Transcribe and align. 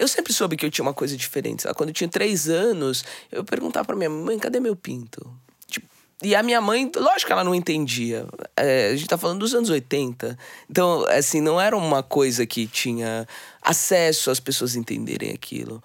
Eu 0.00 0.08
sempre 0.08 0.32
soube 0.32 0.56
que 0.56 0.64
eu 0.64 0.70
tinha 0.70 0.82
uma 0.82 0.94
coisa 0.94 1.14
diferente. 1.14 1.62
Sabe? 1.62 1.74
Quando 1.74 1.90
eu 1.90 1.94
tinha 1.94 2.08
três 2.08 2.48
anos, 2.48 3.04
eu 3.30 3.44
perguntava 3.44 3.84
pra 3.84 3.94
minha 3.94 4.08
mãe, 4.08 4.38
cadê 4.38 4.58
meu 4.58 4.74
pinto? 4.74 5.30
Tipo, 5.66 5.86
e 6.22 6.34
a 6.34 6.42
minha 6.42 6.58
mãe, 6.58 6.90
lógico 6.96 7.26
que 7.26 7.32
ela 7.34 7.44
não 7.44 7.54
entendia. 7.54 8.26
É, 8.56 8.88
a 8.88 8.96
gente 8.96 9.06
tá 9.06 9.18
falando 9.18 9.40
dos 9.40 9.54
anos 9.54 9.68
80. 9.68 10.38
Então, 10.70 11.04
assim, 11.10 11.42
não 11.42 11.60
era 11.60 11.76
uma 11.76 12.02
coisa 12.02 12.46
que 12.46 12.66
tinha 12.66 13.28
acesso 13.60 14.30
às 14.30 14.40
pessoas 14.40 14.74
entenderem 14.74 15.32
aquilo. 15.32 15.84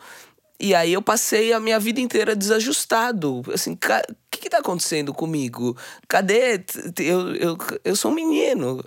E 0.58 0.74
aí 0.74 0.94
eu 0.94 1.02
passei 1.02 1.52
a 1.52 1.60
minha 1.60 1.78
vida 1.78 2.00
inteira 2.00 2.38
desajustado. 2.38 3.44
Assim, 3.54 3.74
o 3.74 3.78
que, 4.32 4.40
que 4.40 4.50
tá 4.50 4.60
acontecendo 4.60 5.14
comigo? 5.14 5.76
Cadê? 6.08 6.64
Eu, 7.00 7.36
eu, 7.36 7.58
eu 7.84 7.96
sou 7.98 8.12
um 8.12 8.16
menino. 8.16 8.82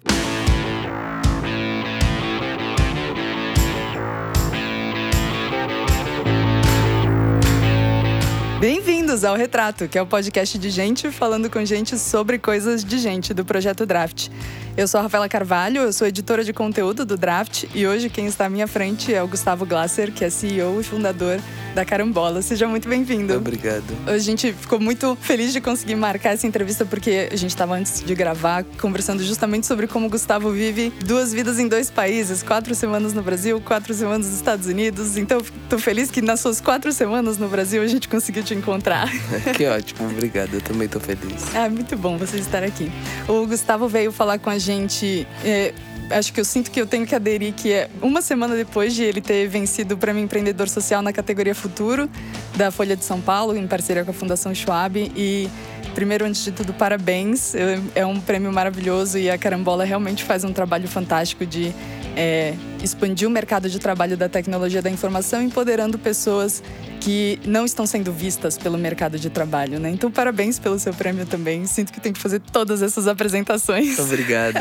Bem-vindos 8.61 9.23
ao 9.23 9.37
Retrato, 9.37 9.87
que 9.87 9.97
é 9.97 10.03
o 10.03 10.07
podcast 10.07 10.59
de 10.59 10.69
gente 10.69 11.13
falando 11.13 11.49
com 11.49 11.65
gente 11.65 11.97
sobre 11.97 12.41
coisas 12.41 12.85
de 12.85 12.99
gente 12.99 13.33
do 13.33 13.45
projeto 13.45 13.87
Draft. 13.87 14.31
Eu 14.77 14.89
sou 14.89 14.99
a 14.99 15.03
Rafaela 15.05 15.29
Carvalho, 15.29 15.83
eu 15.83 15.93
sou 15.93 16.09
editora 16.09 16.43
de 16.43 16.53
conteúdo 16.53 17.05
do 17.05 17.17
Draft 17.17 17.67
e 17.73 17.87
hoje 17.87 18.09
quem 18.09 18.27
está 18.27 18.47
à 18.47 18.49
minha 18.49 18.67
frente 18.67 19.15
é 19.15 19.23
o 19.23 19.29
Gustavo 19.29 19.65
Glasser, 19.65 20.13
que 20.13 20.25
é 20.25 20.31
CEO 20.31 20.81
e 20.81 20.85
fundador 20.85 21.41
da 21.75 21.85
Carambola. 21.85 22.43
Seja 22.43 22.67
muito 22.67 22.89
bem-vindo. 22.89 23.35
Obrigado. 23.35 23.85
A 24.07 24.19
gente 24.19 24.53
ficou 24.53 24.81
muito 24.81 25.17
feliz 25.21 25.53
de 25.53 25.61
conseguir 25.61 25.95
marcar 25.95 26.31
essa 26.31 26.47
entrevista 26.47 26.85
porque 26.85 27.29
a 27.31 27.37
gente 27.37 27.51
estava 27.51 27.77
antes 27.77 28.03
de 28.03 28.15
gravar 28.15 28.65
conversando 28.81 29.23
justamente 29.23 29.67
sobre 29.67 29.87
como 29.87 30.07
o 30.07 30.11
Gustavo 30.11 30.51
vive 30.51 30.93
duas 31.05 31.33
vidas 31.33 31.59
em 31.59 31.69
dois 31.69 31.91
países, 31.91 32.43
quatro 32.43 32.75
semanas 32.75 33.13
no 33.13 33.23
Brasil, 33.23 33.61
quatro 33.61 33.95
semanas 33.95 34.27
nos 34.27 34.37
Estados 34.37 34.67
Unidos. 34.67 35.17
Então, 35.17 35.39
estou 35.39 35.79
feliz 35.79 36.11
que 36.11 36.21
nas 36.21 36.41
suas 36.41 36.61
quatro 36.61 36.93
semanas 36.93 37.39
no 37.39 37.49
Brasil 37.49 37.83
a 37.83 37.87
gente 37.87 38.09
conseguiu 38.09 38.43
te 38.49 38.55
encontrar. 38.55 39.09
que 39.55 39.67
ótimo, 39.67 40.09
obrigado. 40.09 40.55
Eu 40.55 40.61
também 40.61 40.87
estou 40.87 41.01
feliz. 41.01 41.55
É 41.55 41.69
muito 41.69 41.97
bom 41.97 42.17
você 42.17 42.39
estar 42.39 42.63
aqui. 42.63 42.91
O 43.29 43.47
Gustavo 43.47 43.89
veio 43.89 44.11
falar 44.11 44.39
com 44.39 44.51
a 44.51 44.59
gente 44.59 44.79
gente. 44.89 45.27
É, 45.45 45.73
acho 46.11 46.33
que 46.33 46.41
eu 46.41 46.45
sinto 46.45 46.71
que 46.71 46.81
eu 46.81 46.87
tenho 46.87 47.07
que 47.07 47.15
aderir 47.15 47.53
que 47.53 47.73
é 47.73 47.91
uma 48.01 48.23
semana 48.23 48.55
depois 48.55 48.95
de 48.95 49.03
ele 49.03 49.21
ter 49.21 49.47
vencido 49.49 49.95
o 49.95 49.99
Prêmio 49.99 50.23
Empreendedor 50.23 50.69
Social 50.69 51.03
na 51.03 51.13
categoria 51.13 51.55
Futuro 51.55 52.09
da 52.57 52.71
Folha 52.71 52.97
de 52.97 53.05
São 53.05 53.21
Paulo, 53.21 53.57
em 53.57 53.67
parceria 53.67 54.05
com 54.05 54.11
a 54.11 54.15
Fundação 54.15 54.55
Schwab. 54.55 55.13
E 55.17 55.49
primeiro, 55.95 56.25
antes 56.25 56.45
de 56.45 56.53
tudo, 56.53 56.73
parabéns. 56.73 57.55
É 57.95 58.05
um 58.05 58.21
prêmio 58.21 58.53
maravilhoso 58.53 59.19
e 59.19 59.31
a 59.31 59.37
Carambola 59.39 59.85
realmente 59.85 60.25
faz 60.25 60.45
um 60.45 60.53
trabalho 60.53 60.89
fantástico 60.89 61.45
de 61.45 61.73
é, 62.17 62.55
expandir 62.83 63.27
o 63.29 63.31
mercado 63.31 63.69
de 63.69 63.79
trabalho 63.79 64.17
da 64.17 64.29
tecnologia 64.29 64.83
da 64.83 64.91
informação, 64.91 65.43
empoderando 65.43 65.99
pessoas 65.99 66.63
que 67.01 67.39
não 67.45 67.65
estão 67.65 67.87
sendo 67.87 68.13
vistas 68.13 68.59
pelo 68.59 68.77
mercado 68.77 69.19
de 69.19 69.31
trabalho, 69.31 69.79
né? 69.79 69.91
Então, 69.91 70.11
parabéns 70.11 70.59
pelo 70.59 70.79
seu 70.79 70.93
prêmio 70.93 71.27
também. 71.27 71.67
Sinto 71.67 71.93
que 71.93 72.01
tenho 72.01 72.15
que 72.15 72.21
fazer 72.21 72.41
todas 72.41 72.83
essas 72.83 73.07
apresentações. 73.07 73.99
Obrigado. 74.01 74.59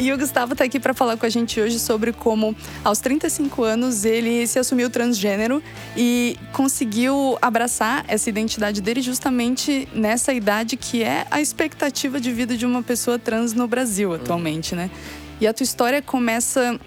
E 0.00 0.12
o 0.12 0.16
Gustavo 0.16 0.52
está 0.52 0.64
aqui 0.64 0.78
para 0.78 0.94
falar 0.94 1.16
com 1.16 1.26
a 1.26 1.28
gente 1.28 1.60
hoje 1.60 1.80
sobre 1.80 2.12
como, 2.12 2.54
aos 2.84 3.00
35 3.00 3.64
anos, 3.64 4.04
ele 4.04 4.46
se 4.46 4.56
assumiu 4.56 4.88
transgênero 4.88 5.60
e 5.96 6.36
conseguiu 6.52 7.36
abraçar 7.42 8.04
essa 8.06 8.30
identidade 8.30 8.80
dele 8.80 9.02
justamente 9.02 9.88
nessa 9.92 10.32
idade 10.32 10.76
que 10.76 11.02
é 11.02 11.26
a 11.32 11.40
expectativa 11.40 12.20
de 12.20 12.32
vida 12.32 12.56
de 12.56 12.64
uma 12.64 12.80
pessoa 12.80 13.18
trans 13.18 13.52
no 13.52 13.66
Brasil 13.66 14.14
atualmente, 14.14 14.76
né? 14.76 14.88
E 15.40 15.46
a 15.46 15.52
tua 15.52 15.64
história 15.64 16.02
começa 16.02 16.78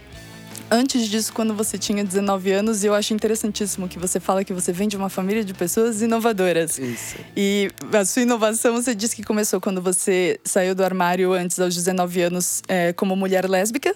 antes 0.72 1.08
disso, 1.08 1.34
quando 1.34 1.54
você 1.54 1.78
tinha 1.78 2.04
19 2.04 2.52
anos, 2.52 2.84
e 2.84 2.88
eu 2.88 2.94
acho 2.94 3.14
interessantíssimo 3.14 3.90
que 3.90 4.00
você 4.00 4.20
fala 4.20 4.44
que 4.44 4.54
você 4.54 4.72
vem 4.72 4.88
de 4.88 4.96
uma 4.96 5.10
família 5.10 5.44
de 5.44 5.54
pessoas 5.54 6.02
inovadoras. 6.02 6.80
Isso. 6.80 7.18
E 7.36 7.70
a 7.92 8.06
sua 8.06 8.22
inovação, 8.22 8.74
você 8.74 8.96
disse 8.96 9.16
que 9.16 9.24
começou 9.24 9.60
quando 9.60 9.82
você 9.82 10.40
saiu 10.46 10.74
do 10.74 10.84
armário 10.84 11.34
antes 11.34 11.60
aos 11.60 11.76
19 11.76 12.22
anos 12.22 12.64
é, 12.70 12.94
como 12.94 13.16
mulher 13.16 13.50
lésbica. 13.50 13.94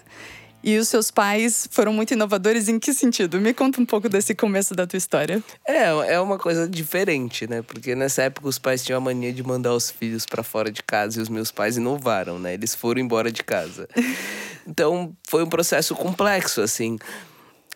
E 0.67 0.79
os 0.79 0.87
seus 0.87 1.11
pais 1.11 1.67
foram 1.69 1.93
muito 1.93 2.15
inovadores 2.15 2.67
em 2.67 2.79
que 2.79 2.91
sentido? 2.91 3.39
Me 3.39 3.53
conta 3.53 3.79
um 3.79 3.85
pouco 3.85 4.09
desse 4.09 4.33
começo 4.33 4.73
da 4.73 4.87
tua 4.87 4.97
história. 4.97 5.43
É, 5.63 6.13
é 6.15 6.19
uma 6.19 6.39
coisa 6.39 6.67
diferente, 6.67 7.45
né? 7.47 7.61
Porque 7.61 7.93
nessa 7.93 8.23
época 8.23 8.47
os 8.47 8.57
pais 8.57 8.83
tinham 8.83 8.97
a 8.97 8.99
mania 8.99 9.31
de 9.31 9.43
mandar 9.43 9.75
os 9.75 9.91
filhos 9.91 10.25
para 10.25 10.41
fora 10.41 10.71
de 10.71 10.81
casa 10.81 11.19
e 11.19 11.21
os 11.21 11.29
meus 11.29 11.51
pais 11.51 11.77
inovaram, 11.77 12.39
né? 12.39 12.55
Eles 12.55 12.73
foram 12.73 12.99
embora 12.99 13.31
de 13.31 13.43
casa. 13.43 13.87
Então 14.67 15.15
foi 15.27 15.43
um 15.43 15.49
processo 15.49 15.95
complexo, 15.95 16.61
assim. 16.61 16.97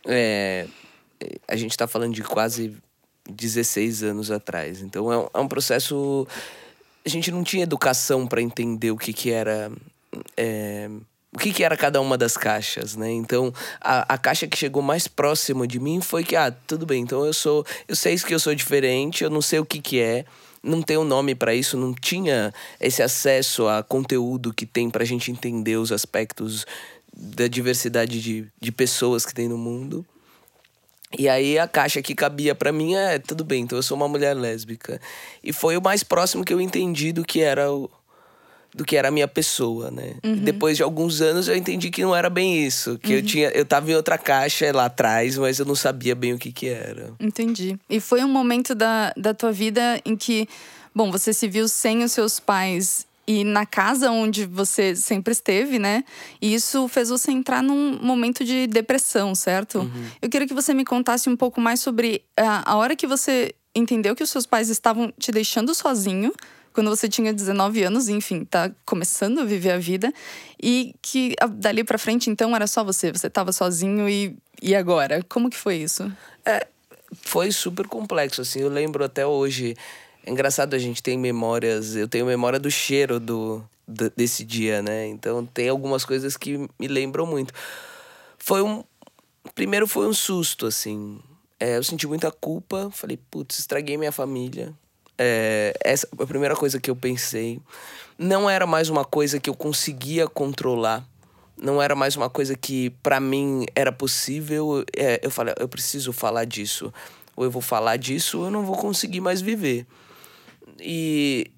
É, 0.06 0.68
a 1.48 1.56
gente 1.56 1.78
tá 1.78 1.88
falando 1.88 2.14
de 2.14 2.24
quase 2.24 2.76
16 3.30 4.04
anos 4.04 4.32
atrás. 4.32 4.82
Então 4.82 5.12
é 5.12 5.18
um, 5.18 5.28
é 5.34 5.40
um 5.40 5.48
processo. 5.48 6.28
A 7.06 7.10
gente 7.10 7.32
não 7.32 7.44
tinha 7.44 7.64
educação 7.64 8.28
para 8.28 8.42
entender 8.42 8.92
o 8.92 8.98
que, 8.98 9.14
que 9.14 9.32
era. 9.32 9.72
É, 10.36 10.90
o 11.32 11.38
que, 11.38 11.54
que 11.54 11.64
era 11.64 11.78
cada 11.78 12.02
uma 12.02 12.18
das 12.18 12.36
caixas, 12.36 12.96
né? 12.96 13.12
Então, 13.12 13.54
a, 13.80 14.16
a 14.16 14.18
caixa 14.18 14.48
que 14.48 14.58
chegou 14.58 14.82
mais 14.82 15.08
próximo 15.08 15.68
de 15.68 15.80
mim 15.80 16.02
foi 16.02 16.24
que, 16.24 16.36
ah, 16.36 16.52
tudo 16.52 16.88
bem, 16.88 17.04
então 17.04 17.24
eu 17.24 17.34
sou. 17.34 17.64
Eu 17.88 17.96
sei 17.96 18.18
que 18.18 18.34
eu 18.34 18.40
sou 18.40 18.56
diferente, 18.56 19.24
eu 19.24 19.30
não 19.30 19.42
sei 19.42 19.60
o 19.60 19.66
que, 19.66 19.80
que 19.80 20.00
é, 20.00 20.26
não 20.62 20.82
tem 20.82 20.98
um 20.98 21.04
nome 21.04 21.36
para 21.36 21.54
isso, 21.54 21.78
não 21.78 21.94
tinha 21.94 22.54
esse 22.80 23.02
acesso 23.02 23.68
a 23.68 23.84
conteúdo 23.84 24.54
que 24.54 24.66
tem 24.66 24.90
pra 24.90 25.06
gente 25.06 25.32
entender 25.32 25.78
os 25.78 25.92
aspectos 25.92 26.66
da 27.14 27.48
diversidade 27.48 28.22
de, 28.22 28.48
de 28.60 28.72
pessoas 28.72 29.26
que 29.26 29.34
tem 29.34 29.48
no 29.48 29.58
mundo. 29.58 30.06
E 31.18 31.28
aí 31.28 31.58
a 31.58 31.68
caixa 31.68 32.02
que 32.02 32.14
cabia 32.14 32.54
para 32.54 32.72
mim 32.72 32.94
é 32.94 33.18
tudo 33.18 33.44
bem, 33.44 33.64
então 33.64 33.78
eu 33.78 33.84
sou 33.84 33.98
uma 33.98 34.08
mulher 34.08 34.36
lésbica. 34.36 35.02
E 35.44 35.52
foi 35.52 35.76
o 35.76 35.82
mais 35.82 36.04
próximo 36.04 36.46
que 36.46 36.54
eu 36.54 36.62
entendi 36.62 37.12
do 37.12 37.26
que 37.26 37.42
era 37.42 37.72
o, 37.72 37.90
do 38.74 38.86
que 38.86 38.96
era 38.96 39.08
a 39.08 39.12
minha 39.12 39.28
pessoa, 39.28 39.90
né? 39.92 40.16
Uhum. 40.24 40.36
depois 40.36 40.78
de 40.78 40.84
alguns 40.84 41.22
anos 41.22 41.48
eu 41.48 41.56
entendi 41.56 41.90
que 41.90 42.02
não 42.02 42.16
era 42.16 42.30
bem 42.30 42.66
isso, 42.66 42.98
que 43.00 43.14
uhum. 43.14 43.20
eu 43.20 43.24
tinha, 43.24 43.50
eu 43.50 43.66
tava 43.66 43.92
em 43.92 43.96
outra 43.96 44.18
caixa 44.18 44.72
lá 44.74 44.86
atrás, 44.86 45.38
mas 45.38 45.60
eu 45.60 45.66
não 45.66 45.76
sabia 45.76 46.16
bem 46.16 46.34
o 46.34 46.38
que 46.38 46.52
que 46.52 46.68
era. 46.68 47.12
Entendi. 47.20 47.78
E 47.90 48.00
foi 48.00 48.24
um 48.24 48.30
momento 48.30 48.76
da, 48.76 49.14
da 49.18 49.34
tua 49.34 49.52
vida 49.52 50.00
em 50.06 50.16
que, 50.16 50.48
bom, 50.94 51.12
você 51.12 51.34
se 51.34 51.48
viu 51.48 51.68
sem 51.68 52.04
os 52.04 52.12
seus 52.12 52.40
pais 52.40 53.08
e 53.28 53.44
na 53.44 53.64
casa 53.64 54.10
onde 54.10 54.46
você 54.46 54.96
sempre 54.96 55.32
esteve, 55.32 55.78
né? 55.78 56.04
E 56.42 56.52
isso 56.52 56.88
fez 56.88 57.10
você 57.10 57.32
entrar 57.32 57.62
num 57.62 58.00
momento 58.02 58.44
de 58.44 58.66
depressão, 58.66 59.36
certo? 59.36 59.80
Uhum. 59.80 60.06
Eu 60.20 60.30
queria 60.30 60.48
que 60.48 60.54
você 60.54 60.74
me 60.74 60.84
contasse 60.84 61.30
um 61.30 61.36
pouco 61.36 61.62
mais 61.62 61.80
sobre 61.80 62.24
a, 62.36 62.72
a 62.72 62.76
hora 62.76 62.96
que 62.96 63.06
você 63.06 63.54
entendeu 63.76 64.16
que 64.16 64.24
os 64.24 64.32
seus 64.32 64.48
pais 64.48 64.70
estavam 64.70 65.14
te 65.18 65.32
deixando 65.32 65.76
sozinho 65.76 66.34
quando 66.80 66.96
você 66.96 67.10
tinha 67.10 67.34
19 67.34 67.84
anos, 67.84 68.08
enfim, 68.08 68.46
tá 68.46 68.72
começando 68.86 69.40
a 69.40 69.44
viver 69.44 69.72
a 69.72 69.78
vida, 69.78 70.14
e 70.64 70.96
que 71.02 71.36
dali 71.56 71.84
para 71.84 71.98
frente, 71.98 72.30
então, 72.30 72.56
era 72.56 72.68
só 72.68 72.86
você, 72.86 73.12
você 73.12 73.30
tava 73.30 73.52
sozinho 73.52 74.08
e, 74.08 74.38
e 74.62 74.74
agora? 74.74 75.22
Como 75.28 75.50
que 75.50 75.58
foi 75.58 75.76
isso? 75.76 76.10
É, 76.46 76.66
foi 77.22 77.52
super 77.52 77.86
complexo, 77.86 78.40
assim, 78.40 78.62
eu 78.62 78.70
lembro 78.70 79.04
até 79.04 79.28
hoje. 79.28 79.76
É 80.26 80.32
engraçado, 80.32 80.74
a 80.74 80.80
gente 80.80 81.04
tem 81.04 81.18
memórias, 81.18 81.98
eu 81.98 82.08
tenho 82.08 82.26
memória 82.26 82.58
do 82.58 82.72
cheiro 82.72 83.20
do, 83.20 83.62
desse 84.16 84.46
dia, 84.46 84.82
né? 84.82 85.06
Então 85.08 85.46
tem 85.46 85.68
algumas 85.68 86.06
coisas 86.06 86.38
que 86.38 86.66
me 86.80 86.88
lembram 86.88 87.26
muito. 87.26 87.54
Foi 88.38 88.62
um. 88.62 88.86
Primeiro 89.54 89.86
foi 89.86 90.08
um 90.08 90.14
susto, 90.14 90.66
assim. 90.66 91.20
É, 91.60 91.76
eu 91.76 91.84
senti 91.84 92.08
muita 92.08 92.32
culpa, 92.32 92.90
falei, 92.90 93.20
putz, 93.30 93.60
estraguei 93.60 93.98
minha 93.98 94.14
família 94.14 94.74
é, 95.20 95.74
essa 95.84 96.08
a 96.18 96.26
primeira 96.26 96.56
coisa 96.56 96.80
que 96.80 96.90
eu 96.90 96.96
pensei. 96.96 97.60
Não 98.18 98.50
era 98.50 98.66
mais 98.66 98.90
uma 98.90 99.04
coisa 99.04 99.40
que 99.40 99.50
eu 99.50 99.54
conseguia 99.54 100.28
controlar. 100.28 101.06
Não 101.62 101.82
era 101.82 101.94
mais 101.94 102.16
uma 102.16 102.30
coisa 102.30 102.56
que 102.56 102.90
para 103.04 103.20
mim 103.20 103.66
era 103.76 103.92
possível. 103.92 104.84
É, 104.96 105.20
eu 105.22 105.30
falei, 105.30 105.54
eu 105.60 105.68
preciso 105.68 106.14
falar 106.14 106.46
disso. 106.46 106.94
Ou 107.36 107.44
eu 107.44 107.52
vou 107.52 107.62
falar 107.62 107.98
disso, 107.98 108.46
eu 108.46 108.52
não 108.52 108.66
vou 108.66 108.78
conseguir 108.78 109.20
mais 109.20 109.42
viver. 109.42 109.86
E, 110.80 111.52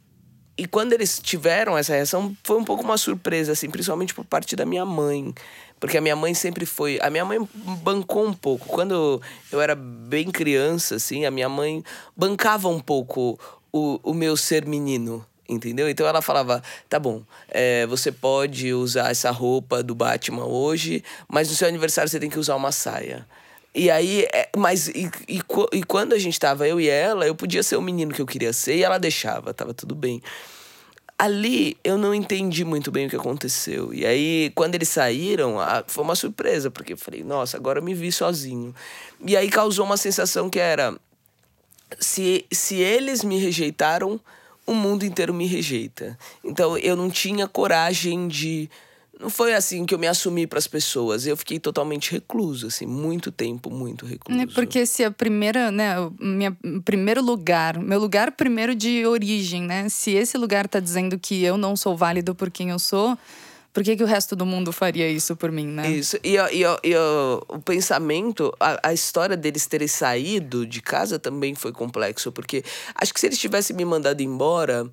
e 0.58 0.66
quando 0.68 0.94
eles 0.94 1.20
tiveram 1.20 1.78
essa 1.78 1.94
reação, 1.94 2.36
foi 2.44 2.58
um 2.58 2.64
pouco 2.64 2.84
uma 2.84 2.98
surpresa, 2.98 3.52
assim, 3.52 3.70
principalmente 3.70 4.14
por 4.14 4.26
parte 4.26 4.56
da 4.56 4.66
minha 4.66 4.86
mãe. 4.86 5.34
Porque 5.82 5.98
a 5.98 6.02
minha 6.02 6.16
mãe 6.16 6.32
sempre 6.36 6.64
foi. 6.64 7.00
A 7.02 7.10
minha 7.10 7.26
mãe 7.26 7.40
bancou 7.84 8.24
um 8.24 8.34
pouco. 8.34 8.68
Quando 8.68 9.20
eu 9.52 9.60
era 9.60 9.74
bem 9.74 10.30
criança, 10.30 10.96
assim, 10.96 11.26
a 11.26 11.32
minha 11.32 11.50
mãe 11.50 11.84
bancava 12.16 12.68
um 12.68 12.80
pouco 12.80 13.40
o, 13.74 14.00
o 14.04 14.14
meu 14.14 14.38
ser 14.38 14.64
menino. 14.68 15.26
Entendeu? 15.50 15.90
Então 15.90 16.06
ela 16.06 16.22
falava: 16.22 16.62
tá 16.88 17.00
bom, 17.00 17.24
é, 17.50 17.88
você 17.88 18.12
pode 18.12 18.72
usar 18.72 19.10
essa 19.10 19.32
roupa 19.32 19.82
do 19.82 19.96
Batman 19.96 20.46
hoje, 20.46 21.04
mas 21.28 21.50
no 21.50 21.56
seu 21.56 21.68
aniversário 21.68 22.08
você 22.08 22.20
tem 22.20 22.30
que 22.30 22.38
usar 22.38 22.56
uma 22.56 22.72
saia. 22.72 23.28
E 23.74 23.90
aí, 23.90 24.28
é, 24.32 24.50
mas 24.56 24.88
e, 24.88 25.10
e, 25.28 25.42
e, 25.74 25.84
quando 25.84 26.14
a 26.14 26.20
gente 26.20 26.40
tava, 26.40 26.68
eu 26.68 26.80
e 26.80 26.88
ela, 26.88 27.26
eu 27.26 27.34
podia 27.34 27.64
ser 27.64 27.76
o 27.76 27.82
menino 27.82 28.14
que 28.14 28.22
eu 28.22 28.26
queria 28.28 28.54
ser 28.54 28.76
e 28.76 28.84
ela 28.84 29.00
deixava, 29.00 29.52
tava 29.52 29.74
tudo 29.74 29.96
bem. 29.96 30.22
Ali 31.22 31.78
eu 31.84 32.00
não 32.00 32.16
entendi 32.16 32.66
muito 32.66 32.90
bem 32.92 33.06
o 33.06 33.10
que 33.10 33.16
aconteceu. 33.16 33.94
E 33.94 34.08
aí, 34.08 34.52
quando 34.56 34.74
eles 34.74 34.90
saíram, 34.90 35.58
foi 35.86 36.04
uma 36.04 36.16
surpresa, 36.16 36.72
porque 36.72 36.94
eu 36.94 36.98
falei, 36.98 37.24
nossa, 37.24 37.58
agora 37.58 37.78
eu 37.78 37.84
me 37.84 37.94
vi 37.94 38.12
sozinho. 38.12 38.74
E 39.24 39.38
aí 39.38 39.48
causou 39.48 39.86
uma 39.86 39.98
sensação 39.98 40.50
que 40.50 40.60
era: 40.60 40.98
se, 42.00 42.44
se 42.52 42.78
eles 42.78 43.24
me 43.24 43.38
rejeitaram, 43.38 44.20
o 44.66 44.74
mundo 44.74 45.06
inteiro 45.06 45.32
me 45.32 45.46
rejeita. 45.46 46.18
Então 46.44 46.76
eu 46.76 46.96
não 46.96 47.08
tinha 47.08 47.48
coragem 47.48 48.28
de 48.28 48.68
não 49.22 49.30
foi 49.30 49.54
assim 49.54 49.86
que 49.86 49.94
eu 49.94 50.00
me 50.00 50.08
assumi 50.08 50.48
para 50.48 50.58
as 50.58 50.68
pessoas. 50.68 51.28
Eu 51.28 51.38
fiquei 51.38 51.60
totalmente 51.60 52.12
recluso, 52.12 52.68
assim, 52.68 52.88
muito 52.88 53.32
tempo, 53.32 53.70
muito 53.70 54.06
recluso. 54.06 54.42
É 54.42 54.48
porque 54.48 54.86
se 54.86 55.04
a 55.04 55.12
primeira, 55.12 55.72
né, 55.72 55.96
minha 56.20 56.58
primeiro 56.84 57.22
lugar, 57.22 57.78
meu 57.78 58.00
lugar 58.00 58.32
primeiro 58.32 58.74
de 58.74 59.06
origem, 59.06 59.62
né? 59.62 59.88
Se 59.90 60.12
esse 60.12 60.38
lugar 60.38 60.68
tá 60.68 60.80
dizendo 60.80 61.20
que 61.20 61.44
eu 61.44 61.56
não 61.56 61.76
sou 61.76 61.96
válido 61.96 62.34
por 62.34 62.50
quem 62.50 62.72
eu 62.72 62.80
sou, 62.80 63.16
por 63.72 63.84
que, 63.84 63.96
que 63.96 64.04
o 64.04 64.08
resto 64.08 64.36
do 64.36 64.46
mundo 64.46 64.72
faria 64.72 65.08
isso 65.08 65.36
por 65.36 65.52
mim, 65.52 65.68
né? 65.68 65.90
Isso. 65.90 66.18
E, 66.24 66.36
e, 66.36 66.64
e 66.84 66.96
o 66.96 67.60
pensamento, 67.64 68.52
a, 68.60 68.90
a, 68.90 68.94
história 68.94 69.38
deles 69.38 69.66
terem 69.66 69.88
saído 69.88 70.66
de 70.66 70.82
casa 70.82 71.18
também 71.18 71.56
foi 71.56 71.72
complexo, 71.72 72.32
porque 72.32 72.64
acho 72.96 73.14
que 73.14 73.20
se 73.20 73.28
eles 73.28 73.38
tivessem 73.38 73.76
me 73.76 73.86
mandado 73.86 74.22
embora 74.22 74.90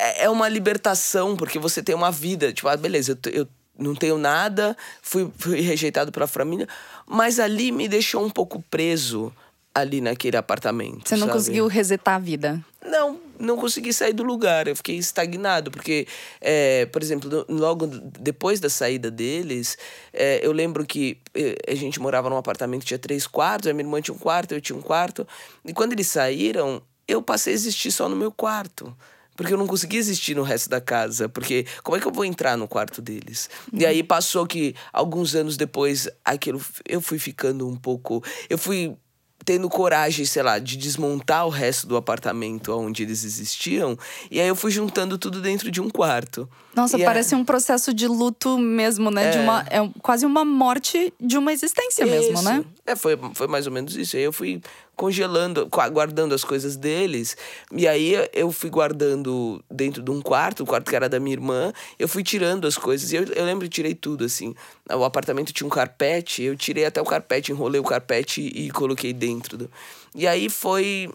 é, 0.00 0.24
é 0.24 0.30
uma 0.30 0.48
libertação, 0.48 1.36
porque 1.36 1.58
você 1.58 1.82
tem 1.82 1.94
uma 1.94 2.10
vida. 2.10 2.52
Tipo, 2.52 2.68
ah, 2.68 2.76
beleza, 2.76 3.18
eu, 3.26 3.32
eu 3.32 3.48
não 3.78 3.94
tenho 3.94 4.18
nada, 4.18 4.76
fui, 5.02 5.30
fui 5.38 5.60
rejeitado 5.60 6.10
pela 6.12 6.26
família, 6.26 6.66
mas 7.06 7.38
ali 7.38 7.70
me 7.72 7.88
deixou 7.88 8.24
um 8.24 8.30
pouco 8.30 8.62
preso 8.70 9.32
ali 9.74 10.00
naquele 10.00 10.36
apartamento. 10.36 11.08
Você 11.08 11.14
não 11.14 11.26
sabe? 11.26 11.38
conseguiu 11.38 11.66
resetar 11.66 12.16
a 12.16 12.18
vida? 12.18 12.64
Não, 12.84 13.20
não 13.38 13.56
consegui 13.56 13.92
sair 13.92 14.12
do 14.12 14.22
lugar. 14.22 14.66
Eu 14.66 14.74
fiquei 14.74 14.96
estagnado, 14.96 15.70
porque, 15.70 16.06
é, 16.40 16.86
por 16.86 17.02
exemplo, 17.02 17.46
logo 17.48 17.86
depois 17.86 18.58
da 18.58 18.68
saída 18.68 19.10
deles, 19.10 19.78
é, 20.12 20.44
eu 20.44 20.50
lembro 20.50 20.84
que 20.84 21.18
é, 21.34 21.56
a 21.68 21.74
gente 21.74 22.00
morava 22.00 22.28
num 22.28 22.36
apartamento 22.36 22.80
que 22.80 22.88
tinha 22.88 22.98
três 22.98 23.26
quartos, 23.26 23.68
a 23.68 23.72
minha 23.72 23.84
irmã 23.84 24.00
tinha 24.00 24.14
um 24.14 24.18
quarto, 24.18 24.52
eu 24.52 24.60
tinha 24.60 24.76
um 24.76 24.82
quarto. 24.82 25.26
E 25.64 25.72
quando 25.72 25.92
eles 25.92 26.08
saíram, 26.08 26.82
eu 27.06 27.22
passei 27.22 27.52
a 27.52 27.54
existir 27.54 27.92
só 27.92 28.08
no 28.08 28.16
meu 28.16 28.32
quarto 28.32 28.94
porque 29.40 29.54
eu 29.54 29.56
não 29.56 29.66
conseguia 29.66 29.98
existir 29.98 30.36
no 30.36 30.42
resto 30.42 30.68
da 30.68 30.82
casa, 30.82 31.26
porque 31.26 31.64
como 31.82 31.96
é 31.96 32.00
que 32.00 32.06
eu 32.06 32.12
vou 32.12 32.26
entrar 32.26 32.58
no 32.58 32.68
quarto 32.68 33.00
deles? 33.00 33.48
E 33.72 33.86
aí 33.86 34.02
passou 34.02 34.46
que 34.46 34.74
alguns 34.92 35.34
anos 35.34 35.56
depois 35.56 36.06
aquilo 36.22 36.60
eu 36.86 37.00
fui 37.00 37.18
ficando 37.18 37.66
um 37.66 37.74
pouco, 37.74 38.22
eu 38.50 38.58
fui 38.58 38.94
tendo 39.42 39.66
coragem, 39.70 40.26
sei 40.26 40.42
lá, 40.42 40.58
de 40.58 40.76
desmontar 40.76 41.46
o 41.46 41.48
resto 41.48 41.86
do 41.86 41.96
apartamento 41.96 42.70
onde 42.76 43.02
eles 43.02 43.24
existiam. 43.24 43.98
E 44.30 44.38
aí 44.38 44.46
eu 44.46 44.54
fui 44.54 44.70
juntando 44.70 45.16
tudo 45.16 45.40
dentro 45.40 45.70
de 45.70 45.80
um 45.80 45.88
quarto. 45.88 46.46
Nossa, 46.74 46.98
e 46.98 47.02
parece 47.02 47.32
é... 47.32 47.38
um 47.38 47.44
processo 47.44 47.94
de 47.94 48.06
luto 48.06 48.58
mesmo, 48.58 49.10
né? 49.10 49.28
É... 49.28 49.30
De 49.30 49.38
uma, 49.38 49.66
é 49.70 49.90
quase 50.02 50.26
uma 50.26 50.44
morte 50.44 51.14
de 51.18 51.38
uma 51.38 51.50
existência 51.50 52.04
isso. 52.04 52.10
mesmo, 52.10 52.42
né? 52.42 52.62
É, 52.84 52.94
foi, 52.94 53.18
foi 53.32 53.46
mais 53.46 53.66
ou 53.66 53.72
menos 53.72 53.96
isso. 53.96 54.16
Aí 54.16 54.22
eu 54.22 54.32
fui 54.32 54.60
congelando, 55.00 55.66
guardando 55.66 56.34
as 56.34 56.44
coisas 56.44 56.76
deles. 56.76 57.34
E 57.72 57.88
aí 57.88 58.12
eu 58.34 58.52
fui 58.52 58.68
guardando 58.68 59.64
dentro 59.70 60.02
de 60.02 60.10
um 60.10 60.20
quarto, 60.20 60.62
o 60.62 60.66
quarto 60.66 60.90
que 60.90 60.94
era 60.94 61.08
da 61.08 61.18
minha 61.18 61.32
irmã. 61.32 61.72
Eu 61.98 62.06
fui 62.06 62.22
tirando 62.22 62.66
as 62.66 62.76
coisas. 62.76 63.10
E 63.10 63.16
eu, 63.16 63.24
eu 63.24 63.46
lembro 63.46 63.64
que 63.64 63.70
tirei 63.70 63.94
tudo, 63.94 64.26
assim. 64.26 64.54
O 64.92 65.02
apartamento 65.02 65.54
tinha 65.54 65.66
um 65.66 65.70
carpete, 65.70 66.42
eu 66.42 66.54
tirei 66.54 66.84
até 66.84 67.00
o 67.00 67.04
carpete, 67.06 67.50
enrolei 67.50 67.80
o 67.80 67.84
carpete 67.84 68.42
e 68.42 68.70
coloquei 68.70 69.14
dentro. 69.14 69.56
Do... 69.56 69.70
E 70.14 70.26
aí 70.26 70.50
foi 70.50 71.10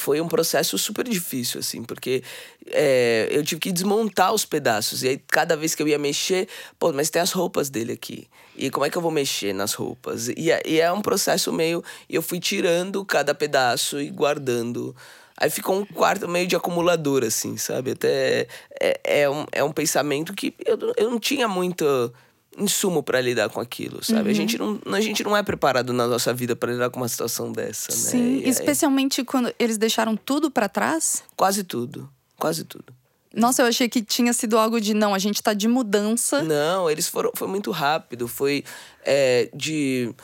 foi 0.00 0.20
um 0.20 0.28
processo 0.28 0.76
super 0.78 1.06
difícil, 1.08 1.60
assim, 1.60 1.82
porque 1.82 2.22
é, 2.66 3.28
eu 3.30 3.42
tive 3.42 3.60
que 3.60 3.72
desmontar 3.72 4.32
os 4.32 4.44
pedaços. 4.44 5.02
E 5.02 5.08
aí, 5.08 5.22
cada 5.28 5.56
vez 5.56 5.74
que 5.74 5.82
eu 5.82 5.88
ia 5.88 5.98
mexer, 5.98 6.48
pô, 6.78 6.92
mas 6.92 7.10
tem 7.10 7.20
as 7.20 7.32
roupas 7.32 7.70
dele 7.70 7.92
aqui. 7.92 8.26
E 8.56 8.70
como 8.70 8.86
é 8.86 8.90
que 8.90 8.96
eu 8.96 9.02
vou 9.02 9.10
mexer 9.10 9.52
nas 9.52 9.74
roupas? 9.74 10.28
E, 10.28 10.50
é, 10.50 10.62
e 10.64 10.80
é 10.80 10.92
um 10.92 11.02
processo 11.02 11.52
meio. 11.52 11.82
Eu 12.08 12.22
fui 12.22 12.38
tirando 12.38 13.04
cada 13.04 13.34
pedaço 13.34 14.00
e 14.00 14.10
guardando. 14.10 14.94
Aí 15.36 15.50
ficou 15.50 15.80
um 15.80 15.84
quarto 15.84 16.28
meio 16.28 16.46
de 16.46 16.54
acumulador, 16.54 17.24
assim, 17.24 17.56
sabe? 17.56 17.90
Até 17.92 18.46
é, 18.80 19.00
é, 19.02 19.30
um, 19.30 19.44
é 19.50 19.64
um 19.64 19.72
pensamento 19.72 20.32
que 20.32 20.54
eu, 20.64 20.78
eu 20.96 21.10
não 21.10 21.18
tinha 21.18 21.48
muito 21.48 22.12
insumo 22.58 23.02
para 23.02 23.20
lidar 23.20 23.48
com 23.50 23.60
aquilo, 23.60 24.04
sabe? 24.04 24.22
Uhum. 24.22 24.30
A, 24.30 24.32
gente 24.32 24.58
não, 24.58 24.80
a 24.92 25.00
gente 25.00 25.24
não 25.24 25.36
é 25.36 25.42
preparado 25.42 25.92
na 25.92 26.06
nossa 26.06 26.32
vida 26.32 26.54
para 26.54 26.72
lidar 26.72 26.90
com 26.90 27.00
uma 27.00 27.08
situação 27.08 27.52
dessa, 27.52 27.92
né? 27.92 27.98
Sim, 27.98 28.42
especialmente 28.44 29.20
aí... 29.20 29.24
quando 29.24 29.52
eles 29.58 29.76
deixaram 29.76 30.16
tudo 30.16 30.50
para 30.50 30.68
trás? 30.68 31.22
Quase 31.36 31.64
tudo, 31.64 32.08
quase 32.38 32.64
tudo. 32.64 32.94
Nossa, 33.34 33.62
eu 33.62 33.66
achei 33.66 33.88
que 33.88 34.02
tinha 34.02 34.32
sido 34.32 34.56
algo 34.56 34.80
de 34.80 34.94
não, 34.94 35.12
a 35.12 35.18
gente 35.18 35.42
tá 35.42 35.52
de 35.52 35.66
mudança. 35.66 36.42
Não, 36.42 36.88
eles 36.88 37.08
foram. 37.08 37.32
Foi 37.34 37.48
muito 37.48 37.70
rápido. 37.70 38.28
Foi 38.28 38.64
é, 39.04 39.50
de, 39.52 40.14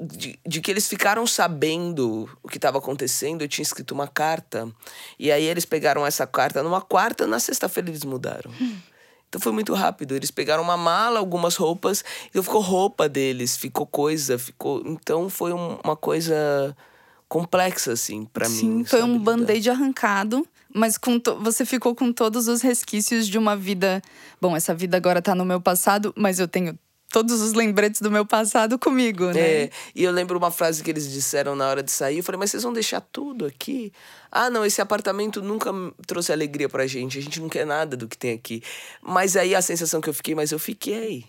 de. 0.00 0.38
De, 0.46 0.60
que 0.60 0.70
eles 0.70 0.86
ficaram 0.86 1.26
sabendo 1.26 2.28
o 2.42 2.48
que 2.48 2.56
estava 2.56 2.78
acontecendo, 2.78 3.42
eu 3.42 3.48
tinha 3.48 3.64
escrito 3.64 3.92
uma 3.92 4.06
carta. 4.06 4.70
E 5.18 5.32
aí 5.32 5.44
eles 5.44 5.64
pegaram 5.64 6.06
essa 6.06 6.26
carta 6.26 6.62
numa 6.62 6.80
quarta, 6.80 7.26
na 7.26 7.40
sexta-feira 7.40 7.90
eles 7.90 8.04
mudaram. 8.04 8.52
Hum. 8.60 8.76
Então 9.30 9.40
foi 9.40 9.52
muito 9.52 9.72
rápido. 9.74 10.14
Eles 10.14 10.30
pegaram 10.30 10.60
uma 10.60 10.76
mala, 10.76 11.20
algumas 11.20 11.54
roupas, 11.54 12.04
então 12.28 12.42
ficou 12.42 12.60
roupa 12.60 13.08
deles, 13.08 13.56
ficou 13.56 13.86
coisa, 13.86 14.36
ficou. 14.36 14.82
Então 14.84 15.30
foi 15.30 15.52
um, 15.52 15.78
uma 15.84 15.94
coisa 15.94 16.76
complexa, 17.28 17.92
assim, 17.92 18.24
para 18.24 18.48
mim. 18.48 18.54
Sim, 18.54 18.84
foi 18.84 19.04
um 19.04 19.16
band-aid 19.16 19.70
arrancado, 19.70 20.44
mas 20.74 20.98
com 20.98 21.20
você 21.38 21.64
ficou 21.64 21.94
com 21.94 22.12
todos 22.12 22.48
os 22.48 22.60
resquícios 22.60 23.28
de 23.28 23.38
uma 23.38 23.56
vida. 23.56 24.02
Bom, 24.40 24.56
essa 24.56 24.74
vida 24.74 24.96
agora 24.96 25.22
tá 25.22 25.32
no 25.32 25.44
meu 25.44 25.60
passado, 25.60 26.12
mas 26.16 26.40
eu 26.40 26.48
tenho 26.48 26.76
todos 27.10 27.42
os 27.42 27.52
lembretes 27.52 28.00
do 28.00 28.10
meu 28.10 28.24
passado 28.24 28.78
comigo, 28.78 29.26
né? 29.26 29.40
É, 29.40 29.70
e 29.94 30.04
eu 30.04 30.12
lembro 30.12 30.38
uma 30.38 30.50
frase 30.50 30.82
que 30.82 30.90
eles 30.90 31.10
disseram 31.10 31.56
na 31.56 31.68
hora 31.68 31.82
de 31.82 31.90
sair. 31.90 32.18
Eu 32.18 32.22
falei, 32.22 32.38
mas 32.38 32.52
vocês 32.52 32.62
vão 32.62 32.72
deixar 32.72 33.00
tudo 33.00 33.44
aqui? 33.44 33.92
Ah, 34.30 34.48
não, 34.48 34.64
esse 34.64 34.80
apartamento 34.80 35.42
nunca 35.42 35.70
trouxe 36.06 36.32
alegria 36.32 36.68
pra 36.68 36.86
gente. 36.86 37.18
A 37.18 37.22
gente 37.22 37.40
não 37.40 37.48
quer 37.48 37.66
nada 37.66 37.96
do 37.96 38.06
que 38.06 38.16
tem 38.16 38.32
aqui. 38.32 38.62
Mas 39.02 39.36
aí 39.36 39.54
a 39.54 39.60
sensação 39.60 40.00
que 40.00 40.08
eu 40.08 40.14
fiquei, 40.14 40.34
mas 40.34 40.52
eu 40.52 40.58
fiquei. 40.58 41.26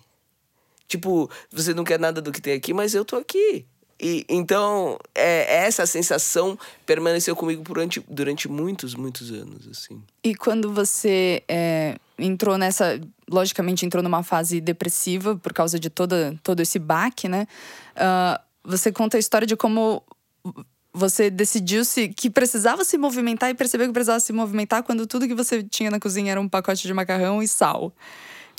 Tipo, 0.88 1.30
você 1.52 1.74
não 1.74 1.84
quer 1.84 2.00
nada 2.00 2.22
do 2.22 2.32
que 2.32 2.42
tem 2.42 2.54
aqui, 2.54 2.74
mas 2.74 2.94
eu 2.94 3.04
tô 3.04 3.18
aqui. 3.18 3.66
E, 4.02 4.26
então, 4.28 4.98
é, 5.14 5.66
essa 5.66 5.86
sensação 5.86 6.58
permaneceu 6.88 7.36
comigo 7.36 7.62
durante, 7.62 8.04
durante 8.10 8.50
muitos, 8.50 8.96
muitos 8.96 9.30
anos, 9.30 9.68
assim. 9.70 10.02
E 10.24 10.34
quando 10.34 10.74
você 10.74 11.44
é, 11.48 11.98
entrou 12.18 12.58
nessa... 12.58 13.00
Logicamente, 13.30 13.86
entrou 13.86 14.02
numa 14.02 14.24
fase 14.24 14.60
depressiva 14.60 15.38
por 15.38 15.54
causa 15.54 15.80
de 15.80 15.90
toda, 15.90 16.36
todo 16.44 16.60
esse 16.62 16.80
baque, 16.80 17.30
né? 17.30 17.48
Uh, 17.96 18.42
você 18.64 18.92
conta 18.92 19.18
a 19.18 19.20
história 19.20 19.46
de 19.46 19.56
como 19.56 20.04
você 20.94 21.30
decidiu 21.30 21.86
se 21.86 22.10
que 22.10 22.30
precisava 22.30 22.84
se 22.84 22.98
movimentar 22.98 23.50
e 23.50 23.54
percebeu 23.54 23.88
que 23.88 23.94
precisava 23.94 24.20
se 24.20 24.34
movimentar 24.34 24.84
quando 24.84 25.08
tudo 25.08 25.28
que 25.28 25.34
você 25.34 25.64
tinha 25.64 25.90
na 25.90 26.00
cozinha 26.00 26.32
era 26.32 26.42
um 26.42 26.50
pacote 26.50 26.86
de 26.86 26.94
macarrão 26.94 27.42
e 27.42 27.48
sal. 27.48 27.94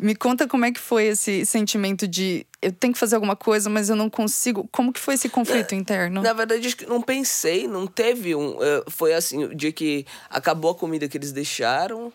Me 0.02 0.14
conta 0.14 0.48
como 0.48 0.64
é 0.64 0.72
que 0.72 0.80
foi 0.80 1.04
esse 1.04 1.46
sentimento 1.46 2.08
de 2.08 2.44
eu 2.60 2.72
tenho 2.72 2.92
que 2.92 2.98
fazer 2.98 3.14
alguma 3.14 3.36
coisa, 3.36 3.70
mas 3.70 3.88
eu 3.88 3.96
não 3.96 4.10
consigo. 4.10 4.68
Como 4.72 4.92
que 4.92 5.00
foi 5.00 5.14
esse 5.14 5.28
conflito 5.28 5.74
interno? 5.76 6.20
Na 6.20 6.32
verdade, 6.32 6.76
não 6.88 7.00
pensei, 7.00 7.68
não 7.68 7.86
teve 7.86 8.34
um. 8.34 8.60
Eh, 8.60 8.84
foi 8.88 9.14
assim, 9.14 9.44
o 9.44 9.54
dia 9.54 9.72
que 9.72 10.04
acabou 10.28 10.72
a 10.72 10.74
comida 10.74 11.08
que 11.08 11.16
eles 11.16 11.32
deixaram. 11.32 12.12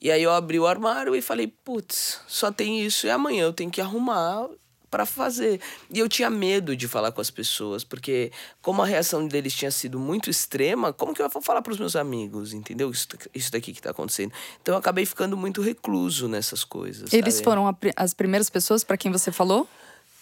E 0.00 0.10
aí 0.10 0.20
eu 0.20 0.32
abri 0.32 0.58
o 0.58 0.66
armário 0.66 1.14
e 1.14 1.22
falei, 1.22 1.46
putz, 1.46 2.20
só 2.26 2.50
tem 2.50 2.84
isso 2.84 3.06
e 3.06 3.10
amanhã 3.10 3.44
eu 3.44 3.52
tenho 3.52 3.70
que 3.70 3.80
arrumar 3.80 4.48
para 4.92 5.06
fazer. 5.06 5.58
E 5.90 5.98
eu 5.98 6.06
tinha 6.06 6.28
medo 6.28 6.76
de 6.76 6.86
falar 6.86 7.10
com 7.12 7.20
as 7.22 7.30
pessoas, 7.30 7.82
porque 7.82 8.30
como 8.60 8.82
a 8.82 8.86
reação 8.86 9.26
deles 9.26 9.54
tinha 9.54 9.70
sido 9.70 9.98
muito 9.98 10.28
extrema, 10.28 10.92
como 10.92 11.14
que 11.14 11.22
eu 11.22 11.28
vou 11.30 11.40
falar 11.40 11.62
para 11.62 11.72
os 11.72 11.78
meus 11.78 11.96
amigos, 11.96 12.52
entendeu? 12.52 12.90
Isso, 12.90 13.08
isso 13.34 13.50
daqui 13.50 13.72
que 13.72 13.80
está 13.80 13.90
acontecendo. 13.90 14.32
Então 14.60 14.74
eu 14.74 14.78
acabei 14.78 15.06
ficando 15.06 15.34
muito 15.34 15.62
recluso 15.62 16.28
nessas 16.28 16.62
coisas. 16.62 17.10
Eles 17.10 17.34
sabe? 17.34 17.44
foram 17.44 17.66
a, 17.66 17.74
as 17.96 18.12
primeiras 18.12 18.50
pessoas 18.50 18.84
para 18.84 18.98
quem 18.98 19.10
você 19.10 19.32
falou? 19.32 19.66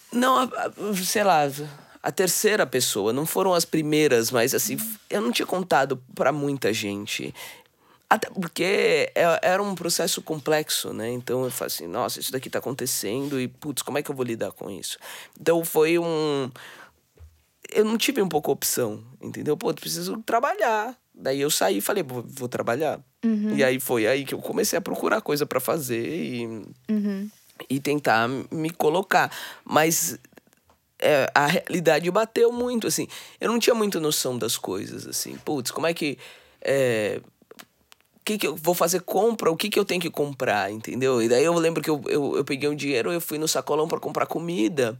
Não, 0.09 0.37
a, 0.37 0.43
a, 0.43 0.95
sei 1.03 1.25
lá, 1.25 1.41
a 2.01 2.11
terceira 2.11 2.65
pessoa, 2.65 3.11
não 3.11 3.25
foram 3.25 3.53
as 3.53 3.65
primeiras, 3.65 4.31
mas 4.31 4.55
assim, 4.55 4.77
eu 5.09 5.21
não 5.21 5.33
tinha 5.33 5.45
contado 5.45 6.01
para 6.15 6.31
muita 6.31 6.71
gente. 6.71 7.35
Até 8.11 8.29
porque 8.29 9.09
é, 9.15 9.39
era 9.41 9.63
um 9.63 9.73
processo 9.73 10.21
complexo, 10.21 10.91
né? 10.91 11.09
Então 11.09 11.45
eu 11.45 11.49
falei 11.49 11.73
assim, 11.73 11.87
nossa, 11.87 12.19
isso 12.19 12.29
daqui 12.29 12.49
tá 12.49 12.59
acontecendo 12.59 13.39
e, 13.39 13.47
putz, 13.47 13.81
como 13.81 13.97
é 13.97 14.03
que 14.03 14.11
eu 14.11 14.15
vou 14.15 14.25
lidar 14.25 14.51
com 14.51 14.69
isso? 14.69 14.97
Então 15.39 15.63
foi 15.63 15.97
um. 15.97 16.51
Eu 17.73 17.85
não 17.85 17.97
tive 17.97 18.21
um 18.21 18.27
pouco 18.27 18.51
opção, 18.51 19.01
entendeu? 19.21 19.55
Pô, 19.55 19.73
preciso 19.73 20.17
trabalhar. 20.25 20.93
Daí 21.15 21.39
eu 21.39 21.49
saí 21.49 21.77
e 21.77 21.81
falei, 21.81 22.03
vou, 22.03 22.21
vou 22.27 22.49
trabalhar. 22.49 22.99
Uhum. 23.23 23.55
E 23.55 23.63
aí 23.63 23.79
foi 23.79 24.05
aí 24.05 24.25
que 24.25 24.33
eu 24.33 24.39
comecei 24.39 24.77
a 24.77 24.81
procurar 24.81 25.21
coisa 25.21 25.45
para 25.45 25.61
fazer 25.61 26.05
e, 26.05 26.45
uhum. 26.89 27.29
e 27.69 27.79
tentar 27.79 28.27
me 28.27 28.71
colocar. 28.71 29.31
Mas 29.63 30.19
é, 30.99 31.31
a 31.33 31.45
realidade 31.45 32.11
bateu 32.11 32.51
muito, 32.51 32.87
assim. 32.87 33.07
Eu 33.39 33.49
não 33.49 33.57
tinha 33.57 33.73
muita 33.73 34.01
noção 34.01 34.37
das 34.37 34.57
coisas, 34.57 35.07
assim. 35.07 35.37
Putz, 35.45 35.71
como 35.71 35.87
é 35.87 35.93
que. 35.93 36.17
É, 36.61 37.21
que, 38.23 38.37
que 38.37 38.47
eu 38.47 38.55
vou 38.55 38.73
fazer 38.73 39.01
compra, 39.01 39.51
o 39.51 39.57
que, 39.57 39.69
que 39.69 39.79
eu 39.79 39.85
tenho 39.85 40.01
que 40.01 40.09
comprar, 40.09 40.71
entendeu? 40.71 41.21
E 41.21 41.27
daí 41.27 41.43
eu 41.43 41.53
lembro 41.53 41.81
que 41.81 41.89
eu, 41.89 42.01
eu, 42.07 42.37
eu 42.37 42.45
peguei 42.45 42.69
um 42.69 42.75
dinheiro, 42.75 43.11
eu 43.11 43.21
fui 43.21 43.37
no 43.37 43.47
sacolão 43.47 43.87
para 43.87 43.99
comprar 43.99 44.25
comida 44.25 44.97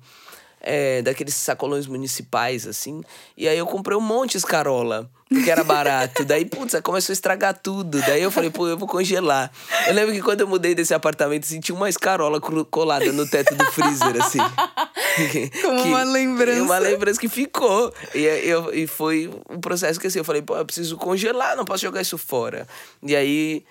é, 0.61 1.01
daqueles 1.01 1.33
sacolões 1.33 1.87
municipais, 1.87 2.67
assim. 2.67 3.01
E 3.35 3.47
aí 3.47 3.57
eu 3.57 3.65
comprei 3.65 3.97
um 3.97 4.01
monte 4.01 4.31
de 4.31 4.37
escarola, 4.37 5.09
porque 5.27 5.49
era 5.49 5.63
barato. 5.63 6.23
Daí, 6.23 6.45
putz, 6.45 6.79
começou 6.81 7.11
a 7.11 7.15
estragar 7.15 7.57
tudo. 7.57 7.99
Daí 8.01 8.21
eu 8.21 8.31
falei, 8.31 8.49
pô, 8.49 8.67
eu 8.67 8.77
vou 8.77 8.87
congelar. 8.87 9.51
Eu 9.87 9.93
lembro 9.93 10.13
que 10.13 10.21
quando 10.21 10.41
eu 10.41 10.47
mudei 10.47 10.75
desse 10.75 10.93
apartamento, 10.93 11.47
senti 11.47 11.71
uma 11.71 11.89
escarola 11.89 12.39
colada 12.39 13.11
no 13.11 13.27
teto 13.27 13.55
do 13.55 13.65
freezer, 13.71 14.23
assim. 14.23 14.39
Como 15.61 15.81
que, 15.81 15.87
uma 15.89 16.03
lembrança. 16.03 16.61
Uma 16.61 16.79
lembrança 16.79 17.19
que 17.19 17.27
ficou. 17.27 17.93
E, 18.13 18.23
eu, 18.23 18.73
e 18.73 18.85
foi 18.87 19.29
um 19.49 19.59
processo 19.59 19.99
que 19.99 20.07
assim, 20.07 20.19
eu 20.19 20.25
falei, 20.25 20.41
pô, 20.41 20.55
eu 20.55 20.65
preciso 20.65 20.95
congelar, 20.97 21.55
não 21.55 21.65
posso 21.65 21.81
jogar 21.81 22.01
isso 22.01 22.17
fora. 22.17 22.67
E 23.01 23.15
aí 23.15 23.63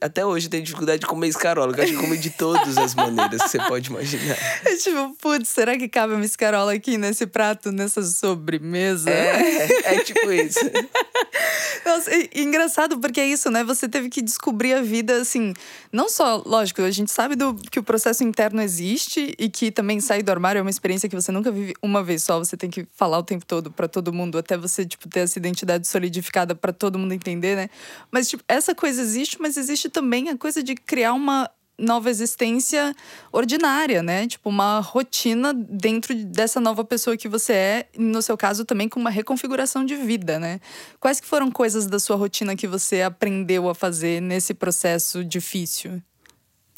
até 0.00 0.24
hoje 0.24 0.48
tem 0.48 0.62
dificuldade 0.62 1.00
de 1.00 1.06
comer 1.06 1.28
escarola, 1.28 1.74
eu 1.76 1.82
acho 1.82 1.92
que 1.92 1.98
come 1.98 2.16
de 2.16 2.30
todas 2.30 2.76
as 2.76 2.94
maneiras 2.94 3.42
que 3.42 3.48
você 3.48 3.58
pode 3.58 3.90
imaginar. 3.90 4.36
É 4.64 4.76
tipo, 4.76 5.16
putz, 5.20 5.48
será 5.48 5.76
que 5.76 5.88
cabe 5.88 6.14
uma 6.14 6.24
escarola 6.24 6.72
aqui 6.72 6.96
nesse 6.96 7.26
prato, 7.26 7.70
nessa 7.70 8.02
sobremesa? 8.02 9.10
É, 9.10 9.94
é 9.96 10.04
tipo 10.04 10.30
isso. 10.32 10.60
Nossa, 11.84 12.10
engraçado 12.34 12.98
porque 12.98 13.20
é 13.20 13.26
isso, 13.26 13.50
né? 13.50 13.62
Você 13.64 13.88
teve 13.88 14.08
que 14.08 14.22
descobrir 14.22 14.74
a 14.74 14.82
vida, 14.82 15.20
assim, 15.20 15.52
não 15.92 16.08
só, 16.08 16.42
lógico, 16.44 16.82
a 16.82 16.90
gente 16.90 17.10
sabe 17.10 17.36
do, 17.36 17.54
que 17.54 17.78
o 17.78 17.82
processo 17.82 18.24
interno 18.24 18.62
existe 18.62 19.34
e 19.38 19.48
que 19.48 19.70
também 19.70 20.00
sair 20.00 20.22
do 20.22 20.30
armário 20.30 20.58
é 20.58 20.62
uma 20.62 20.70
experiência 20.70 21.08
que 21.08 21.14
você 21.14 21.30
nunca 21.30 21.50
vive 21.50 21.74
uma 21.82 22.02
vez 22.02 22.22
só, 22.22 22.38
você 22.38 22.56
tem 22.56 22.70
que 22.70 22.86
falar 22.92 23.18
o 23.18 23.22
tempo 23.22 23.44
todo 23.44 23.70
para 23.70 23.86
todo 23.86 24.12
mundo, 24.12 24.38
até 24.38 24.56
você, 24.56 24.84
tipo, 24.84 25.08
ter 25.08 25.20
essa 25.20 25.38
identidade 25.38 25.86
solidificada 25.86 26.54
para 26.54 26.72
todo 26.72 26.98
mundo 26.98 27.12
entender, 27.12 27.56
né? 27.56 27.70
Mas, 28.10 28.28
tipo, 28.28 28.42
essa 28.48 28.74
coisa 28.74 29.02
existe, 29.02 29.40
mas 29.44 29.58
existe 29.58 29.90
também 29.90 30.30
a 30.30 30.38
coisa 30.38 30.62
de 30.62 30.74
criar 30.74 31.12
uma 31.12 31.50
nova 31.78 32.08
existência 32.08 32.96
ordinária, 33.30 34.02
né? 34.02 34.26
Tipo, 34.26 34.48
uma 34.48 34.80
rotina 34.80 35.52
dentro 35.52 36.14
dessa 36.14 36.58
nova 36.58 36.82
pessoa 36.82 37.14
que 37.14 37.28
você 37.28 37.52
é, 37.52 37.86
no 37.94 38.22
seu 38.22 38.38
caso 38.38 38.64
também 38.64 38.88
com 38.88 38.98
uma 38.98 39.10
reconfiguração 39.10 39.84
de 39.84 39.96
vida, 39.96 40.38
né? 40.38 40.62
Quais 40.98 41.20
que 41.20 41.26
foram 41.26 41.50
coisas 41.50 41.86
da 41.86 41.98
sua 41.98 42.16
rotina 42.16 42.56
que 42.56 42.66
você 42.66 43.02
aprendeu 43.02 43.68
a 43.68 43.74
fazer 43.74 44.22
nesse 44.22 44.54
processo 44.54 45.22
difícil? 45.22 46.02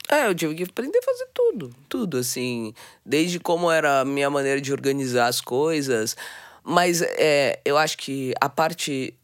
É, 0.09 0.27
eu 0.27 0.35
tive 0.35 0.57
que 0.57 0.65
aprender 0.65 0.99
a 0.99 1.03
fazer 1.03 1.29
tudo, 1.33 1.73
tudo, 1.89 2.19
assim, 2.19 2.75
desde 3.05 3.39
como 3.39 3.71
era 3.71 4.01
a 4.01 4.05
minha 4.05 4.29
maneira 4.29 4.61
de 4.61 4.73
organizar 4.73 5.29
as 5.29 5.41
coisas, 5.41 6.17
mas 6.65 7.01
é, 7.01 7.61
eu 7.65 7.79
acho 7.79 7.97
que 7.97 8.35
a 8.41 8.49
parte 8.49 9.15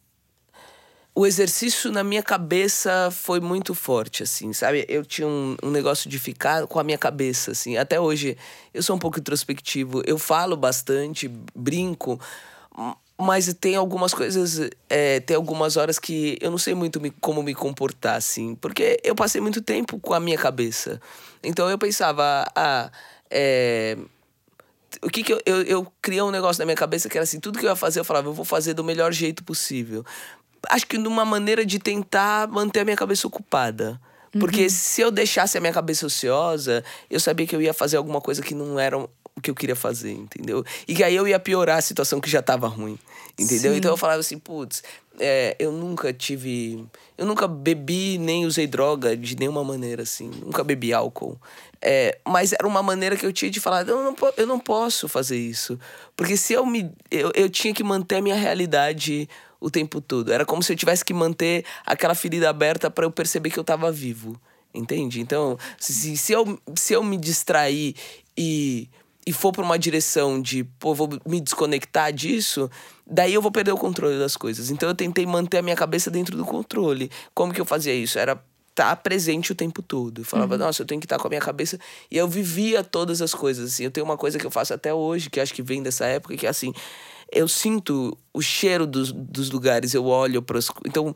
o 1.15 1.27
exercício 1.27 1.91
na 1.91 2.03
minha 2.03 2.23
cabeça 2.23 3.09
foi 3.11 3.39
muito 3.39 3.75
forte, 3.75 4.23
assim, 4.23 4.51
sabe? 4.51 4.83
Eu 4.89 5.05
tinha 5.05 5.27
um, 5.27 5.55
um, 5.61 5.69
negócio 5.69 6.09
de 6.09 6.17
ficar 6.17 6.65
com 6.65 6.79
a 6.79 6.83
minha 6.83 6.97
cabeça, 6.97 7.51
assim. 7.51 7.77
Até 7.77 7.99
hoje, 7.99 8.35
eu 8.73 8.81
sou 8.81 8.95
um 8.95 8.99
pouco 8.99 9.19
introspectivo. 9.19 10.01
Eu 10.07 10.17
falo 10.17 10.57
bastante, 10.57 11.27
brinco, 11.53 12.19
mas 13.15 13.53
tem 13.53 13.75
algumas 13.75 14.11
coisas, 14.11 14.71
é, 14.89 15.19
tem 15.19 15.35
algumas 15.35 15.77
horas 15.77 15.99
que 15.99 16.35
eu 16.41 16.49
não 16.49 16.57
sei 16.57 16.73
muito 16.73 16.99
me, 16.99 17.11
como 17.11 17.43
me 17.43 17.53
comportar, 17.53 18.15
assim. 18.15 18.55
Porque 18.55 18.99
eu 19.03 19.13
passei 19.13 19.39
muito 19.39 19.61
tempo 19.61 19.99
com 19.99 20.15
a 20.15 20.19
minha 20.19 20.37
cabeça. 20.37 20.99
Então 21.43 21.69
eu 21.69 21.77
pensava, 21.77 22.51
ah, 22.55 22.89
é 23.29 23.97
o 25.01 25.09
que 25.09 25.23
que 25.23 25.33
eu, 25.33 25.41
eu, 25.45 25.61
eu 25.63 25.93
criei 26.01 26.21
um 26.21 26.29
negócio 26.29 26.61
na 26.61 26.65
minha 26.65 26.75
cabeça 26.75 27.09
que 27.09 27.17
era 27.17 27.23
assim, 27.23 27.39
tudo 27.39 27.57
que 27.57 27.65
eu 27.65 27.69
ia 27.69 27.75
fazer, 27.75 27.99
eu 27.99 28.05
falava, 28.05 28.27
eu 28.27 28.33
vou 28.33 28.45
fazer 28.45 28.75
do 28.75 28.83
melhor 28.83 29.11
jeito 29.11 29.43
possível 29.43 30.05
acho 30.69 30.87
que 30.87 30.97
numa 30.97 31.25
maneira 31.25 31.65
de 31.65 31.79
tentar 31.79 32.47
manter 32.47 32.81
a 32.81 32.85
minha 32.85 32.97
cabeça 32.97 33.27
ocupada. 33.27 33.99
Porque 34.39 34.63
uhum. 34.63 34.69
se 34.69 35.01
eu 35.01 35.11
deixasse 35.11 35.57
a 35.57 35.61
minha 35.61 35.73
cabeça 35.73 36.07
ociosa, 36.07 36.83
eu 37.09 37.19
sabia 37.19 37.45
que 37.45 37.55
eu 37.55 37.61
ia 37.61 37.73
fazer 37.73 37.97
alguma 37.97 38.19
coisa 38.19 38.41
que 38.41 38.55
não 38.55 38.79
era 38.79 38.97
o 38.97 39.09
que 39.41 39.49
eu 39.49 39.55
queria 39.55 39.75
fazer, 39.75 40.11
entendeu? 40.11 40.63
E 40.87 40.95
que 40.95 41.03
aí 41.03 41.15
eu 41.15 41.27
ia 41.27 41.39
piorar 41.39 41.77
a 41.77 41.81
situação 41.81 42.19
que 42.19 42.29
já 42.29 42.39
estava 42.39 42.67
ruim, 42.67 42.97
entendeu? 43.37 43.71
Sim. 43.71 43.77
Então 43.77 43.91
eu 43.91 43.97
falava 43.97 44.19
assim, 44.19 44.39
putz, 44.39 44.83
é, 45.19 45.55
eu 45.59 45.71
nunca 45.71 46.11
tive. 46.11 46.83
Eu 47.17 47.25
nunca 47.25 47.47
bebi 47.47 48.17
nem 48.17 48.45
usei 48.45 48.65
droga 48.65 49.15
de 49.15 49.35
nenhuma 49.35 49.63
maneira, 49.63 50.03
assim. 50.03 50.31
Nunca 50.43 50.63
bebi 50.63 50.93
álcool. 50.93 51.39
É, 51.81 52.17
mas 52.27 52.53
era 52.53 52.67
uma 52.67 52.81
maneira 52.81 53.15
que 53.15 53.25
eu 53.25 53.33
tinha 53.33 53.51
de 53.51 53.59
falar, 53.59 53.87
eu 53.87 54.03
não, 54.03 54.15
eu 54.37 54.47
não 54.47 54.59
posso 54.59 55.07
fazer 55.07 55.37
isso. 55.37 55.77
Porque 56.15 56.37
se 56.37 56.53
eu 56.53 56.65
me. 56.65 56.91
Eu, 57.11 57.31
eu 57.35 57.49
tinha 57.49 57.73
que 57.73 57.83
manter 57.83 58.15
a 58.15 58.21
minha 58.21 58.35
realidade 58.35 59.29
o 59.63 59.71
tempo 59.71 60.01
todo. 60.01 60.31
Era 60.31 60.45
como 60.45 60.61
se 60.61 60.73
eu 60.73 60.75
tivesse 60.75 61.05
que 61.05 61.13
manter 61.13 61.63
aquela 61.85 62.13
ferida 62.13 62.49
aberta 62.49 62.91
para 62.91 63.05
eu 63.05 63.11
perceber 63.11 63.49
que 63.49 63.57
eu 63.57 63.61
estava 63.61 63.89
vivo. 63.91 64.39
Entende? 64.73 65.21
Então, 65.21 65.57
se, 65.79 66.17
se, 66.17 66.33
eu, 66.33 66.59
se 66.75 66.93
eu 66.93 67.03
me 67.03 67.15
distrair 67.15 67.95
e, 68.37 68.89
e 69.25 69.31
for 69.31 69.53
para 69.53 69.63
uma 69.63 69.79
direção 69.79 70.41
de, 70.41 70.63
pô, 70.63 70.93
vou 70.93 71.09
me 71.25 71.39
desconectar 71.39 72.11
disso, 72.11 72.69
daí 73.07 73.33
eu 73.33 73.41
vou 73.41 73.51
perder 73.51 73.71
o 73.71 73.77
controle 73.77 74.19
das 74.19 74.35
coisas. 74.35 74.69
Então, 74.69 74.89
eu 74.89 74.95
tentei 74.95 75.25
manter 75.25 75.59
a 75.59 75.61
minha 75.61 75.75
cabeça 75.75 76.11
dentro 76.11 76.35
do 76.35 76.43
controle. 76.43 77.09
Como 77.33 77.53
que 77.53 77.61
eu 77.61 77.65
fazia 77.65 77.93
isso? 77.93 78.19
Era 78.19 78.33
estar 78.71 78.89
tá 78.89 78.95
presente 78.95 79.51
o 79.51 79.55
tempo 79.55 79.81
todo. 79.81 80.21
Eu 80.21 80.25
falava, 80.25 80.55
uhum. 80.55 80.59
nossa, 80.59 80.81
eu 80.81 80.85
tenho 80.85 80.99
que 80.99 81.05
estar 81.05 81.17
tá 81.17 81.21
com 81.21 81.27
a 81.27 81.29
minha 81.29 81.41
cabeça. 81.41 81.79
E 82.11 82.17
eu 82.17 82.27
vivia 82.27 82.83
todas 82.83 83.21
as 83.21 83.33
coisas, 83.33 83.71
assim. 83.71 83.85
Eu 83.85 83.91
tenho 83.91 84.03
uma 84.03 84.17
coisa 84.17 84.37
que 84.37 84.45
eu 84.45 84.51
faço 84.51 84.73
até 84.73 84.93
hoje, 84.93 85.29
que 85.29 85.39
acho 85.39 85.53
que 85.53 85.61
vem 85.61 85.81
dessa 85.81 86.05
época, 86.05 86.35
que 86.35 86.47
é 86.47 86.49
assim 86.49 86.73
eu 87.33 87.47
sinto 87.47 88.17
o 88.33 88.41
cheiro 88.41 88.85
dos, 88.85 89.11
dos 89.11 89.51
lugares, 89.51 89.93
eu 89.93 90.05
olho 90.05 90.41
para 90.41 90.57
os. 90.57 90.69
Então, 90.85 91.13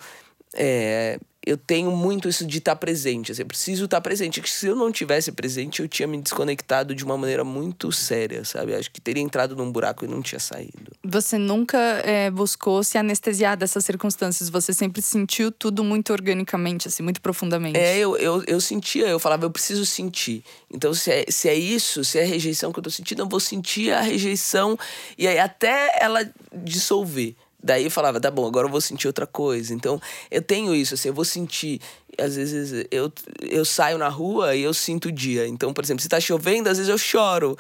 é, 0.54 1.20
eu 1.48 1.56
tenho 1.56 1.92
muito 1.92 2.28
isso 2.28 2.46
de 2.46 2.58
estar 2.58 2.74
tá 2.74 2.76
presente. 2.76 3.32
Assim, 3.32 3.42
eu 3.42 3.48
preciso 3.48 3.86
estar 3.86 3.98
tá 3.98 4.02
presente. 4.02 4.42
Que 4.42 4.50
se 4.50 4.68
eu 4.68 4.76
não 4.76 4.92
tivesse 4.92 5.32
presente, 5.32 5.82
eu 5.82 5.88
tinha 5.88 6.06
me 6.06 6.22
desconectado 6.22 6.94
de 6.94 7.06
uma 7.06 7.18
maneira 7.18 7.46
muito 7.46 7.90
séria, 7.90 8.44
sabe? 8.44 8.76
Acho 8.76 8.92
que 8.92 9.00
teria 9.00 9.24
entrado 9.24 9.56
num 9.56 9.72
buraco 9.72 10.04
e 10.04 10.08
não 10.10 10.22
tinha 10.22 10.40
saído. 10.40 10.92
Você 11.06 11.38
nunca 11.38 11.78
é, 12.04 12.30
buscou 12.30 12.84
se 12.84 12.98
anestesiar 12.98 13.56
dessas 13.56 13.86
circunstâncias? 13.86 14.50
Você 14.50 14.74
sempre 14.74 15.02
sentiu 15.02 15.50
tudo 15.50 15.86
muito 15.86 16.12
organicamente, 16.12 16.90
assim, 16.90 17.02
muito 17.02 17.22
profundamente? 17.22 17.80
É, 17.80 17.98
eu, 17.98 18.18
eu, 18.18 18.44
eu 18.46 18.60
sentia, 18.60 19.08
eu 19.08 19.20
falava, 19.20 19.46
eu 19.46 19.52
preciso 19.52 19.86
sentir. 19.86 20.44
Então, 20.70 20.94
se 20.94 21.10
é, 21.10 21.26
se 21.30 21.48
é 21.48 21.56
isso, 21.56 22.04
se 22.04 22.20
é 22.20 22.24
a 22.24 22.28
rejeição 22.28 22.74
que 22.74 22.80
eu 22.80 22.84
tô 22.84 22.90
sentindo, 22.90 23.22
eu 23.22 23.30
vou 23.30 23.40
sentir 23.40 23.94
a 23.94 24.02
rejeição 24.02 24.78
e 25.18 25.26
aí 25.26 25.40
até 25.40 25.98
ela 26.02 26.30
dissolver. 26.54 27.36
Daí 27.62 27.86
eu 27.86 27.92
falava, 27.92 28.20
tá 28.20 28.30
bom, 28.30 28.46
agora 28.46 28.68
eu 28.68 28.72
vou 28.72 28.80
sentir 28.80 29.08
outra 29.08 29.26
coisa. 29.26 29.74
Então, 29.74 30.00
eu 30.30 30.42
tenho 30.42 30.76
isso, 30.76 30.94
assim, 30.94 31.10
eu 31.10 31.14
vou 31.14 31.26
sentir. 31.26 31.82
Às 32.18 32.36
vezes 32.36 32.86
eu, 32.92 33.12
eu 33.42 33.66
saio 33.66 33.98
na 33.98 34.10
rua 34.10 34.56
e 34.56 34.62
eu 34.62 34.74
sinto 34.74 35.08
o 35.08 35.12
dia. 35.12 35.48
Então, 35.48 35.74
por 35.74 35.84
exemplo, 35.84 36.02
se 36.02 36.10
tá 36.10 36.20
chovendo, 36.20 36.70
às 36.70 36.78
vezes 36.78 36.90
eu 36.90 36.98
choro. 36.98 37.58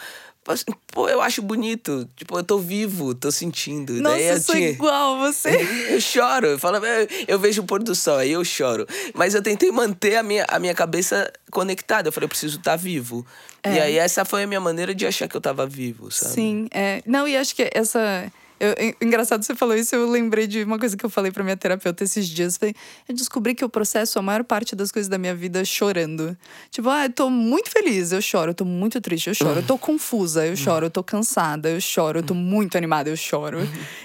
Pô, 0.94 1.10
eu 1.10 1.22
acho 1.22 1.42
bonito. 1.42 2.08
Tipo, 2.16 2.38
eu 2.38 2.44
tô 2.44 2.58
vivo, 2.58 3.14
tô 3.14 3.32
sentindo. 3.32 3.94
Nossa, 3.94 4.16
Daí, 4.16 4.28
eu 4.28 4.40
sou 4.40 4.56
tinha... 4.56 4.70
igual 4.70 5.20
você. 5.20 5.50
Eu 5.90 6.00
choro. 6.00 6.48
Eu, 6.48 6.60
falo, 6.60 6.78
eu 7.28 7.38
vejo 7.38 7.64
o 7.64 7.66
pôr 7.66 7.84
do 7.84 7.94
sol, 7.94 8.18
aí 8.18 8.32
eu 8.32 8.46
choro. 8.46 8.88
Mas 9.14 9.34
eu 9.34 9.42
tentei 9.42 9.72
manter 9.72 10.16
a 10.16 10.24
minha, 10.24 10.46
a 10.48 10.58
minha 10.58 10.74
cabeça 10.74 11.32
conectada. 11.52 12.08
Eu 12.08 12.14
falei, 12.14 12.26
eu 12.26 12.30
preciso 12.30 12.60
estar 12.60 12.72
tá 12.72 12.78
vivo. 12.78 13.26
É. 13.62 13.74
E 13.74 13.80
aí, 13.80 13.98
essa 13.98 14.24
foi 14.24 14.44
a 14.44 14.48
minha 14.48 14.62
maneira 14.62 14.96
de 14.96 15.06
achar 15.06 15.28
que 15.28 15.36
eu 15.36 15.42
tava 15.42 15.68
vivo, 15.68 16.10
sabe? 16.12 16.34
Sim, 16.34 16.68
é. 16.72 17.02
Não, 17.06 17.28
e 17.28 17.36
acho 17.36 17.54
que 17.54 17.70
essa 17.74 18.32
eu, 18.60 18.96
engraçado 19.02 19.44
você 19.44 19.56
falou 19.56 19.76
isso, 19.76 19.96
eu 19.96 20.10
lembrei 20.10 20.48
de 20.48 20.64
uma 20.64 20.80
coisa 20.80 20.98
que 20.98 21.06
eu 21.06 21.10
falei 21.10 21.32
pra 21.32 21.44
minha 21.44 21.58
terapeuta 21.58 22.04
esses 22.04 22.28
dias. 22.28 22.58
Falei, 22.58 22.76
eu 23.08 23.16
descobri 23.16 23.54
que 23.54 23.64
eu 23.64 23.70
processo 23.70 24.18
a 24.18 24.22
maior 24.22 24.44
parte 24.44 24.76
das 24.76 24.92
coisas 24.92 25.10
da 25.10 25.18
minha 25.18 25.36
vida 25.36 25.64
chorando. 25.64 26.38
Tipo, 26.72 26.90
ah, 26.90 27.06
eu 27.06 27.12
tô 27.12 27.30
muito 27.30 27.70
feliz, 27.70 28.12
eu 28.12 28.22
choro. 28.22 28.52
Eu 28.52 28.56
tô 28.56 28.66
muito 28.66 29.00
triste, 29.00 29.28
eu 29.28 29.36
choro. 29.36 29.60
Eu 29.60 29.66
tô 29.66 29.78
confusa, 29.78 30.46
eu 30.46 30.56
choro. 30.56 30.88
Eu 30.88 30.90
tô 30.90 31.04
cansada, 31.04 31.70
eu 31.70 31.82
choro. 31.82 32.20
Eu 32.20 32.24
tô 32.24 32.34
muito 32.34 32.78
animada, 32.78 33.10
eu 33.10 33.18
choro. 33.18 33.60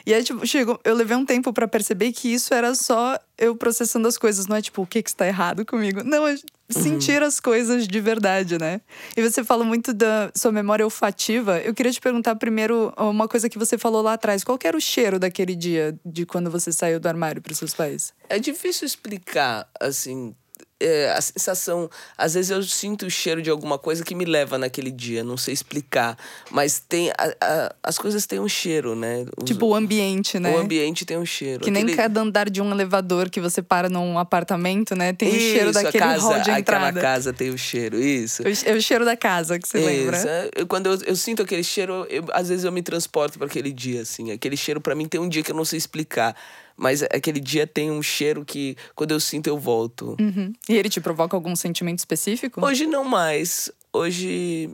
E 0.06 0.12
aí, 0.12 0.22
tipo, 0.22 0.46
chegou, 0.46 0.80
eu 0.84 0.94
levei 0.94 1.16
um 1.16 1.24
tempo 1.24 1.52
para 1.52 1.66
perceber 1.68 2.12
que 2.12 2.32
isso 2.32 2.52
era 2.52 2.74
só 2.74 3.18
eu 3.42 3.56
processando 3.56 4.06
as 4.06 4.16
coisas. 4.16 4.46
Não 4.46 4.56
é 4.56 4.62
tipo, 4.62 4.82
o 4.82 4.86
que 4.86 5.02
que 5.02 5.10
está 5.10 5.26
errado 5.26 5.64
comigo? 5.66 6.02
Não, 6.04 6.26
é 6.26 6.36
sentir 6.70 7.20
uhum. 7.20 7.28
as 7.28 7.40
coisas 7.40 7.86
de 7.86 8.00
verdade, 8.00 8.58
né? 8.58 8.80
E 9.16 9.22
você 9.22 9.44
falou 9.44 9.64
muito 9.64 9.92
da 9.92 10.30
sua 10.34 10.52
memória 10.52 10.84
olfativa. 10.84 11.58
Eu 11.58 11.74
queria 11.74 11.92
te 11.92 12.00
perguntar 12.00 12.36
primeiro 12.36 12.92
uma 12.96 13.28
coisa 13.28 13.48
que 13.48 13.58
você 13.58 13.76
falou 13.76 14.00
lá 14.00 14.14
atrás. 14.14 14.42
Qual 14.42 14.58
era 14.64 14.76
o 14.76 14.80
cheiro 14.80 15.18
daquele 15.18 15.54
dia 15.54 15.98
de 16.04 16.24
quando 16.24 16.50
você 16.50 16.72
saiu 16.72 16.98
do 16.98 17.08
armário 17.08 17.42
para 17.42 17.54
seus 17.54 17.74
pais? 17.74 18.14
É 18.28 18.38
difícil 18.38 18.86
explicar, 18.86 19.68
assim, 19.78 20.34
é, 20.82 21.10
a 21.16 21.20
sensação. 21.20 21.88
Às 22.16 22.34
vezes 22.34 22.50
eu 22.50 22.62
sinto 22.62 23.06
o 23.06 23.10
cheiro 23.10 23.40
de 23.40 23.50
alguma 23.50 23.78
coisa 23.78 24.04
que 24.04 24.14
me 24.14 24.24
leva 24.24 24.58
naquele 24.58 24.90
dia, 24.90 25.22
não 25.22 25.36
sei 25.36 25.54
explicar. 25.54 26.18
Mas 26.50 26.80
tem. 26.80 27.10
A, 27.10 27.34
a, 27.40 27.74
as 27.82 27.98
coisas 27.98 28.26
têm 28.26 28.40
um 28.40 28.48
cheiro, 28.48 28.94
né? 28.94 29.24
Os, 29.36 29.44
tipo 29.44 29.66
o 29.66 29.74
ambiente, 29.74 30.38
né? 30.38 30.54
O 30.54 30.58
ambiente 30.58 31.04
tem 31.04 31.16
um 31.16 31.24
cheiro. 31.24 31.60
Que 31.62 31.70
Aquele... 31.70 31.86
nem 31.86 31.96
cada 31.96 32.20
andar 32.20 32.50
de 32.50 32.60
um 32.60 32.70
elevador 32.70 33.30
que 33.30 33.40
você 33.40 33.62
para 33.62 33.88
num 33.88 34.18
apartamento, 34.18 34.94
né? 34.94 35.12
Tem 35.12 35.28
o 35.28 35.40
cheiro 35.40 35.72
daquele 35.72 35.98
casa, 35.98 36.22
hall 36.22 36.40
de 36.40 36.50
entrada. 36.50 36.88
Aquela 36.88 36.92
casa 36.92 37.32
tem 37.32 37.50
o 37.50 37.58
cheiro, 37.58 37.98
isso. 37.98 38.42
É 38.64 38.72
o 38.72 38.82
cheiro 38.82 39.04
da 39.04 39.16
casa 39.16 39.58
que 39.58 39.68
você 39.68 39.78
isso. 39.78 39.86
lembra. 39.86 40.16
É, 40.16 40.64
quando 40.66 40.86
eu, 40.86 40.98
eu 41.06 41.16
sinto 41.16 41.42
aquele 41.42 41.64
cheiro, 41.64 42.06
eu, 42.10 42.24
às 42.32 42.48
vezes 42.48 42.64
eu 42.64 42.72
me 42.72 42.82
transporto 42.82 43.38
para 43.38 43.46
aquele 43.46 43.72
dia, 43.72 44.02
assim. 44.02 44.32
Aquele 44.32 44.56
cheiro 44.56 44.80
para 44.80 44.94
mim 44.94 45.06
tem 45.06 45.20
um 45.20 45.28
dia 45.28 45.42
que 45.42 45.50
eu 45.50 45.56
não 45.56 45.64
sei 45.64 45.78
explicar 45.78 46.34
Mas 46.82 47.00
aquele 47.00 47.38
dia 47.38 47.64
tem 47.64 47.92
um 47.92 48.02
cheiro 48.02 48.44
que, 48.44 48.76
quando 48.96 49.12
eu 49.12 49.20
sinto, 49.20 49.46
eu 49.46 49.56
volto. 49.56 50.16
Uhum. 50.18 50.52
E 50.68 50.74
ele 50.74 50.88
te 50.88 51.00
provoca 51.00 51.36
algum 51.36 51.54
sentimento 51.54 52.00
específico? 52.00 52.60
Hoje 52.66 52.88
não 52.88 53.04
mais. 53.04 53.70
Hoje. 53.92 54.68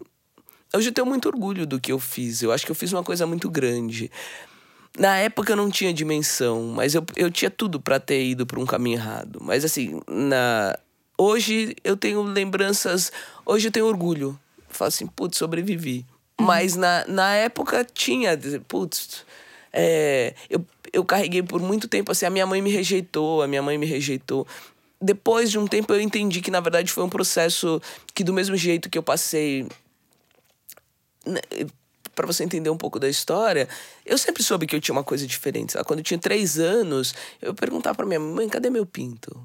Hoje 0.74 0.88
eu 0.88 0.92
tenho 0.92 1.06
muito 1.06 1.28
orgulho 1.28 1.66
do 1.66 1.78
que 1.78 1.92
eu 1.92 1.98
fiz. 1.98 2.40
Eu 2.40 2.50
acho 2.50 2.64
que 2.64 2.72
eu 2.72 2.74
fiz 2.74 2.94
uma 2.94 3.04
coisa 3.04 3.26
muito 3.26 3.50
grande. 3.50 4.10
Na 4.98 5.18
época 5.18 5.52
eu 5.52 5.56
não 5.56 5.70
tinha 5.70 5.92
dimensão, 5.92 6.72
mas 6.74 6.94
eu, 6.94 7.04
eu 7.14 7.30
tinha 7.30 7.50
tudo 7.50 7.78
para 7.78 8.00
ter 8.00 8.24
ido 8.24 8.46
para 8.46 8.58
um 8.58 8.64
caminho 8.64 8.96
errado. 8.96 9.38
Mas 9.42 9.62
assim, 9.62 10.00
na 10.08 10.78
hoje 11.18 11.76
eu 11.84 11.94
tenho 11.94 12.22
lembranças, 12.22 13.12
hoje 13.44 13.68
eu 13.68 13.72
tenho 13.72 13.84
orgulho. 13.84 14.28
Eu 14.56 14.74
falo 14.74 14.88
assim, 14.88 15.06
putz, 15.06 15.36
sobrevivi. 15.36 16.06
Uhum. 16.40 16.46
Mas 16.46 16.74
na, 16.74 17.04
na 17.06 17.34
época 17.34 17.84
tinha, 17.84 18.30
putz, 18.66 19.26
é, 19.72 20.34
eu, 20.48 20.64
eu 20.92 21.04
carreguei 21.04 21.42
por 21.42 21.60
muito 21.60 21.88
tempo 21.88 22.12
assim, 22.12 22.26
a 22.26 22.30
minha 22.30 22.46
mãe 22.46 22.60
me 22.60 22.70
rejeitou, 22.70 23.42
a 23.42 23.46
minha 23.46 23.62
mãe 23.62 23.76
me 23.78 23.86
rejeitou. 23.86 24.46
Depois 25.00 25.50
de 25.50 25.58
um 25.58 25.66
tempo 25.66 25.92
eu 25.92 26.00
entendi 26.00 26.40
que 26.40 26.50
na 26.50 26.60
verdade 26.60 26.90
foi 26.92 27.04
um 27.04 27.08
processo 27.08 27.80
que 28.14 28.24
do 28.24 28.32
mesmo 28.32 28.56
jeito 28.56 28.90
que 28.90 28.98
eu 28.98 29.02
passei 29.02 29.66
né, 31.24 31.40
para 32.14 32.26
você 32.26 32.42
entender 32.42 32.68
um 32.68 32.76
pouco 32.76 32.98
da 32.98 33.08
história, 33.08 33.68
eu 34.04 34.18
sempre 34.18 34.42
soube 34.42 34.66
que 34.66 34.74
eu 34.74 34.80
tinha 34.80 34.92
uma 34.92 35.04
coisa 35.04 35.24
diferente. 35.24 35.74
Sabe? 35.74 35.84
Quando 35.84 36.00
eu 36.00 36.04
tinha 36.04 36.18
três 36.18 36.58
anos, 36.58 37.14
eu 37.40 37.54
perguntava 37.54 37.94
para 37.94 38.06
minha 38.06 38.18
mãe, 38.18 38.48
cadê 38.48 38.70
meu 38.70 38.84
pinto? 38.84 39.40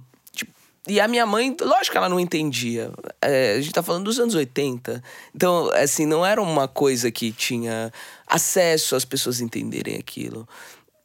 E 0.87 0.99
a 0.99 1.07
minha 1.07 1.25
mãe, 1.25 1.55
lógico 1.61 1.91
que 1.91 1.97
ela 1.97 2.09
não 2.09 2.19
entendia. 2.19 2.91
É, 3.21 3.53
a 3.53 3.61
gente 3.61 3.73
tá 3.73 3.81
falando 3.81 4.03
dos 4.03 4.19
anos 4.19 4.35
80. 4.35 5.01
Então, 5.33 5.69
assim, 5.75 6.05
não 6.05 6.25
era 6.25 6.41
uma 6.41 6.67
coisa 6.67 7.09
que 7.09 7.31
tinha 7.31 7.91
acesso 8.27 8.95
às 8.95 9.05
pessoas 9.05 9.39
entenderem 9.39 9.95
aquilo. 9.95 10.47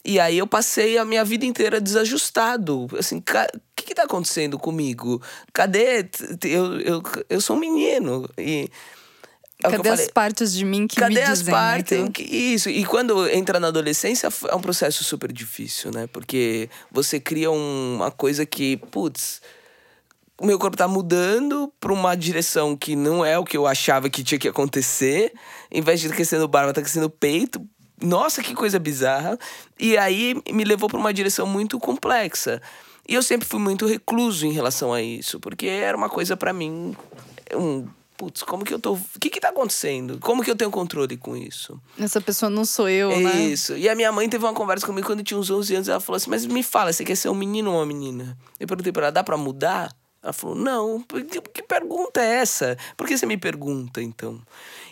E 0.05 0.19
aí 0.19 0.39
eu 0.39 0.47
passei 0.47 0.99
a 0.99 1.05
minha 1.05 1.25
vida 1.25 1.45
inteira 1.45 1.81
desajustado. 1.81 2.89
Assim, 2.99 3.19
o 3.19 3.23
que, 3.77 3.85
que 3.85 3.95
tá 3.95 4.03
acontecendo 4.05 4.59
comigo? 4.59 5.23
Cadê? 5.53 6.09
Eu, 6.45 6.81
eu, 6.81 7.03
eu 7.29 7.41
sou 7.41 7.57
um 7.57 7.61
menino. 7.61 8.29
E 8.37 8.69
é 9.63 9.71
Cadê 9.71 9.89
as 9.89 10.09
partes 10.09 10.53
de 10.53 10.65
mim 10.65 10.87
que 10.87 10.97
Cadê 10.97 11.15
me 11.15 11.23
as 11.23 11.43
partes? 11.43 11.99
Que, 12.15 12.23
isso. 12.23 12.71
E 12.71 12.85
quando 12.85 13.29
entra 13.29 13.59
na 13.59 13.69
adolescência, 13.69 14.29
é 14.49 14.55
um 14.55 14.61
processo 14.61 15.03
super 15.03 15.33
difícil, 15.33 15.91
né? 15.91 16.07
Porque 16.07 16.71
você 16.93 17.19
cria 17.19 17.51
um, 17.51 17.97
uma 17.97 18.11
coisa 18.11 18.47
que, 18.47 18.77
putz, 18.77 19.41
o 20.41 20.47
meu 20.47 20.59
corpo 20.59 20.77
tá 20.77 20.87
mudando 20.87 21.73
para 21.81 21.93
uma 21.93 22.17
direção 22.17 22.77
que 22.77 22.95
não 22.95 23.25
é 23.25 23.39
o 23.39 23.45
que 23.45 23.57
eu 23.57 23.67
achava 23.67 24.09
que 24.09 24.23
tinha 24.23 24.39
que 24.39 24.49
acontecer. 24.49 25.33
Em 25.71 25.83
vez 25.83 26.01
de 26.01 26.09
crescendo 26.09 26.47
barba, 26.47 26.73
tá 26.73 26.81
crescendo 26.81 27.11
peito. 27.11 27.61
Nossa, 28.01 28.43
que 28.43 28.55
coisa 28.55 28.79
bizarra. 28.79 29.37
E 29.79 29.99
aí 29.99 30.41
me 30.51 30.65
levou 30.65 30.89
para 30.89 30.99
uma 30.99 31.13
direção 31.13 31.47
muito 31.47 31.79
complexa. 31.79 32.63
E 33.09 33.15
eu 33.15 33.23
sempre 33.23 33.49
fui 33.49 33.59
muito 33.59 33.87
recluso 33.87 34.47
em 34.47 34.53
relação 34.53 34.93
a 34.93 35.03
isso, 35.03 35.41
porque 35.41 35.67
era 35.67 35.97
uma 35.97 36.09
coisa 36.09 36.37
para 36.37 36.53
mim 36.53 36.95
um 37.57 37.89
putz, 38.19 38.43
como 38.43 38.65
que 38.65 38.75
eu 38.75 38.79
tô. 38.79 38.95
O 38.95 39.01
que 39.21 39.31
que 39.31 39.41
tá 39.41 39.49
acontecendo? 39.49 40.19
Como 40.19 40.43
que 40.43 40.51
eu 40.51 40.57
tenho 40.57 40.71
controle 40.71 41.17
com 41.17 41.37
isso? 41.37 41.81
Essa 41.99 42.21
pessoa 42.21 42.51
não 42.51 42.65
sou 42.65 42.89
eu, 42.89 43.11
é 43.13 43.21
né? 43.21 43.41
Isso. 43.45 43.77
E 43.77 43.89
a 43.89 43.95
minha 43.95 44.13
mãe 44.13 44.29
teve 44.29 44.45
uma 44.45 44.53
conversa 44.53 44.85
comigo 44.85 45.07
quando 45.07 45.21
eu 45.21 45.25
tinha 45.25 45.39
uns 45.39 45.49
11 45.49 45.75
anos. 45.77 45.89
Ela 45.89 46.01
falou 46.01 46.17
assim: 46.17 46.29
Mas 46.29 46.45
me 46.45 46.63
fala, 46.63 46.93
você 46.93 47.05
quer 47.05 47.15
ser 47.15 47.29
um 47.29 47.35
menino 47.35 47.71
ou 47.71 47.79
uma 47.79 47.87
menina? 47.87 48.37
Eu 48.59 48.67
perguntei 48.67 48.93
pra 48.93 49.05
ela: 49.05 49.13
dá 49.13 49.23
pra 49.23 49.37
mudar? 49.37 49.91
Ela 50.29 50.33
falou: 50.35 50.55
Não, 50.55 51.01
que, 51.01 51.63
pergunta 51.63 52.21
é 52.21 52.35
essa? 52.37 52.77
Por 52.97 53.07
que 53.07 53.17
você 53.17 53.25
me 53.25 53.39
pergunta 53.39 54.03
então? 54.03 54.39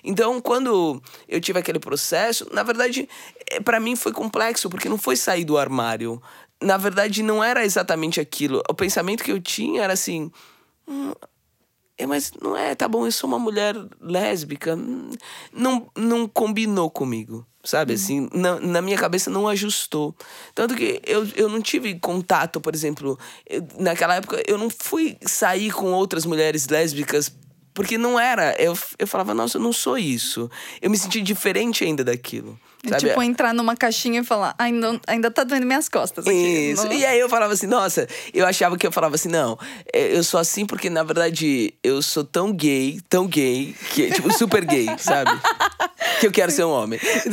Então, 0.03 0.41
quando 0.41 1.03
eu 1.29 1.41
tive 1.41 1.59
aquele 1.59 1.79
processo, 1.79 2.47
na 2.53 2.63
verdade, 2.63 3.07
é, 3.51 3.61
para 3.61 3.79
mim 3.79 3.95
foi 3.97 4.13
complexo, 4.13 4.71
porque 4.71 4.89
não 4.89 4.97
foi 4.97 5.15
sair 5.15 5.45
do 5.45 5.59
armário. 5.59 6.23
Na 6.63 6.79
verdade, 6.79 7.23
não 7.23 7.45
era 7.45 7.65
exatamente 7.65 8.19
aquilo. 8.19 8.63
O 8.69 8.73
pensamento 8.73 9.23
que 9.23 9.31
eu 9.31 9.41
tinha 9.41 9.83
era 9.83 9.93
assim. 9.93 10.33
Hum, 10.89 11.13
é, 11.99 12.07
mas 12.07 12.33
não 12.43 12.57
é, 12.57 12.75
tá 12.75 12.87
bom, 12.87 13.07
eu 13.07 13.13
sou 13.13 13.29
uma 13.29 13.39
mulher 13.39 13.75
lésbica. 14.01 14.77
Não, 15.53 15.91
não 15.97 16.29
combinou 16.29 16.91
comigo, 16.91 17.47
sabe? 17.65 17.93
Uhum. 17.93 17.99
Assim, 17.99 18.29
na, 18.35 18.61
na 18.61 18.83
minha 18.83 18.99
cabeça 18.99 19.31
não 19.31 19.49
ajustou. 19.49 20.15
Tanto 20.55 20.75
que 20.75 21.01
eu, 21.07 21.27
eu 21.35 21.49
não 21.49 21.63
tive 21.63 21.99
contato, 21.99 22.61
por 22.61 22.75
exemplo, 22.75 23.19
eu, 23.49 23.67
naquela 23.79 24.17
época 24.17 24.43
eu 24.47 24.59
não 24.59 24.69
fui 24.69 25.17
sair 25.23 25.73
com 25.73 25.93
outras 25.93 26.27
mulheres 26.27 26.69
lésbicas 26.69 27.33
porque 27.73 27.97
não 27.97 28.19
era. 28.19 28.55
Eu, 28.59 28.77
eu 28.99 29.07
falava, 29.07 29.35
nossa, 29.35 29.57
eu 29.57 29.63
não 29.63 29.73
sou 29.73 29.99
isso. 29.99 30.51
Eu 30.83 30.91
me 30.91 30.99
senti 30.99 31.21
diferente 31.23 31.85
ainda 31.85 32.05
daquilo. 32.05 32.59
É 32.87 32.91
sabe? 32.91 33.09
Tipo, 33.09 33.23
entrar 33.23 33.53
numa 33.53 33.77
caixinha 33.77 34.21
e 34.21 34.25
falar, 34.25 34.55
ainda, 34.59 35.01
ainda 35.07 35.31
tá 35.31 35.45
doendo 35.45 35.67
minhas 35.67 35.89
costas 35.89 36.27
aqui. 36.27 36.37
Isso. 36.37 36.85
Não... 36.85 36.93
E 36.93 37.05
aí 37.05 37.19
eu 37.19 37.29
falava 37.29 37.53
assim, 37.53 37.67
nossa, 37.67 38.07
eu 38.33 38.47
achava 38.47 38.77
que 38.77 38.87
eu 38.87 38.93
falava 38.93 39.15
assim, 39.15 39.29
não, 39.29 39.59
é, 39.93 40.17
eu 40.17 40.23
sou 40.23 40.39
assim 40.41 40.65
porque, 40.65 40.89
na 40.89 41.03
verdade, 41.03 41.75
eu 41.83 42.01
sou 42.03 42.25
tão 42.25 42.53
gay, 42.53 43.01
tão 43.09 43.27
gay, 43.27 43.75
que 43.93 44.11
tipo, 44.11 44.33
super 44.33 44.65
gay, 44.65 44.87
sabe? 44.99 45.31
Que 46.21 46.27
eu 46.27 46.33
quero 46.33 46.51
ser 46.51 46.65
um 46.65 46.71
homem. 46.71 46.99
Sim. 46.99 47.31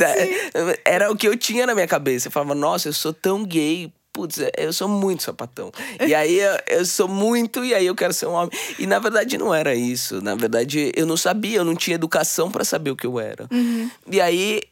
Era 0.84 1.10
o 1.10 1.16
que 1.16 1.28
eu 1.28 1.36
tinha 1.36 1.66
na 1.66 1.74
minha 1.74 1.86
cabeça. 1.86 2.28
Eu 2.28 2.32
falava, 2.32 2.54
nossa, 2.54 2.88
eu 2.88 2.92
sou 2.92 3.12
tão 3.12 3.44
gay 3.44 3.92
putz, 4.14 4.38
eu 4.56 4.72
sou 4.72 4.86
muito 4.88 5.24
sapatão. 5.24 5.72
E 6.06 6.14
aí 6.14 6.38
eu, 6.38 6.56
eu, 6.68 6.86
sou 6.86 7.08
muito, 7.08 7.64
e 7.64 7.74
aí 7.74 7.84
eu 7.84 7.96
quero 7.96 8.14
ser 8.14 8.26
um 8.26 8.32
homem. 8.32 8.50
E 8.78 8.86
na 8.86 9.00
verdade 9.00 9.36
não 9.36 9.52
era 9.52 9.74
isso. 9.74 10.22
Na 10.22 10.36
verdade, 10.36 10.92
eu 10.94 11.04
não 11.04 11.16
sabia, 11.16 11.58
eu 11.58 11.64
não 11.64 11.74
tinha 11.74 11.96
educação 11.96 12.50
para 12.50 12.64
saber 12.64 12.92
o 12.92 12.96
que 12.96 13.06
eu 13.06 13.18
era. 13.18 13.48
Uhum. 13.50 13.90
E 14.10 14.20
aí 14.20 14.62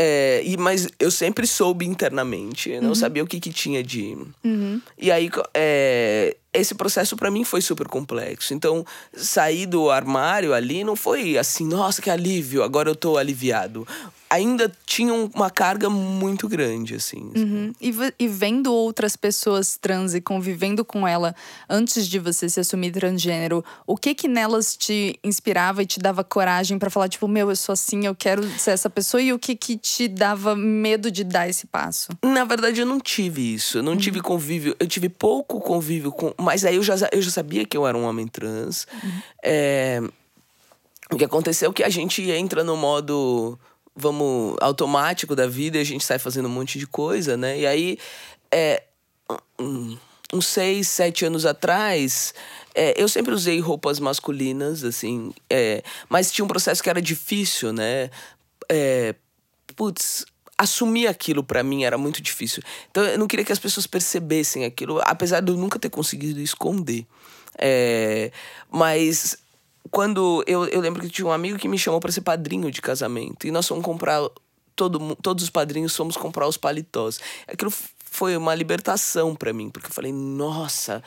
é, 0.00 0.42
e, 0.44 0.56
mas 0.56 0.86
eu 1.00 1.10
sempre 1.10 1.44
soube 1.44 1.84
internamente, 1.84 2.70
eu 2.70 2.80
não 2.80 2.90
uhum. 2.90 2.94
sabia 2.94 3.24
o 3.24 3.26
que, 3.26 3.40
que 3.40 3.52
tinha 3.52 3.82
de. 3.82 4.16
Uhum. 4.44 4.80
E 4.96 5.10
aí, 5.10 5.28
é, 5.52 6.36
esse 6.54 6.72
processo 6.76 7.16
para 7.16 7.32
mim 7.32 7.42
foi 7.42 7.60
super 7.60 7.88
complexo. 7.88 8.54
Então, 8.54 8.86
sair 9.12 9.66
do 9.66 9.90
armário 9.90 10.54
ali 10.54 10.84
não 10.84 10.94
foi 10.94 11.36
assim, 11.36 11.66
nossa, 11.66 12.00
que 12.00 12.08
alívio, 12.08 12.62
agora 12.62 12.88
eu 12.88 12.94
tô 12.94 13.18
aliviado 13.18 13.84
ainda 14.30 14.70
tinham 14.84 15.30
uma 15.34 15.50
carga 15.50 15.88
muito 15.88 16.48
grande, 16.48 16.94
assim. 16.94 17.30
Uhum. 17.34 17.72
E, 17.80 17.92
e, 18.18 18.28
vendo 18.28 18.72
outras 18.72 19.16
pessoas 19.16 19.76
trans 19.76 20.14
e 20.14 20.20
convivendo 20.20 20.84
com 20.84 21.06
ela 21.06 21.34
antes 21.68 22.06
de 22.06 22.18
você 22.18 22.48
se 22.48 22.60
assumir 22.60 22.92
transgênero, 22.92 23.64
o 23.86 23.96
que 23.96 24.14
que 24.14 24.28
nelas 24.28 24.76
te 24.76 25.18
inspirava 25.24 25.82
e 25.82 25.86
te 25.86 25.98
dava 25.98 26.22
coragem 26.22 26.78
para 26.78 26.90
falar, 26.90 27.08
tipo, 27.08 27.26
meu, 27.26 27.50
eu 27.50 27.56
sou 27.56 27.72
assim, 27.72 28.06
eu 28.06 28.14
quero 28.14 28.42
ser 28.58 28.72
essa 28.72 28.90
pessoa? 28.90 29.22
E 29.22 29.32
o 29.32 29.38
que 29.38 29.56
que 29.56 29.76
te 29.76 30.08
dava 30.08 30.54
medo 30.54 31.10
de 31.10 31.24
dar 31.24 31.48
esse 31.48 31.66
passo? 31.66 32.10
Na 32.22 32.44
verdade, 32.44 32.80
eu 32.80 32.86
não 32.86 33.00
tive 33.00 33.54
isso. 33.54 33.78
Eu 33.78 33.82
não 33.82 33.92
uhum. 33.92 33.98
tive 33.98 34.20
convívio. 34.20 34.76
Eu 34.78 34.86
tive 34.86 35.08
pouco 35.08 35.60
convívio 35.60 36.12
com. 36.12 36.34
Mas 36.38 36.64
aí 36.64 36.76
eu 36.76 36.82
já, 36.82 36.94
eu 37.12 37.22
já 37.22 37.30
sabia 37.30 37.64
que 37.64 37.76
eu 37.76 37.86
era 37.86 37.96
um 37.96 38.04
homem 38.04 38.26
trans. 38.26 38.86
Uhum. 38.92 39.10
É... 39.42 40.02
O 41.10 41.16
que 41.16 41.24
aconteceu 41.24 41.70
é 41.70 41.72
que 41.72 41.82
a 41.82 41.88
gente 41.88 42.22
entra 42.30 42.62
no 42.62 42.76
modo 42.76 43.58
vamos 43.98 44.56
automático 44.60 45.34
da 45.34 45.46
vida 45.46 45.76
e 45.76 45.80
a 45.80 45.84
gente 45.84 46.04
sai 46.04 46.18
fazendo 46.18 46.46
um 46.46 46.52
monte 46.52 46.78
de 46.78 46.86
coisa, 46.86 47.36
né? 47.36 47.58
E 47.58 47.66
aí, 47.66 47.98
é, 48.50 48.84
uns 50.32 50.46
seis, 50.46 50.88
sete 50.88 51.24
anos 51.24 51.44
atrás, 51.44 52.32
é, 52.74 52.94
eu 53.00 53.08
sempre 53.08 53.34
usei 53.34 53.58
roupas 53.60 53.98
masculinas, 53.98 54.84
assim, 54.84 55.32
é, 55.50 55.82
mas 56.08 56.30
tinha 56.30 56.44
um 56.44 56.48
processo 56.48 56.82
que 56.82 56.90
era 56.90 57.02
difícil, 57.02 57.72
né? 57.72 58.10
É, 58.70 59.14
putz, 59.74 60.24
assumir 60.56 61.06
aquilo 61.06 61.42
para 61.42 61.62
mim 61.62 61.84
era 61.84 61.96
muito 61.96 62.20
difícil. 62.20 62.62
Então 62.90 63.04
eu 63.04 63.18
não 63.18 63.26
queria 63.26 63.44
que 63.44 63.52
as 63.52 63.58
pessoas 63.58 63.86
percebessem 63.86 64.64
aquilo, 64.64 65.00
apesar 65.04 65.40
de 65.40 65.50
eu 65.50 65.56
nunca 65.56 65.78
ter 65.78 65.88
conseguido 65.90 66.40
esconder. 66.40 67.06
É, 67.56 68.30
mas 68.70 69.38
quando 69.90 70.44
eu, 70.46 70.66
eu 70.66 70.80
lembro 70.80 71.00
que 71.00 71.08
tinha 71.08 71.26
um 71.26 71.32
amigo 71.32 71.58
que 71.58 71.68
me 71.68 71.78
chamou 71.78 72.00
para 72.00 72.12
ser 72.12 72.20
padrinho 72.20 72.70
de 72.70 72.80
casamento 72.82 73.46
e 73.46 73.50
nós 73.50 73.66
fomos 73.66 73.84
comprar 73.84 74.20
todo 74.76 75.16
todos 75.16 75.42
os 75.44 75.50
padrinhos 75.50 75.96
fomos 75.96 76.16
comprar 76.16 76.46
os 76.46 76.56
paletós. 76.56 77.18
Aquilo 77.46 77.72
foi 78.10 78.36
uma 78.36 78.54
libertação 78.54 79.34
para 79.34 79.52
mim, 79.52 79.70
porque 79.70 79.88
eu 79.88 79.92
falei, 79.92 80.12
nossa, 80.12 81.02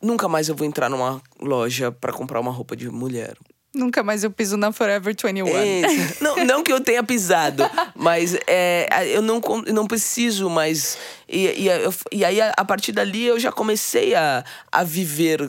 nunca 0.00 0.28
mais 0.28 0.48
eu 0.48 0.54
vou 0.54 0.66
entrar 0.66 0.88
numa 0.88 1.20
loja 1.40 1.90
para 1.90 2.12
comprar 2.12 2.40
uma 2.40 2.50
roupa 2.50 2.76
de 2.76 2.88
mulher. 2.90 3.36
Nunca 3.72 4.02
mais 4.02 4.24
eu 4.24 4.32
piso 4.32 4.56
na 4.56 4.72
Forever 4.72 5.14
21. 5.14 5.46
É, 5.46 5.82
não, 6.20 6.44
não 6.44 6.62
que 6.62 6.72
eu 6.72 6.80
tenha 6.80 7.04
pisado, 7.04 7.62
mas 7.94 8.34
é, 8.46 8.88
eu 9.06 9.22
não, 9.22 9.40
não 9.72 9.86
preciso 9.86 10.50
mais. 10.50 10.98
E, 11.28 11.46
e, 11.46 11.68
eu, 11.68 11.94
e 12.10 12.24
aí, 12.24 12.40
a, 12.40 12.52
a, 12.56 12.64
partir 12.64 12.90
dali, 12.90 13.24
eu 13.24 13.38
já 13.38 13.52
comecei 13.52 14.12
a, 14.14 14.44
a 14.72 14.82
viver 14.82 15.48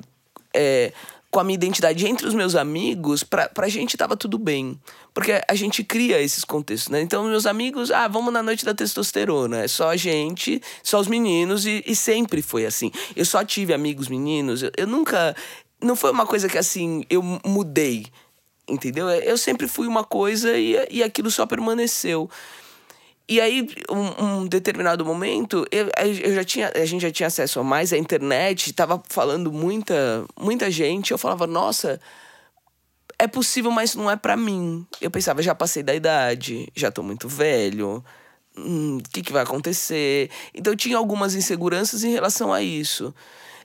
é, 0.53 0.93
com 1.31 1.39
a 1.39 1.43
minha 1.45 1.55
identidade 1.55 2.05
entre 2.05 2.27
os 2.27 2.33
meus 2.33 2.55
amigos, 2.55 3.23
pra, 3.23 3.47
pra 3.47 3.69
gente 3.69 3.95
tava 3.95 4.17
tudo 4.17 4.37
bem. 4.37 4.77
Porque 5.13 5.41
a 5.47 5.55
gente 5.55 5.81
cria 5.81 6.21
esses 6.21 6.43
contextos, 6.43 6.89
né? 6.89 7.01
Então, 7.01 7.23
meus 7.23 7.45
amigos, 7.45 7.89
ah, 7.89 8.07
vamos 8.09 8.33
na 8.33 8.43
noite 8.43 8.65
da 8.65 8.73
testosterona. 8.73 9.59
É 9.63 9.67
só 9.67 9.89
a 9.89 9.95
gente, 9.95 10.61
só 10.83 10.99
os 10.99 11.07
meninos, 11.07 11.65
e, 11.65 11.81
e 11.87 11.95
sempre 11.95 12.41
foi 12.41 12.65
assim. 12.65 12.91
Eu 13.15 13.23
só 13.23 13.43
tive 13.45 13.73
amigos 13.73 14.09
meninos, 14.09 14.61
eu, 14.61 14.71
eu 14.77 14.85
nunca. 14.85 15.33
Não 15.81 15.95
foi 15.95 16.11
uma 16.11 16.27
coisa 16.27 16.49
que 16.49 16.57
assim, 16.57 17.03
eu 17.09 17.23
mudei, 17.45 18.05
entendeu? 18.67 19.09
Eu 19.09 19.37
sempre 19.37 19.67
fui 19.67 19.87
uma 19.87 20.03
coisa 20.03 20.55
e, 20.57 20.75
e 20.91 21.01
aquilo 21.01 21.31
só 21.31 21.45
permaneceu. 21.45 22.29
E 23.31 23.39
aí, 23.39 23.65
um, 23.89 24.25
um 24.25 24.45
determinado 24.45 25.05
momento, 25.05 25.65
eu, 25.71 25.89
eu, 26.21 26.35
já 26.35 26.43
tinha, 26.43 26.69
a 26.75 26.83
gente 26.83 27.01
já 27.01 27.11
tinha 27.11 27.27
acesso 27.27 27.61
a 27.61 27.63
mais 27.63 27.93
à 27.93 27.97
internet, 27.97 28.73
tava 28.73 29.01
falando 29.07 29.49
muita, 29.53 30.25
muita 30.37 30.69
gente. 30.69 31.11
Eu 31.11 31.17
falava, 31.17 31.47
nossa, 31.47 31.97
é 33.17 33.27
possível, 33.27 33.71
mas 33.71 33.95
não 33.95 34.11
é 34.11 34.17
para 34.17 34.35
mim. 34.35 34.85
Eu 34.99 35.09
pensava, 35.09 35.41
já 35.41 35.55
passei 35.55 35.81
da 35.81 35.95
idade, 35.95 36.67
já 36.75 36.91
tô 36.91 37.01
muito 37.01 37.29
velho. 37.29 38.03
O 38.57 38.59
hum, 38.59 38.97
que, 39.13 39.21
que 39.21 39.31
vai 39.31 39.43
acontecer? 39.43 40.29
Então, 40.53 40.73
eu 40.73 40.77
tinha 40.77 40.97
algumas 40.97 41.33
inseguranças 41.33 42.03
em 42.03 42.11
relação 42.11 42.51
a 42.51 42.61
isso. 42.61 43.15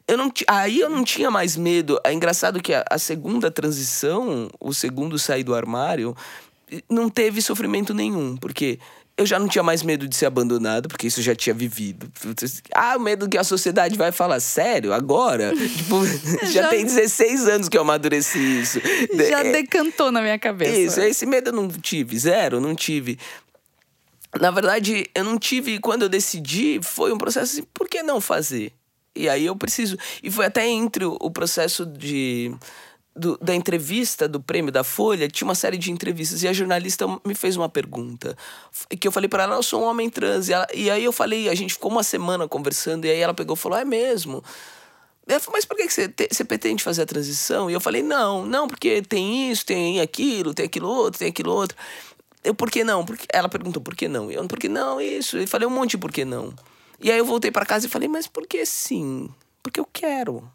Eu 0.07 0.17
não 0.17 0.33
aí 0.47 0.79
eu 0.79 0.89
não 0.89 1.03
tinha 1.03 1.29
mais 1.29 1.57
medo. 1.57 1.99
É 2.05 2.13
engraçado 2.13 2.63
que 2.63 2.73
a, 2.73 2.85
a 2.89 2.99
segunda 2.99 3.51
transição, 3.51 4.49
o 4.61 4.73
segundo 4.73 5.19
sair 5.19 5.43
do 5.43 5.57
armário, 5.57 6.17
não 6.89 7.09
teve 7.09 7.43
sofrimento 7.43 7.93
nenhum, 7.93 8.37
porque 8.37 8.79
eu 9.17 9.25
já 9.25 9.39
não 9.39 9.49
tinha 9.49 9.63
mais 9.63 9.83
medo 9.83 10.07
de 10.07 10.15
ser 10.15 10.27
abandonado, 10.27 10.89
porque 10.89 11.07
isso 11.07 11.21
eu 11.21 11.25
já 11.25 11.35
tinha 11.35 11.55
vivido. 11.55 12.11
Ah, 12.75 12.97
o 12.97 13.01
medo 13.01 13.29
que 13.29 13.39
a 13.39 13.45
sociedade 13.45 13.97
vai 13.97 14.13
falar, 14.13 14.41
sério, 14.41 14.93
agora? 14.93 15.53
tipo, 15.57 16.05
já, 16.47 16.63
já, 16.63 16.69
tem 16.69 16.85
16 16.85 17.49
anos 17.49 17.69
que 17.69 17.79
eu 17.79 17.83
amadureci 17.83 18.61
isso. 18.61 18.79
Já 19.17 19.41
é, 19.41 19.53
decantou 19.53 20.13
na 20.13 20.21
minha 20.21 20.39
cabeça. 20.39 20.79
Isso, 20.79 21.01
esse 21.01 21.25
medo 21.27 21.49
eu 21.49 21.53
não 21.53 21.69
tive, 21.69 22.19
zero, 22.19 22.61
não 22.61 22.75
tive. 22.75 23.19
Na 24.39 24.51
verdade, 24.51 25.07
eu 25.15 25.25
não 25.25 25.39
tive, 25.39 25.79
quando 25.79 26.03
eu 26.03 26.09
decidi, 26.09 26.79
foi 26.83 27.13
um 27.13 27.19
processo 27.19 27.55
assim, 27.55 27.69
por 27.73 27.89
que 27.89 28.03
não 28.03 28.21
fazer? 28.21 28.73
E 29.15 29.29
aí 29.29 29.47
eu 29.47 29.57
preciso. 29.57 29.97
E 30.23 30.31
foi 30.31 30.45
até 30.45 30.67
entre 30.69 31.05
o 31.07 31.31
processo 31.31 31.87
de 31.87 32.55
do, 33.17 33.39
da 33.39 33.55
entrevista 33.55 34.29
do 34.29 34.41
prêmio 34.41 34.71
da 34.71 34.85
Folha, 34.85 35.29
tinha 35.29 35.49
uma 35.49 35.55
série 35.55 35.79
de 35.79 35.91
entrevistas 35.91 36.43
e 36.43 36.49
a 36.49 36.53
jornalista 36.53 37.07
me 37.25 37.35
fez 37.35 37.57
uma 37.57 37.69
pergunta. 37.69 38.37
Que 39.01 39.09
eu 39.09 39.13
falei 39.13 39.29
para 39.29 39.45
ela, 39.45 39.57
eu 39.57 39.63
sou 39.63 39.83
um 39.83 39.87
homem 39.87 40.11
trans. 40.11 40.49
E, 40.49 40.53
ela, 40.53 40.67
e, 40.75 40.91
aí 40.91 41.05
eu 41.05 41.13
falei, 41.13 41.49
a 41.49 41.55
gente 41.55 41.75
ficou 41.75 41.91
uma 41.91 42.03
semana 42.03 42.47
conversando, 42.47 43.07
e 43.07 43.11
aí 43.11 43.19
ela 43.19 43.33
pegou 43.33 43.57
e 43.57 43.59
falou, 43.59 43.79
é 43.79 43.85
mesmo. 43.85 44.45
Ela 45.27 45.41
falou, 45.41 45.57
mas 45.57 45.65
por 45.65 45.77
que 45.77 45.89
você, 45.89 46.09
te, 46.09 46.29
você 46.31 46.45
pretende 46.45 46.85
fazer 46.85 47.03
a 47.03 47.07
transição? 47.07 47.71
E 47.71 47.73
eu 47.73 47.81
falei, 47.81 48.03
não, 48.03 48.45
não, 48.45 48.69
porque 48.69 49.03
tem 49.03 49.51
isso, 49.51 49.65
tem 49.65 50.01
aquilo, 50.01 50.53
tem 50.55 50.67
aquilo 50.67 50.89
outro, 50.89 51.19
tem 51.19 51.29
aquilo 51.29 51.53
outro. 51.53 51.77
Eu, 52.45 52.55
por 52.55 52.71
que 52.71 52.85
não? 52.85 53.05
Porque, 53.05 53.27
ela 53.33 53.49
perguntou, 53.49 53.83
por 53.83 53.97
que 53.97 54.07
não? 54.07 54.31
Eu, 54.31 54.47
por 54.47 54.59
que 54.59 54.69
não, 54.69 55.01
isso. 55.01 55.39
E 55.39 55.47
falei 55.47 55.67
um 55.67 55.71
monte 55.71 55.93
de 55.93 55.99
por 55.99 56.13
que 56.13 56.25
não. 56.25 56.55
E 57.01 57.11
aí 57.11 57.19
eu 57.19 57.25
voltei 57.25 57.51
para 57.51 57.67
casa 57.67 57.87
e 57.87 57.91
falei, 57.91 58.09
mas 58.09 58.27
por 58.27 58.47
que 58.47 58.65
sim? 58.65 59.29
Porque 59.63 59.81
eu 59.81 59.89
quero. 59.93 60.49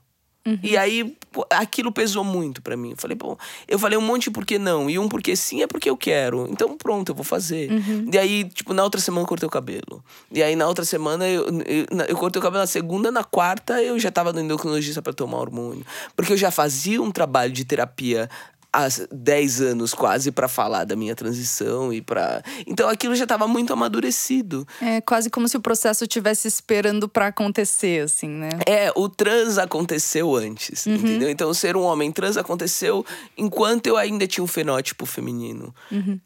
Uhum. 0.45 0.59
E 0.63 0.75
aí 0.75 1.15
aquilo 1.49 1.91
pesou 1.91 2.23
muito 2.23 2.61
para 2.61 2.75
mim. 2.75 2.91
Eu 2.91 2.97
falei, 2.97 3.15
bom, 3.15 3.37
eu 3.67 3.77
falei 3.77 3.97
um 3.97 4.01
monte 4.01 4.23
de 4.23 4.31
por 4.31 4.45
que 4.45 4.57
não. 4.57 4.89
E 4.89 4.97
um 4.97 5.07
porque 5.07 5.35
sim 5.35 5.61
é 5.61 5.67
porque 5.67 5.89
eu 5.89 5.95
quero. 5.95 6.47
Então 6.49 6.75
pronto, 6.77 7.09
eu 7.09 7.15
vou 7.15 7.23
fazer. 7.23 7.71
Uhum. 7.71 8.09
E 8.11 8.17
aí, 8.17 8.43
tipo, 8.45 8.73
na 8.73 8.83
outra 8.83 8.99
semana 8.99 9.23
eu 9.23 9.27
cortei 9.27 9.47
o 9.47 9.51
cabelo. 9.51 10.03
E 10.31 10.41
aí 10.41 10.55
na 10.55 10.67
outra 10.67 10.83
semana 10.83 11.27
eu, 11.27 11.45
eu, 11.45 11.85
eu 12.07 12.17
cortei 12.17 12.39
o 12.39 12.43
cabelo 12.43 12.61
na 12.61 12.67
segunda, 12.67 13.11
na 13.11 13.23
quarta 13.23 13.81
eu 13.81 13.99
já 13.99 14.11
tava 14.11 14.33
no 14.33 14.39
endocrinologista 14.39 15.01
para 15.01 15.13
tomar 15.13 15.37
hormônio. 15.37 15.85
Porque 16.15 16.33
eu 16.33 16.37
já 16.37 16.49
fazia 16.49 17.01
um 17.01 17.11
trabalho 17.11 17.51
de 17.51 17.63
terapia 17.63 18.29
há 18.73 18.87
10 19.11 19.61
anos 19.61 19.93
quase 19.93 20.31
para 20.31 20.47
falar 20.47 20.85
da 20.85 20.95
minha 20.95 21.15
transição 21.15 21.91
e 21.91 22.01
para 22.01 22.41
então 22.65 22.87
aquilo 22.87 23.15
já 23.15 23.23
estava 23.23 23.47
muito 23.47 23.73
amadurecido 23.73 24.65
é 24.81 25.01
quase 25.01 25.29
como 25.29 25.47
se 25.47 25.57
o 25.57 25.61
processo 25.61 26.05
estivesse 26.05 26.47
esperando 26.47 27.09
para 27.09 27.27
acontecer 27.27 28.03
assim 28.03 28.29
né 28.29 28.49
é 28.65 28.91
o 28.95 29.09
trans 29.09 29.57
aconteceu 29.57 30.35
antes 30.35 30.85
uhum. 30.85 30.95
entendeu 30.95 31.29
então 31.29 31.53
ser 31.53 31.75
um 31.75 31.83
homem 31.83 32.11
trans 32.11 32.37
aconteceu 32.37 33.05
enquanto 33.37 33.87
eu 33.87 33.97
ainda 33.97 34.25
tinha 34.25 34.43
um 34.43 34.47
fenótipo 34.47 35.05
feminino 35.05 35.73
uhum. 35.91 36.19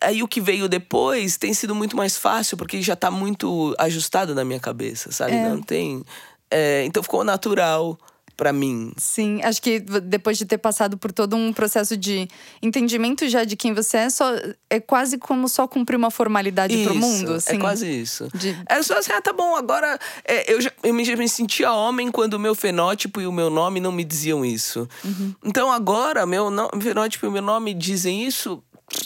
Aí 0.00 0.22
o 0.22 0.26
que 0.26 0.40
veio 0.40 0.68
depois 0.68 1.36
tem 1.36 1.52
sido 1.52 1.74
muito 1.74 1.94
mais 1.94 2.16
fácil, 2.16 2.56
porque 2.56 2.80
já 2.80 2.94
está 2.94 3.10
muito 3.10 3.74
ajustado 3.78 4.34
na 4.34 4.44
minha 4.44 4.58
cabeça, 4.58 5.12
sabe? 5.12 5.32
É. 5.32 5.48
Não 5.48 5.60
tem. 5.60 6.02
É, 6.50 6.82
então 6.86 7.02
ficou 7.02 7.22
natural 7.22 7.96
para 8.40 8.54
mim. 8.54 8.90
Sim, 8.96 9.42
acho 9.42 9.60
que 9.60 9.78
depois 9.78 10.38
de 10.38 10.46
ter 10.46 10.56
passado 10.56 10.96
por 10.96 11.12
todo 11.12 11.36
um 11.36 11.52
processo 11.52 11.94
de 11.94 12.26
entendimento 12.62 13.28
já 13.28 13.44
de 13.44 13.54
quem 13.54 13.74
você 13.74 13.98
é, 13.98 14.08
só 14.08 14.32
é 14.70 14.80
quase 14.80 15.18
como 15.18 15.46
só 15.46 15.68
cumprir 15.68 15.96
uma 15.96 16.10
formalidade 16.10 16.74
isso, 16.74 16.84
pro 16.84 16.94
mundo, 16.94 17.34
é 17.34 17.36
assim. 17.36 17.56
É 17.56 17.58
quase 17.58 18.00
isso. 18.00 18.28
De... 18.32 18.56
É 18.66 18.82
só 18.82 18.96
assim, 18.96 19.12
ah, 19.12 19.20
tá 19.20 19.34
bom, 19.34 19.54
agora 19.54 19.98
é, 20.24 20.50
eu, 20.50 20.58
já, 20.58 20.72
eu 20.82 20.94
me, 20.94 21.04
me, 21.16 21.28
sentia 21.28 21.70
homem 21.70 22.10
quando 22.10 22.32
o 22.32 22.38
meu 22.38 22.54
fenótipo 22.54 23.20
e 23.20 23.26
o 23.26 23.32
meu 23.32 23.50
nome 23.50 23.78
não 23.78 23.92
me 23.92 24.04
diziam 24.04 24.42
isso. 24.42 24.88
Uhum. 25.04 25.34
Então 25.44 25.70
agora, 25.70 26.24
meu 26.24 26.50
no, 26.50 26.70
fenótipo 26.80 27.26
e 27.26 27.28
o 27.28 27.32
meu 27.32 27.42
nome 27.42 27.74
dizem 27.74 28.24
isso, 28.24 28.62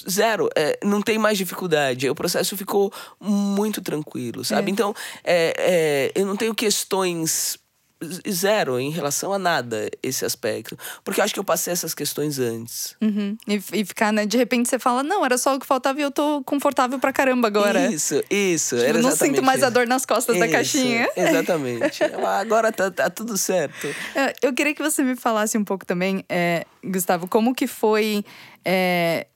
zero, 0.09 0.49
é, 0.55 0.79
não 0.85 1.03
tem 1.03 1.19
mais 1.19 1.37
dificuldade. 1.37 2.09
O 2.09 2.15
processo 2.15 2.57
ficou 2.57 2.93
muito 3.21 3.83
tranquilo, 3.83 4.45
sabe? 4.45 4.71
É. 4.71 4.73
Então, 4.73 4.95
é, 5.25 5.55
é, 5.59 6.13
eu 6.15 6.25
não 6.25 6.37
tenho 6.37 6.55
questões 6.55 7.59
zero 8.31 8.79
em 8.79 8.91
relação 8.91 9.33
a 9.33 9.39
nada 9.39 9.91
esse 10.03 10.25
aspecto. 10.25 10.77
Porque 11.03 11.21
eu 11.21 11.25
acho 11.25 11.35
que 11.35 11.41
eu 11.41 11.45
passei 11.45 11.73
essas 11.73 11.95
questões 11.95 12.39
antes. 12.39 12.97
Uhum. 13.01 13.37
E, 13.47 13.55
e, 13.73 13.85
ficar, 13.85 14.13
né? 14.13 14.27
De 14.27 14.37
repente 14.37 14.69
você 14.69 14.79
fala, 14.79 15.03
não, 15.03 15.25
era 15.25 15.39
só 15.39 15.55
o 15.55 15.61
que 15.61 15.67
faltava 15.67 15.99
e 16.01 16.03
eu 16.03 16.11
tô 16.11 16.43
confortável 16.45 16.99
pra 16.99 17.13
caramba 17.13 17.49
agora. 17.49 17.93
Isso, 17.93 18.23
isso. 18.31 18.77
Tipo, 18.77 18.89
era 18.89 19.03
não 19.03 19.11
sinto 19.11 19.43
mais 19.43 19.63
a 19.63 19.71
dor 19.71 19.87
nas 19.87 20.05
costas 20.05 20.37
isso, 20.37 20.45
da 20.45 20.51
caixinha. 20.51 21.09
Exatamente. 21.17 22.03
agora 22.03 22.73
tá, 22.73 22.91
tá, 22.91 23.09
tudo 23.11 23.37
certo. 23.39 23.87
É, 24.15 24.35
eu 24.43 24.53
queria 24.53 24.75
que 24.75 24.83
você 24.83 25.03
me 25.03 25.17
falasse 25.17 25.57
um 25.57 25.65
pouco 25.65 25.87
também, 25.87 26.25
é, 26.29 26.67
Gustavo, 26.85 27.27
como 27.29 27.55
que 27.55 27.67
foi. 27.67 28.25
É, 28.65 29.27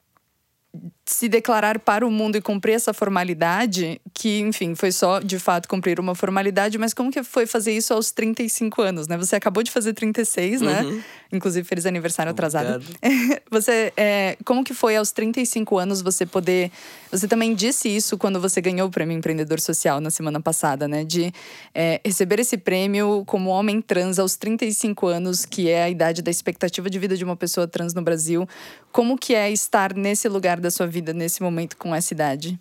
se 1.09 1.27
declarar 1.27 1.79
para 1.79 2.05
o 2.05 2.11
mundo 2.11 2.37
e 2.37 2.41
cumprir 2.41 2.73
essa 2.73 2.93
formalidade, 2.93 3.99
que, 4.13 4.39
enfim, 4.41 4.75
foi 4.75 4.91
só 4.91 5.19
de 5.19 5.39
fato 5.39 5.67
cumprir 5.67 5.99
uma 5.99 6.13
formalidade, 6.13 6.77
mas 6.77 6.93
como 6.93 7.11
que 7.11 7.23
foi 7.23 7.47
fazer 7.47 7.75
isso 7.75 7.93
aos 7.93 8.11
35 8.11 8.79
anos, 8.81 9.07
né? 9.07 9.17
Você 9.17 9.35
acabou 9.35 9.63
de 9.63 9.71
fazer 9.71 9.93
36, 9.93 10.61
né? 10.61 10.81
uhum. 10.81 10.91
né? 10.97 11.03
Inclusive, 11.31 11.67
feliz 11.67 11.85
aniversário 11.85 12.31
atrasado. 12.31 12.83
você, 13.49 13.91
é, 13.97 14.37
como 14.45 14.63
que 14.63 14.73
foi 14.73 14.95
aos 14.95 15.11
35 15.11 15.77
anos 15.77 16.01
você 16.01 16.25
poder. 16.25 16.71
Você 17.11 17.27
também 17.27 17.55
disse 17.55 17.87
isso 17.87 18.17
quando 18.17 18.39
você 18.39 18.61
ganhou 18.61 18.87
o 18.87 18.91
prêmio 18.91 19.17
Empreendedor 19.17 19.59
Social 19.59 19.99
na 19.99 20.09
semana 20.11 20.39
passada, 20.39 20.87
né? 20.87 21.03
De 21.03 21.31
é, 21.73 21.99
receber 22.05 22.39
esse 22.39 22.57
prêmio 22.57 23.23
como 23.25 23.49
homem 23.49 23.81
trans 23.81 24.19
aos 24.19 24.35
35 24.35 25.07
anos, 25.07 25.45
que 25.45 25.69
é 25.69 25.83
a 25.83 25.89
idade 25.89 26.21
da 26.21 26.31
expectativa 26.31 26.89
de 26.89 26.99
vida 26.99 27.15
de 27.17 27.23
uma 27.23 27.35
pessoa 27.35 27.67
trans 27.67 27.93
no 27.93 28.01
Brasil. 28.01 28.47
Como 28.91 29.17
que 29.17 29.35
é 29.35 29.51
estar 29.51 29.95
nesse 29.95 30.27
lugar 30.27 30.59
da 30.59 30.71
sua 30.71 30.87
vida? 30.87 30.98
Vida 30.99 31.13
nesse 31.13 31.41
momento 31.41 31.77
com 31.77 31.95
essa 31.95 32.13
idade? 32.13 32.59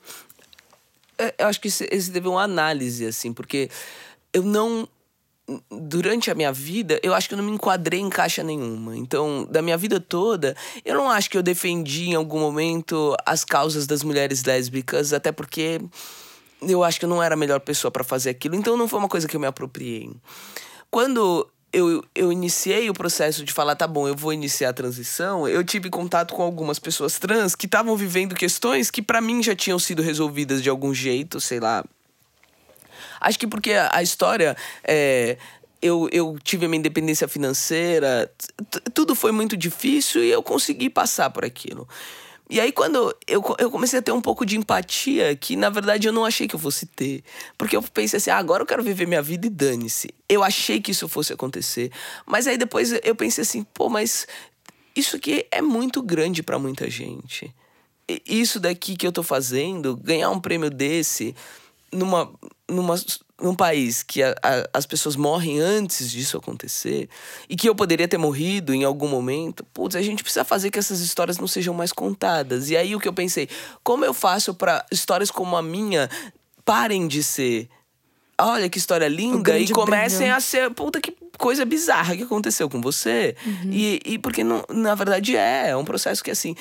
É, 1.19 1.35
eu 1.39 1.49
acho 1.49 1.61
que 1.61 1.69
esse 1.69 2.13
teve 2.13 2.29
uma 2.29 2.43
análise, 2.43 3.05
assim, 3.07 3.33
porque 3.33 3.69
eu 4.33 4.43
não. 4.43 4.89
Durante 5.71 6.31
a 6.31 6.35
minha 6.35 6.53
vida, 6.53 7.01
eu 7.03 7.15
acho 7.15 7.27
que 7.27 7.33
eu 7.33 7.39
não 7.39 7.45
me 7.45 7.53
enquadrei 7.53 7.99
em 7.99 8.11
caixa 8.11 8.43
nenhuma. 8.43 8.95
Então, 8.95 9.47
da 9.51 9.63
minha 9.63 9.79
vida 9.79 9.99
toda, 9.99 10.55
eu 10.85 10.95
não 10.95 11.11
acho 11.11 11.31
que 11.31 11.39
eu 11.39 11.43
defendi 11.43 12.11
em 12.11 12.15
algum 12.15 12.39
momento 12.39 13.17
as 13.25 13.47
causas 13.47 13.87
das 13.87 14.03
mulheres 14.03 14.45
lésbicas, 14.45 15.15
até 15.15 15.33
porque 15.33 15.81
eu 16.61 16.85
acho 16.85 16.99
que 16.99 17.07
eu 17.07 17.09
não 17.09 17.23
era 17.23 17.35
a 17.35 17.37
melhor 17.37 17.61
pessoa 17.61 17.91
para 17.91 18.05
fazer 18.05 18.29
aquilo. 18.29 18.57
Então, 18.57 18.77
não 18.77 18.87
foi 18.87 18.99
uma 18.99 19.09
coisa 19.09 19.27
que 19.27 19.35
eu 19.35 19.41
me 19.41 19.47
apropriei. 19.47 20.11
Quando 20.91 21.49
eu, 21.73 22.03
eu 22.15 22.33
iniciei 22.33 22.89
o 22.89 22.95
processo 22.95 23.45
de 23.45 23.53
falar, 23.53 23.77
tá 23.77 23.87
bom, 23.87 24.09
eu 24.09 24.17
vou 24.17 24.33
iniciar 24.33 24.71
a 24.71 24.73
transição, 24.73 25.47
eu 25.47 25.63
tive 25.63 25.91
contato 25.91 26.35
com 26.35 26.43
algumas 26.43 26.79
pessoas 26.79 27.19
trans 27.19 27.55
que 27.55 27.67
estavam 27.67 27.97
vivendo 27.97 28.35
questões 28.35 28.91
que 28.91 29.03
para 29.03 29.21
mim 29.21 29.43
já 29.43 29.55
tinham 29.55 29.79
sido 29.79 30.03
resolvidas 30.03 30.63
de 30.63 30.71
algum 30.71 30.95
jeito, 30.95 31.41
sei 31.41 31.61
lá. 31.61 31.85
Acho 33.21 33.39
que 33.39 33.47
porque 33.47 33.73
a, 33.73 34.03
história 34.03 34.57
é, 34.85 35.37
eu, 35.83 36.09
eu 36.13 36.39
tive 36.43 36.67
a 36.67 36.69
minha 36.69 36.79
independência 36.79 37.29
financeira, 37.29 38.31
tudo 38.95 39.15
foi 39.15 39.33
muito 39.33 39.57
difícil 39.57 40.23
e 40.25 40.31
eu 40.31 40.43
consegui 40.43 40.89
passar 40.89 41.29
por 41.31 41.45
aquilo. 41.45 41.87
E 42.51 42.61
aí, 42.61 42.73
quando 42.73 43.15
eu, 43.27 43.43
eu 43.59 43.71
comecei 43.71 43.99
a 43.99 44.03
ter 44.03 44.13
um 44.13 44.21
pouco 44.21 44.47
de 44.47 44.57
empatia, 44.57 45.37
que 45.37 45.55
na 45.55 45.69
verdade 45.69 46.09
eu 46.09 46.13
não 46.13 46.25
achei 46.25 46.49
que 46.49 46.55
eu 46.55 46.59
fosse 46.59 46.87
ter. 46.87 47.23
Porque 47.59 47.77
eu 47.77 47.83
pensei 47.83 48.17
assim, 48.17 48.31
ah, 48.31 48.39
agora 48.39 48.63
eu 48.63 48.67
quero 48.67 48.83
viver 48.83 49.07
minha 49.07 49.21
vida 49.21 49.47
e 49.47 49.51
dane-se. 49.51 50.15
Eu 50.29 50.43
achei 50.43 50.81
que 50.81 50.91
isso 50.91 51.07
fosse 51.09 51.33
acontecer. 51.33 51.93
Mas 52.27 52.47
aí 52.47 52.57
depois 52.57 52.93
eu 53.05 53.15
pensei 53.15 53.43
assim, 53.43 53.65
pô, 53.75 53.91
mas 53.91 54.27
isso 54.97 55.17
aqui 55.17 55.47
é 55.51 55.61
muito 55.61 56.03
grande 56.03 56.43
para 56.43 56.59
muita 56.59 56.89
gente. 56.89 57.55
Isso 58.27 58.59
daqui 58.59 58.97
que 58.97 59.07
eu 59.07 59.13
tô 59.13 59.23
fazendo, 59.23 59.95
ganhar 59.97 60.31
um 60.31 60.41
prêmio 60.41 60.71
desse 60.71 61.35
numa, 61.93 62.33
numa 62.67 62.95
num 63.41 63.55
país 63.55 64.03
que 64.03 64.23
a, 64.23 64.35
a, 64.43 64.69
as 64.79 64.85
pessoas 64.85 65.15
morrem 65.15 65.61
antes 65.61 66.11
disso 66.11 66.37
acontecer 66.37 67.09
e 67.49 67.55
que 67.55 67.69
eu 67.69 67.75
poderia 67.75 68.09
ter 68.09 68.19
morrido 68.19 68.75
em 68.75 68.85
algum 68.85 69.09
momento, 69.09 69.65
putz, 69.73 69.95
a 69.95 70.03
gente 70.03 70.23
precisa 70.23 70.45
fazer 70.45 70.71
que 70.71 70.79
essas 70.79 71.01
histórias 71.01 71.39
não 71.39 71.47
sejam 71.47 71.73
mais 71.73 71.93
contadas. 71.93 72.69
E 72.69 72.77
aí 72.77 72.95
o 72.97 73.01
que 73.01 73.09
eu 73.09 73.13
pensei, 73.13 73.49
como 73.85 74.05
eu 74.05 74.13
faço 74.13 74.53
para 74.55 74.85
histórias 74.91 75.31
como 75.31 75.57
a 75.57 75.63
minha 75.63 76.11
parem 76.65 77.07
de 77.07 77.23
ser 77.23 77.69
olha 78.41 78.69
que 78.69 78.79
história 78.79 79.09
linda 79.09 79.59
e 79.59 79.69
comecem 79.69 80.19
brilho. 80.19 80.37
a 80.37 80.41
ser, 80.41 80.71
puta 80.71 81.01
que 81.01 81.17
coisa 81.39 81.65
bizarra 81.65 82.17
que 82.17 82.25
aconteceu 82.25 82.69
com 82.69 82.81
você. 82.81 83.37
Uhum. 83.47 83.71
E, 83.71 84.01
e 84.05 84.19
porque, 84.19 84.43
não, 84.43 84.65
na 84.69 84.95
verdade, 84.95 85.37
é, 85.37 85.71
é 85.71 85.77
um 85.77 85.85
processo 85.85 86.23
que, 86.23 86.33
assim, 86.33 86.55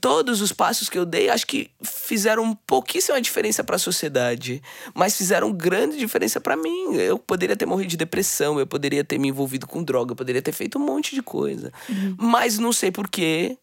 todos 0.00 0.40
os 0.42 0.52
passos 0.52 0.88
que 0.88 0.98
eu 0.98 1.06
dei, 1.06 1.30
acho 1.30 1.46
que 1.46 1.70
fizeram 1.82 2.54
pouquíssima 2.66 3.20
diferença 3.20 3.62
para 3.62 3.76
a 3.76 3.78
sociedade, 3.78 4.60
mas 4.92 5.16
fizeram 5.16 5.52
grande 5.52 5.96
diferença 5.96 6.40
para 6.40 6.56
mim. 6.56 6.96
Eu 6.96 7.18
poderia 7.18 7.56
ter 7.56 7.66
morrido 7.66 7.90
de 7.90 7.96
depressão, 7.96 8.58
eu 8.58 8.66
poderia 8.66 9.04
ter 9.04 9.18
me 9.18 9.28
envolvido 9.28 9.66
com 9.66 9.82
droga, 9.82 10.12
eu 10.12 10.16
poderia 10.16 10.42
ter 10.42 10.52
feito 10.52 10.76
um 10.76 10.84
monte 10.84 11.14
de 11.14 11.22
coisa. 11.22 11.72
Uhum. 11.88 12.16
Mas 12.18 12.58
não 12.58 12.72
sei 12.72 12.90
porquê. 12.90 13.56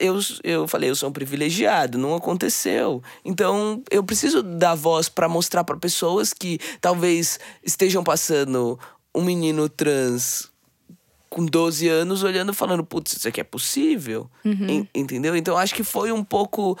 Eu, 0.00 0.18
eu 0.42 0.66
falei, 0.66 0.90
eu 0.90 0.96
sou 0.96 1.10
um 1.10 1.12
privilegiado, 1.12 1.96
não 1.96 2.16
aconteceu. 2.16 3.00
Então, 3.24 3.80
eu 3.88 4.02
preciso 4.02 4.42
dar 4.42 4.74
voz 4.74 5.08
para 5.08 5.28
mostrar 5.28 5.62
para 5.62 5.76
pessoas 5.76 6.32
que 6.32 6.58
talvez 6.80 7.38
estejam 7.62 8.02
passando 8.02 8.80
um 9.14 9.22
menino 9.22 9.68
trans 9.68 10.50
com 11.28 11.46
12 11.46 11.88
anos 11.88 12.22
olhando 12.22 12.52
falando, 12.52 12.84
putz, 12.84 13.14
isso 13.14 13.26
aqui 13.26 13.40
é 13.40 13.44
possível. 13.44 14.30
Uhum. 14.44 14.86
Entendeu? 14.94 15.34
Então 15.34 15.56
acho 15.56 15.74
que 15.74 15.82
foi 15.82 16.12
um 16.12 16.22
pouco 16.22 16.78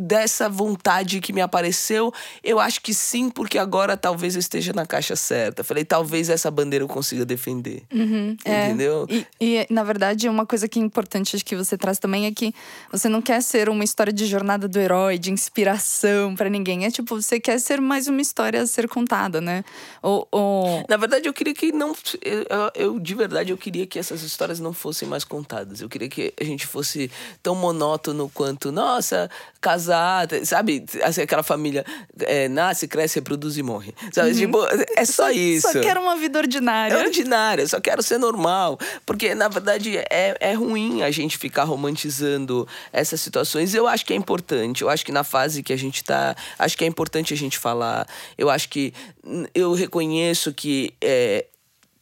dessa 0.00 0.48
vontade 0.48 1.20
que 1.20 1.32
me 1.32 1.42
apareceu, 1.42 2.12
eu 2.42 2.58
acho 2.58 2.80
que 2.80 2.94
sim, 2.94 3.28
porque 3.28 3.58
agora 3.58 3.96
talvez 3.96 4.34
eu 4.34 4.40
esteja 4.40 4.72
na 4.72 4.86
caixa 4.86 5.14
certa. 5.14 5.62
Falei, 5.62 5.84
talvez 5.84 6.30
essa 6.30 6.50
bandeira 6.50 6.82
eu 6.82 6.88
consiga 6.88 7.24
defender. 7.24 7.82
Uhum, 7.92 8.36
é. 8.44 8.68
entendeu? 8.68 9.06
É. 9.10 9.26
E, 9.40 9.58
e, 9.58 9.66
na 9.68 9.84
verdade, 9.84 10.28
uma 10.28 10.46
coisa 10.46 10.66
que 10.66 10.78
é 10.78 10.82
importante 10.82 11.36
que 11.44 11.54
você 11.54 11.76
traz 11.76 11.98
também 11.98 12.24
é 12.26 12.32
que 12.32 12.54
você 12.90 13.08
não 13.08 13.20
quer 13.20 13.42
ser 13.42 13.68
uma 13.68 13.84
história 13.84 14.12
de 14.12 14.24
jornada 14.24 14.66
do 14.66 14.78
herói, 14.78 15.18
de 15.18 15.30
inspiração 15.30 16.34
para 16.34 16.48
ninguém. 16.48 16.86
É 16.86 16.90
tipo, 16.90 17.20
você 17.20 17.38
quer 17.38 17.60
ser 17.60 17.80
mais 17.80 18.08
uma 18.08 18.22
história 18.22 18.62
a 18.62 18.66
ser 18.66 18.88
contada, 18.88 19.40
né? 19.40 19.62
Ou, 20.02 20.26
ou... 20.30 20.84
Na 20.88 20.96
verdade, 20.96 21.28
eu 21.28 21.32
queria 21.32 21.54
que 21.54 21.72
não. 21.72 21.94
Eu, 22.22 22.46
eu, 22.74 22.98
de 22.98 23.14
verdade, 23.14 23.50
eu 23.50 23.58
queria 23.58 23.86
que 23.86 23.98
essas 23.98 24.22
histórias 24.22 24.60
não 24.60 24.72
fossem 24.72 25.06
mais 25.06 25.24
contadas. 25.24 25.80
Eu 25.82 25.88
queria 25.88 26.08
que 26.08 26.32
a 26.40 26.44
gente 26.44 26.66
fosse 26.66 27.10
tão 27.42 27.54
monótono 27.54 28.30
quanto, 28.32 28.72
nossa, 28.72 29.30
casal 29.60 29.89
casar, 29.90 30.28
sabe? 30.44 30.84
Assim, 31.02 31.22
aquela 31.22 31.42
família 31.42 31.84
é, 32.20 32.48
nasce, 32.48 32.86
cresce, 32.86 33.16
reproduz 33.16 33.58
e 33.58 33.62
morre. 33.62 33.92
Sabe? 34.12 34.30
Uhum. 34.30 34.36
Tipo, 34.36 34.58
é 34.96 35.04
só, 35.04 35.24
só, 35.24 35.30
isso. 35.30 35.72
Só 35.72 35.80
quero 35.80 36.00
uma 36.00 36.16
vida 36.16 36.38
ordinária. 36.38 36.94
É 36.94 36.98
ordinária, 36.98 37.66
só 37.66 37.80
quero 37.80 38.02
ser 38.02 38.18
normal. 38.18 38.78
Porque, 39.04 39.34
na 39.34 39.48
verdade, 39.48 39.98
é, 39.98 40.36
é 40.40 40.52
ruim 40.54 41.02
a 41.02 41.10
gente 41.10 41.36
ficar 41.36 41.64
romantizando 41.64 42.66
essas 42.92 43.20
situações. 43.20 43.74
Eu 43.74 43.86
acho 43.86 44.06
que 44.06 44.12
é 44.12 44.16
importante. 44.16 44.82
Eu 44.82 44.88
acho 44.88 45.04
que 45.04 45.12
na 45.12 45.24
fase 45.24 45.62
que 45.62 45.72
a 45.72 45.76
gente 45.76 46.04
tá, 46.04 46.36
acho 46.58 46.78
que 46.78 46.84
é 46.84 46.86
importante 46.86 47.34
a 47.34 47.36
gente 47.36 47.58
falar. 47.58 48.06
Eu 48.38 48.48
acho 48.48 48.68
que 48.68 48.94
eu 49.54 49.74
reconheço 49.74 50.52
que 50.54 50.94
é, 51.00 51.46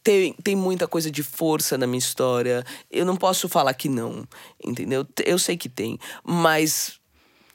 tem, 0.03 0.33
tem 0.33 0.55
muita 0.55 0.87
coisa 0.87 1.11
de 1.11 1.23
força 1.23 1.77
na 1.77 1.87
minha 1.87 1.99
história. 1.99 2.65
Eu 2.91 3.05
não 3.05 3.15
posso 3.15 3.49
falar 3.49 3.73
que 3.73 3.89
não, 3.89 4.27
entendeu? 4.63 5.05
Eu 5.25 5.37
sei 5.37 5.57
que 5.57 5.69
tem, 5.69 5.99
mas 6.23 6.98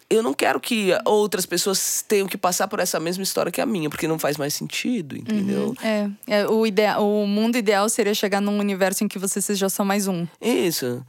eu 0.09 0.23
não 0.23 0.35
quero 0.35 0.61
que 0.61 0.91
outras 1.05 1.47
pessoas 1.47 2.05
tenham 2.07 2.27
que 2.27 2.37
passar 2.37 2.69
por 2.69 2.79
essa 2.79 3.01
mesma 3.01 3.23
história 3.23 3.51
que 3.51 3.61
a 3.61 3.67
minha, 3.67 3.89
porque 3.89 4.07
não 4.07 4.19
faz 4.19 4.37
mais 4.37 4.55
sentido, 4.55 5.17
entendeu? 5.17 5.69
Uhum, 5.69 5.75
é, 5.83 6.11
é, 6.27 6.47
o, 6.47 6.67
ideal, 6.67 7.07
o 7.07 7.27
mundo 7.27 7.57
ideal 7.57 7.89
seria 7.89 8.15
chegar 8.15 8.41
num 8.41 8.59
universo 8.59 9.05
em 9.05 9.09
que 9.09 9.19
você 9.19 9.41
seja 9.41 9.69
só 9.69 9.85
mais 9.85 10.07
um. 10.07 10.27
Isso. 10.41 11.05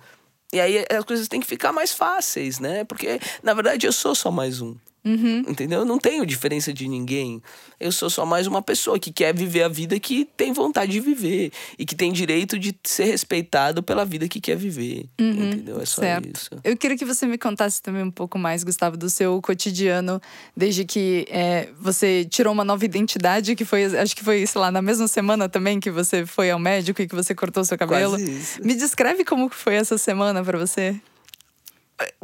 E 0.53 0.60
aí 0.60 0.86
as 0.89 1.03
coisas 1.03 1.27
têm 1.27 1.39
que 1.39 1.47
ficar 1.47 1.71
mais 1.71 1.91
fáceis, 1.91 2.60
né? 2.60 2.84
Porque, 2.86 3.19
na 3.43 3.53
verdade, 3.53 3.86
eu 3.86 3.91
sou 3.91 4.15
só 4.15 4.31
mais 4.31 4.62
um. 4.62 4.75
Uhum. 5.06 5.44
Entendeu? 5.48 5.80
Eu 5.80 5.86
não 5.86 6.00
tenho 6.00 6.26
diferença 6.26 6.74
de 6.74 6.88
ninguém. 6.88 7.41
Eu 7.80 7.91
sou 7.91 8.10
só 8.10 8.26
mais 8.26 8.48
uma 8.48 8.62
pessoa 8.62 8.98
que 8.98 9.13
quer 9.13 9.36
viver 9.36 9.62
a 9.63 9.68
vida 9.68 10.00
que 10.00 10.26
tem 10.36 10.52
vontade 10.52 10.91
de 10.94 11.00
viver 11.00 11.52
e 11.78 11.86
que 11.86 11.96
tem 11.96 12.12
direito 12.12 12.58
de 12.58 12.76
ser 12.84 13.06
respeitado 13.06 13.84
pela 13.84 14.04
vida 14.04 14.28
que 14.28 14.41
quer 14.41 14.58
viver. 14.58 15.06
Uhum. 15.22 15.50
Entendeu? 15.50 15.80
É 15.80 15.86
só 15.86 16.02
certo. 16.02 16.36
isso. 16.36 16.50
Eu 16.63 16.76
queria 16.76 16.98
que 16.98 17.06
você 17.06 17.28
me 17.28 17.38
contasse 17.38 17.82
também 17.82 18.02
um 18.02 18.10
pouco 18.10 18.39
mais, 18.39 18.63
Gustavo, 18.63 18.98
do 18.98 19.10
seu 19.10 19.39
cotidiano, 19.41 20.20
desde 20.58 20.84
que 20.84 21.28
é, 21.30 21.70
você 21.80 22.26
tirou 22.26 22.52
uma 22.52 22.63
nova 22.63 22.84
identidade, 22.84 23.56
que 23.56 23.63
foi, 23.63 23.86
acho 23.86 24.15
que 24.15 24.24
foi, 24.24 24.46
sei 24.48 24.60
lá, 24.60 24.72
na 24.72 24.82
mesma 24.82 25.08
semana 25.08 25.48
também 25.48 25.80
que 25.80 25.91
você 25.91 26.26
foi 26.26 26.50
ao 26.50 26.58
médico 26.58 27.02
e 27.02 27.08
que 27.08 27.13
você 27.13 27.36
cortou 27.36 27.63
seu 27.63 27.78
cabelo. 27.78 28.18
Me 28.63 28.74
descreve 28.74 29.24
como 29.24 29.50
foi 29.50 29.76
essa 29.76 29.98
semana 29.98 30.44
para 30.44 30.58
você. 30.58 31.00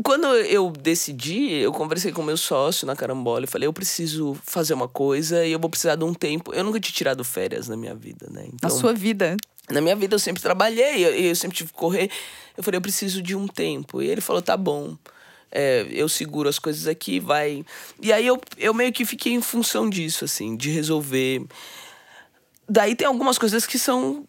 Quando 0.03 0.27
eu 0.35 0.69
decidi, 0.69 1.53
eu 1.53 1.71
conversei 1.71 2.11
com 2.11 2.21
meu 2.21 2.35
sócio 2.35 2.85
na 2.85 2.95
carambola 2.95 3.45
e 3.45 3.47
falei: 3.47 3.67
eu 3.67 3.73
preciso 3.73 4.37
fazer 4.43 4.73
uma 4.73 4.87
coisa 4.87 5.45
e 5.45 5.51
eu 5.53 5.59
vou 5.59 5.69
precisar 5.69 5.95
de 5.95 6.03
um 6.03 6.13
tempo. 6.13 6.53
Eu 6.53 6.63
nunca 6.63 6.79
tinha 6.79 6.93
tirado 6.93 7.23
férias 7.23 7.69
na 7.69 7.77
minha 7.77 7.95
vida, 7.95 8.27
né? 8.29 8.43
Então, 8.47 8.69
na 8.69 8.75
sua 8.75 8.93
vida? 8.93 9.37
Na 9.69 9.79
minha 9.79 9.95
vida 9.95 10.15
eu 10.15 10.19
sempre 10.19 10.41
trabalhei, 10.41 11.05
eu, 11.05 11.11
eu 11.11 11.35
sempre 11.35 11.55
tive 11.55 11.71
que 11.71 11.77
correr. 11.77 12.11
Eu 12.57 12.63
falei: 12.63 12.77
eu 12.77 12.81
preciso 12.81 13.21
de 13.21 13.33
um 13.33 13.47
tempo. 13.47 14.01
E 14.01 14.09
ele 14.09 14.19
falou: 14.19 14.41
tá 14.41 14.57
bom. 14.57 14.97
É, 15.49 15.85
eu 15.89 16.07
seguro 16.09 16.49
as 16.49 16.59
coisas 16.59 16.87
aqui, 16.87 17.19
vai. 17.19 17.63
E 18.01 18.11
aí 18.11 18.27
eu, 18.27 18.39
eu 18.57 18.73
meio 18.73 18.91
que 18.91 19.05
fiquei 19.05 19.33
em 19.33 19.41
função 19.41 19.89
disso, 19.89 20.25
assim, 20.25 20.55
de 20.55 20.69
resolver. 20.69 21.45
Daí 22.67 22.95
tem 22.95 23.07
algumas 23.07 23.37
coisas 23.37 23.65
que 23.65 23.77
são 23.77 24.25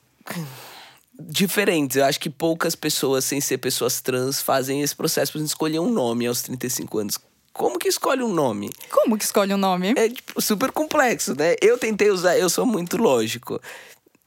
diferentes. 1.21 1.97
Eu 1.97 2.05
acho 2.05 2.21
que 2.21 2.31
poucas 2.31 2.75
pessoas, 2.75 3.25
sem 3.25 3.41
ser 3.41 3.59
pessoas 3.59 4.01
trans, 4.01 4.41
fazem 4.41 4.83
esse 4.83 4.95
processo 4.95 5.33
para 5.33 5.43
escolher 5.43 5.79
um 5.79 5.91
nome 5.91 6.27
aos 6.27 6.43
35 6.43 6.99
anos. 6.99 7.19
Como 7.53 7.79
que 7.79 7.89
escolhe 7.89 8.23
um 8.23 8.33
nome? 8.33 8.71
Como 8.91 9.19
que 9.19 9.25
escolhe 9.25 9.53
um 9.53 9.59
nome? 9.59 9.93
É 9.97 10.09
tipo, 10.09 10.41
super 10.41 10.73
complexo, 10.73 11.35
né? 11.35 11.55
Eu 11.61 11.77
tentei 11.77 12.11
usar, 12.11 12.39
eu 12.39 12.49
sou 12.49 12.65
muito 12.65 12.97
lógico. 12.97 13.61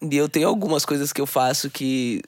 E 0.01 0.15
eu 0.15 0.29
tenho 0.29 0.47
algumas 0.47 0.85
coisas 0.85 1.11
que 1.11 1.19
eu 1.19 1.25
faço 1.25 1.69
que. 1.69 2.21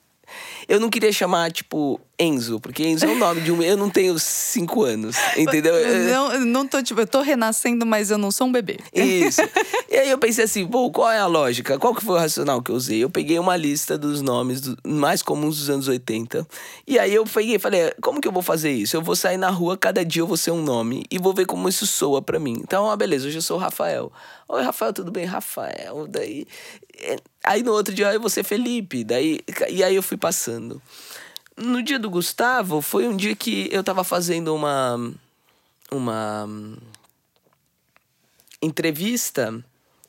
Eu 0.68 0.80
não 0.80 0.90
queria 0.90 1.12
chamar, 1.12 1.52
tipo, 1.52 2.02
Enzo, 2.20 2.60
porque 2.60 2.84
Enzo 2.84 3.06
é 3.06 3.10
o 3.10 3.16
nome 3.16 3.42
de 3.42 3.52
um. 3.52 3.62
Eu 3.62 3.78
não 3.78 3.92
tenho 3.92 4.18
cinco 4.18 4.84
anos, 4.84 5.16
entendeu? 5.38 5.74
Não, 6.08 6.40
não 6.46 6.68
tô, 6.68 6.82
tipo, 6.82 7.00
eu 7.00 7.08
tô 7.08 7.22
renascendo, 7.22 7.86
mas 7.86 8.10
eu 8.10 8.18
não 8.18 8.32
sou 8.32 8.48
um 8.48 8.52
bebê. 8.52 8.80
Isso. 8.94 9.42
e 9.90 9.98
aí 9.98 10.10
eu 10.10 10.18
pensei 10.18 10.46
assim, 10.46 10.66
pô, 10.66 10.90
qual 10.90 11.12
é 11.12 11.20
a 11.20 11.26
lógica? 11.26 11.78
Qual 11.78 11.94
que 11.94 12.04
foi 12.04 12.16
o 12.16 12.20
racional 12.20 12.62
que 12.62 12.72
eu 12.72 12.76
usei? 12.76 13.04
Eu 13.04 13.10
peguei 13.10 13.38
uma 13.38 13.56
lista 13.56 13.98
dos 13.98 14.22
nomes 14.22 14.62
do, 14.62 14.78
mais 14.86 15.22
comuns 15.22 15.58
dos 15.58 15.70
anos 15.70 15.88
80. 15.88 16.48
E 16.88 16.98
aí 16.98 17.14
eu 17.14 17.26
peguei 17.26 17.60
falei, 17.60 17.94
como 18.02 18.22
que 18.22 18.28
eu 18.28 18.32
vou 18.32 18.42
fazer 18.42 18.72
isso? 18.72 18.96
Eu 18.96 19.02
vou 19.02 19.16
sair 19.16 19.38
na 19.38 19.50
rua, 19.50 19.78
cada 19.78 20.04
dia 20.04 20.22
eu 20.22 20.28
vou 20.28 20.38
ser 20.38 20.52
um 20.52 20.62
nome 20.62 21.06
e 21.12 21.20
vou 21.20 21.34
ver 21.34 21.46
como 21.46 21.68
isso 21.70 21.86
soa 21.86 22.22
para 22.22 22.40
mim. 22.40 22.58
Então, 22.62 22.90
ah, 22.90 22.96
beleza, 22.96 23.28
hoje 23.28 23.38
eu 23.38 23.42
sou 23.42 23.58
o 23.58 23.60
Rafael. 23.60 24.12
Oi, 24.48 24.64
Rafael, 24.64 24.94
tudo 24.94 25.12
bem? 25.12 25.26
Rafael. 25.26 26.08
Daí. 26.08 26.48
É, 27.00 27.18
aí 27.44 27.62
no 27.62 27.74
outro 27.74 27.94
dia 27.94 28.12
eu 28.14 28.20
vou 28.20 28.30
ser 28.30 28.44
Felipe. 28.44 29.04
Daí, 29.04 29.40
e 29.70 29.84
aí 29.84 29.96
eu 29.96 30.04
fui 30.04 30.18
passando 30.18 30.82
no 31.58 31.82
dia 31.82 31.98
do 31.98 32.10
Gustavo, 32.10 32.82
foi 32.82 33.08
um 33.08 33.18
dia 33.18 33.36
que 33.36 33.68
eu 33.72 33.84
tava 33.84 34.04
fazendo 34.04 34.54
uma. 34.56 35.14
Uma. 35.92 36.48
Entrevista. 38.62 39.64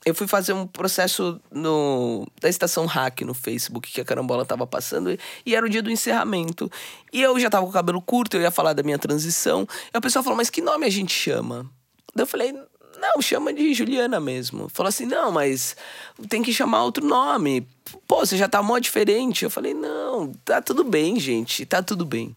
Eu 0.04 0.14
fui 0.14 0.26
fazer 0.26 0.52
um 0.52 0.66
processo 0.66 1.40
no, 1.50 2.26
da 2.40 2.48
estação 2.48 2.86
Hack 2.86 3.22
no 3.22 3.34
Facebook 3.34 3.90
que 3.90 4.00
a 4.00 4.04
carambola 4.04 4.46
tava 4.46 4.66
passando 4.66 5.10
e, 5.10 5.18
e 5.44 5.54
era 5.54 5.66
o 5.66 5.68
dia 5.68 5.82
do 5.82 5.90
encerramento. 5.90 6.70
E 7.12 7.20
eu 7.20 7.38
já 7.38 7.50
tava 7.50 7.64
com 7.64 7.70
o 7.70 7.74
cabelo 7.74 8.00
curto, 8.00 8.36
eu 8.36 8.40
ia 8.40 8.50
falar 8.50 8.72
da 8.72 8.82
minha 8.82 8.98
transição. 8.98 9.66
E 9.92 9.98
o 9.98 10.00
pessoal 10.00 10.22
falou: 10.22 10.36
Mas 10.36 10.48
que 10.48 10.62
nome 10.62 10.86
a 10.86 10.90
gente 10.90 11.12
chama? 11.12 11.70
Eu 12.16 12.26
falei: 12.26 12.54
não, 13.00 13.22
chama 13.22 13.52
de 13.52 13.72
Juliana 13.74 14.20
mesmo. 14.20 14.68
Falou 14.68 14.88
assim: 14.88 15.06
não, 15.06 15.30
mas 15.30 15.76
tem 16.28 16.42
que 16.42 16.52
chamar 16.52 16.84
outro 16.84 17.06
nome. 17.06 17.66
Pô, 18.06 18.24
você 18.24 18.36
já 18.36 18.48
tá 18.48 18.62
mó 18.62 18.78
diferente. 18.78 19.44
Eu 19.44 19.50
falei: 19.50 19.74
não, 19.74 20.32
tá 20.44 20.60
tudo 20.60 20.84
bem, 20.84 21.18
gente, 21.18 21.64
tá 21.64 21.82
tudo 21.82 22.04
bem. 22.04 22.34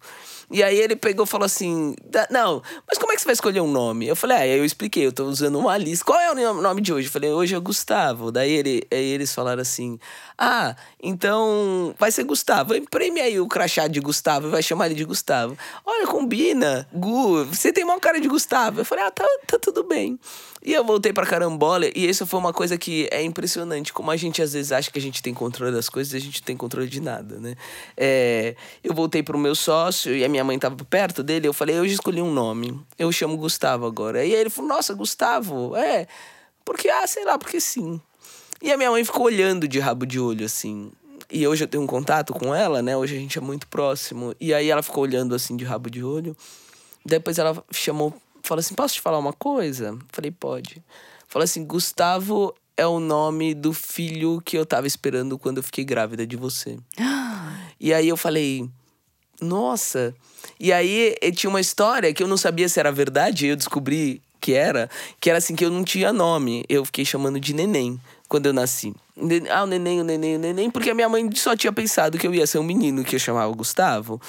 E 0.52 0.62
aí 0.62 0.78
ele 0.78 0.96
pegou 0.96 1.26
e 1.26 1.28
falou 1.28 1.46
assim: 1.46 1.96
Não, 2.30 2.62
mas 2.88 2.98
como 2.98 3.12
é 3.12 3.16
que 3.16 3.22
você 3.22 3.26
vai 3.26 3.34
escolher 3.34 3.62
um 3.62 3.72
nome? 3.72 4.08
Eu 4.08 4.16
falei: 4.16 4.38
Ah, 4.38 4.40
aí 4.42 4.58
eu 4.58 4.66
expliquei, 4.66 5.06
eu 5.06 5.12
tô 5.12 5.26
usando 5.26 5.58
uma 5.58 5.78
lista. 5.78 6.04
Qual 6.04 6.20
é 6.20 6.32
o 6.32 6.54
nome 6.62 6.82
de 6.82 6.94
hoje? 6.94 7.08
Eu 7.08 7.12
falei: 7.12 7.32
Hoje 7.32 7.56
é 7.56 7.60
Gustavo. 7.60 8.32
Daí 8.32 8.52
ele, 8.52 8.84
aí 8.92 9.06
eles 9.06 9.34
falaram 9.34 9.62
assim: 9.62 9.98
Ah, 10.38 10.76
então 11.02 11.96
vai 11.98 12.12
ser 12.12 12.24
Gustavo. 12.26 12.76
Imprime 12.76 13.22
aí 13.22 13.40
o 13.40 13.48
crachá 13.48 13.88
de 13.88 14.02
Gustavo 14.02 14.48
e 14.48 14.52
vai 14.52 14.62
chamar 14.62 14.88
ele 14.88 14.96
de 14.96 15.06
Gustavo. 15.06 15.58
Olha, 15.86 16.06
combina. 16.06 16.88
Gu, 16.94 17.46
você 17.46 17.72
tem 17.72 17.84
uma 17.84 18.00
cara 18.00 18.20
de 18.20 18.28
Gustavo. 18.28 18.82
Eu 18.82 18.86
falei: 18.86 19.06
Ah, 19.06 19.12
tá, 19.12 19.26
tá 19.48 19.58
tudo 19.58 19.84
bem. 19.84 20.20
E 20.64 20.74
eu 20.74 20.86
voltei 20.86 21.12
pra 21.12 21.26
carambola, 21.26 21.88
e 21.88 22.08
isso 22.08 22.26
foi 22.28 22.40
uma 22.40 22.54
coisa 22.54 22.78
que 22.78 23.10
é 23.12 23.24
impressionante, 23.24 23.92
como 23.92 24.12
a 24.12 24.18
gente 24.18 24.44
às 24.44 24.54
vezes 24.54 24.72
acha 24.72 24.92
que 24.92 25.00
a 25.00 25.02
gente 25.02 25.22
tem 25.22 25.34
controle 25.34 25.72
das 25.72 25.90
coisas 25.90 26.14
e 26.14 26.18
a 26.18 26.20
gente 26.20 26.40
não 26.40 26.46
tem 26.46 26.56
controle 26.56 26.88
de 26.88 27.02
nada, 27.02 27.40
né? 27.40 27.56
É, 27.98 28.56
eu 28.84 28.94
voltei 28.94 29.24
pro 29.24 29.40
meu 29.40 29.56
sócio 29.56 30.16
e 30.16 30.24
a 30.24 30.30
minha 30.30 30.40
mãe 30.43 30.58
tava 30.60 30.84
perto 30.86 31.23
dele, 31.23 31.47
eu 31.47 31.54
falei, 31.54 31.77
eu 31.77 31.88
já 31.88 31.93
escolhi 31.93 32.21
um 32.21 32.32
nome, 32.32 32.80
eu 32.97 33.12
chamo 33.12 33.38
Gustavo 33.38 33.86
agora. 33.86 34.25
E 34.25 34.34
aí 34.34 34.41
ele 34.41 34.49
falou, 34.49 34.69
nossa, 34.69 34.93
Gustavo, 34.93 35.75
é, 35.75 36.08
porque, 36.65 36.89
ah, 36.89 37.06
sei 37.08 37.25
lá, 37.25 37.38
porque 37.38 37.60
sim. 37.60 37.99
E 38.62 38.71
a 38.71 38.77
minha 38.77 38.91
mãe 38.91 39.04
ficou 39.04 39.25
olhando 39.25 39.67
de 39.67 39.80
rabo 39.80 40.06
de 40.06 40.19
olho, 40.19 40.45
assim. 40.45 40.91
E 41.30 41.47
hoje 41.47 41.63
eu 41.63 41.67
tenho 41.67 41.84
um 41.84 41.88
contato 41.88 42.34
com 42.34 42.54
ela, 42.54 42.82
né? 42.82 42.95
Hoje 42.95 43.15
a 43.15 43.19
gente 43.19 43.38
é 43.38 43.41
muito 43.41 43.67
próximo. 43.67 44.36
E 44.39 44.54
aí 44.54 44.69
ela 44.69 44.84
ficou 44.84 45.04
olhando 45.04 45.34
assim 45.34 45.56
de 45.56 45.63
rabo 45.63 45.89
de 45.89 46.04
olho. 46.04 46.36
Depois 47.06 47.39
ela 47.39 47.63
chamou 47.71 48.13
falou 48.43 48.60
assim: 48.60 48.75
posso 48.75 48.95
te 48.95 49.01
falar 49.01 49.17
uma 49.17 49.34
coisa? 49.34 49.97
Falei, 50.10 50.32
pode. 50.32 50.84
Falou 51.27 51.43
assim: 51.43 51.65
Gustavo 51.65 52.54
é 52.75 52.86
o 52.86 52.99
nome 52.99 53.54
do 53.54 53.73
filho 53.73 54.41
que 54.43 54.58
eu 54.58 54.65
tava 54.65 54.88
esperando 54.88 55.38
quando 55.38 55.58
eu 55.58 55.63
fiquei 55.63 55.84
grávida 55.84 56.25
de 56.25 56.36
você. 56.36 56.77
e 57.80 57.93
aí 57.93 58.08
eu 58.08 58.17
falei, 58.17 58.69
nossa. 59.41 60.13
E 60.60 60.71
aí 60.71 61.15
eh, 61.21 61.32
tinha 61.32 61.49
uma 61.49 61.60
história 61.60 62.13
que 62.13 62.21
eu 62.21 62.27
não 62.27 62.38
sabia 62.38 62.69
se 62.69 62.80
era 62.80 62.91
verdade, 62.91 63.47
eu 63.47 63.56
descobri 63.56 64.21
que 64.39 64.54
era, 64.54 64.89
que 65.19 65.30
era 65.30 65.38
assim 65.38 65.56
que 65.56 65.63
eu 65.63 65.69
não 65.69 65.84
tinha 65.84 66.13
nome. 66.13 66.65
Eu 66.67 66.86
fiquei 66.86 67.06
chamando 67.06 67.39
de 67.39 67.54
neném 67.54 67.99
quando 68.27 68.45
eu 68.45 68.54
nasci. 68.54 68.93
Ah, 69.51 69.63
o 69.63 69.67
neném, 69.67 70.01
o 70.01 70.04
neném, 70.04 70.36
o 70.36 70.39
neném, 70.39 70.71
porque 70.71 70.89
a 70.89 70.95
minha 70.95 71.08
mãe 71.08 71.30
só 71.36 71.56
tinha 71.56 71.71
pensado 71.71 72.17
que 72.17 72.25
eu 72.25 72.34
ia 72.34 72.47
ser 72.47 72.58
um 72.58 72.63
menino 72.63 73.04
que 73.04 73.15
eu 73.15 73.19
chamava 73.19 73.54
Gustavo. 73.54 74.19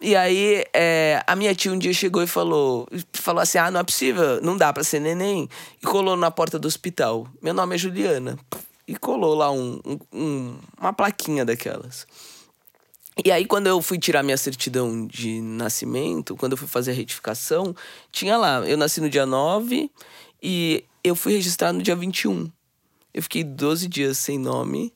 E 0.00 0.14
aí, 0.14 0.64
é, 0.74 1.22
a 1.26 1.34
minha 1.34 1.54
tia 1.54 1.72
um 1.72 1.78
dia 1.78 1.92
chegou 1.92 2.22
e 2.22 2.26
falou, 2.26 2.86
falou 3.12 3.40
assim: 3.40 3.58
ah, 3.58 3.70
não 3.70 3.80
é 3.80 3.84
possível, 3.84 4.40
não 4.42 4.56
dá 4.56 4.72
pra 4.72 4.84
ser 4.84 5.00
neném. 5.00 5.48
E 5.82 5.86
colou 5.86 6.16
na 6.16 6.30
porta 6.30 6.58
do 6.58 6.68
hospital. 6.68 7.26
Meu 7.40 7.54
nome 7.54 7.74
é 7.74 7.78
Juliana. 7.78 8.38
E 8.86 8.94
colou 8.94 9.34
lá 9.34 9.50
um, 9.50 9.80
um, 10.12 10.58
uma 10.78 10.92
plaquinha 10.92 11.44
daquelas. 11.44 12.06
E 13.24 13.32
aí, 13.32 13.46
quando 13.46 13.66
eu 13.66 13.80
fui 13.80 13.98
tirar 13.98 14.22
minha 14.22 14.36
certidão 14.36 15.06
de 15.06 15.40
nascimento, 15.40 16.36
quando 16.36 16.52
eu 16.52 16.58
fui 16.58 16.68
fazer 16.68 16.90
a 16.90 16.94
retificação, 16.94 17.74
tinha 18.12 18.36
lá, 18.36 18.60
eu 18.68 18.76
nasci 18.76 19.00
no 19.00 19.08
dia 19.08 19.24
9 19.24 19.90
e 20.42 20.84
eu 21.02 21.16
fui 21.16 21.32
registrado 21.32 21.78
no 21.78 21.82
dia 21.82 21.96
21. 21.96 22.50
Eu 23.14 23.22
fiquei 23.22 23.42
12 23.42 23.88
dias 23.88 24.18
sem 24.18 24.38
nome. 24.38 24.92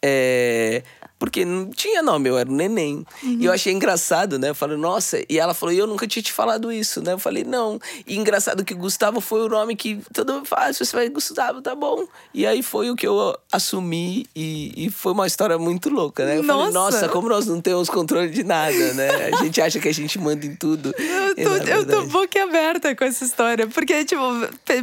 É, 0.00 0.84
porque 1.18 1.44
não 1.44 1.70
tinha 1.70 2.02
nome, 2.02 2.28
eu 2.28 2.36
era 2.36 2.50
um 2.50 2.54
neném. 2.54 3.06
Uhum. 3.22 3.38
E 3.40 3.44
eu 3.46 3.52
achei 3.52 3.72
engraçado, 3.72 4.38
né? 4.38 4.50
Eu 4.50 4.54
falei, 4.54 4.76
nossa, 4.76 5.18
e 5.28 5.38
ela 5.38 5.54
falou, 5.54 5.74
eu 5.74 5.86
nunca 5.86 6.06
tinha 6.06 6.22
te 6.22 6.32
falado 6.32 6.70
isso, 6.70 7.02
né? 7.02 7.14
Eu 7.14 7.18
falei, 7.18 7.42
não. 7.42 7.80
E 8.06 8.16
engraçado 8.16 8.64
que 8.64 8.74
Gustavo 8.74 9.20
foi 9.20 9.40
o 9.40 9.48
nome 9.48 9.76
que 9.76 9.98
todo 10.12 10.34
mundo 10.34 10.46
fala, 10.46 10.72
você 10.72 10.84
vai 10.94 11.08
Gustavo, 11.08 11.62
tá 11.62 11.74
bom. 11.74 12.06
E 12.34 12.46
aí 12.46 12.62
foi 12.62 12.90
o 12.90 12.96
que 12.96 13.06
eu 13.06 13.36
assumi 13.50 14.26
e, 14.36 14.86
e 14.86 14.90
foi 14.90 15.12
uma 15.12 15.26
história 15.26 15.58
muito 15.58 15.88
louca, 15.88 16.26
né? 16.26 16.36
Eu 16.36 16.42
nossa. 16.42 16.58
falei, 16.58 16.72
nossa, 16.72 17.08
como 17.08 17.28
nós 17.28 17.46
não 17.46 17.60
temos 17.60 17.88
controle 17.88 18.28
de 18.28 18.44
nada, 18.44 18.92
né? 18.92 19.30
A 19.32 19.42
gente 19.42 19.60
acha 19.60 19.80
que 19.80 19.88
a 19.88 19.94
gente 19.94 20.18
manda 20.18 20.44
em 20.44 20.54
tudo. 20.54 20.94
Eu 21.36 21.60
tô, 21.60 21.68
eu 21.68 21.86
tô 21.86 22.06
boquiaberta 22.06 22.94
com 22.96 23.04
essa 23.04 23.22
história, 23.22 23.66
porque, 23.66 24.04
tipo, 24.06 24.22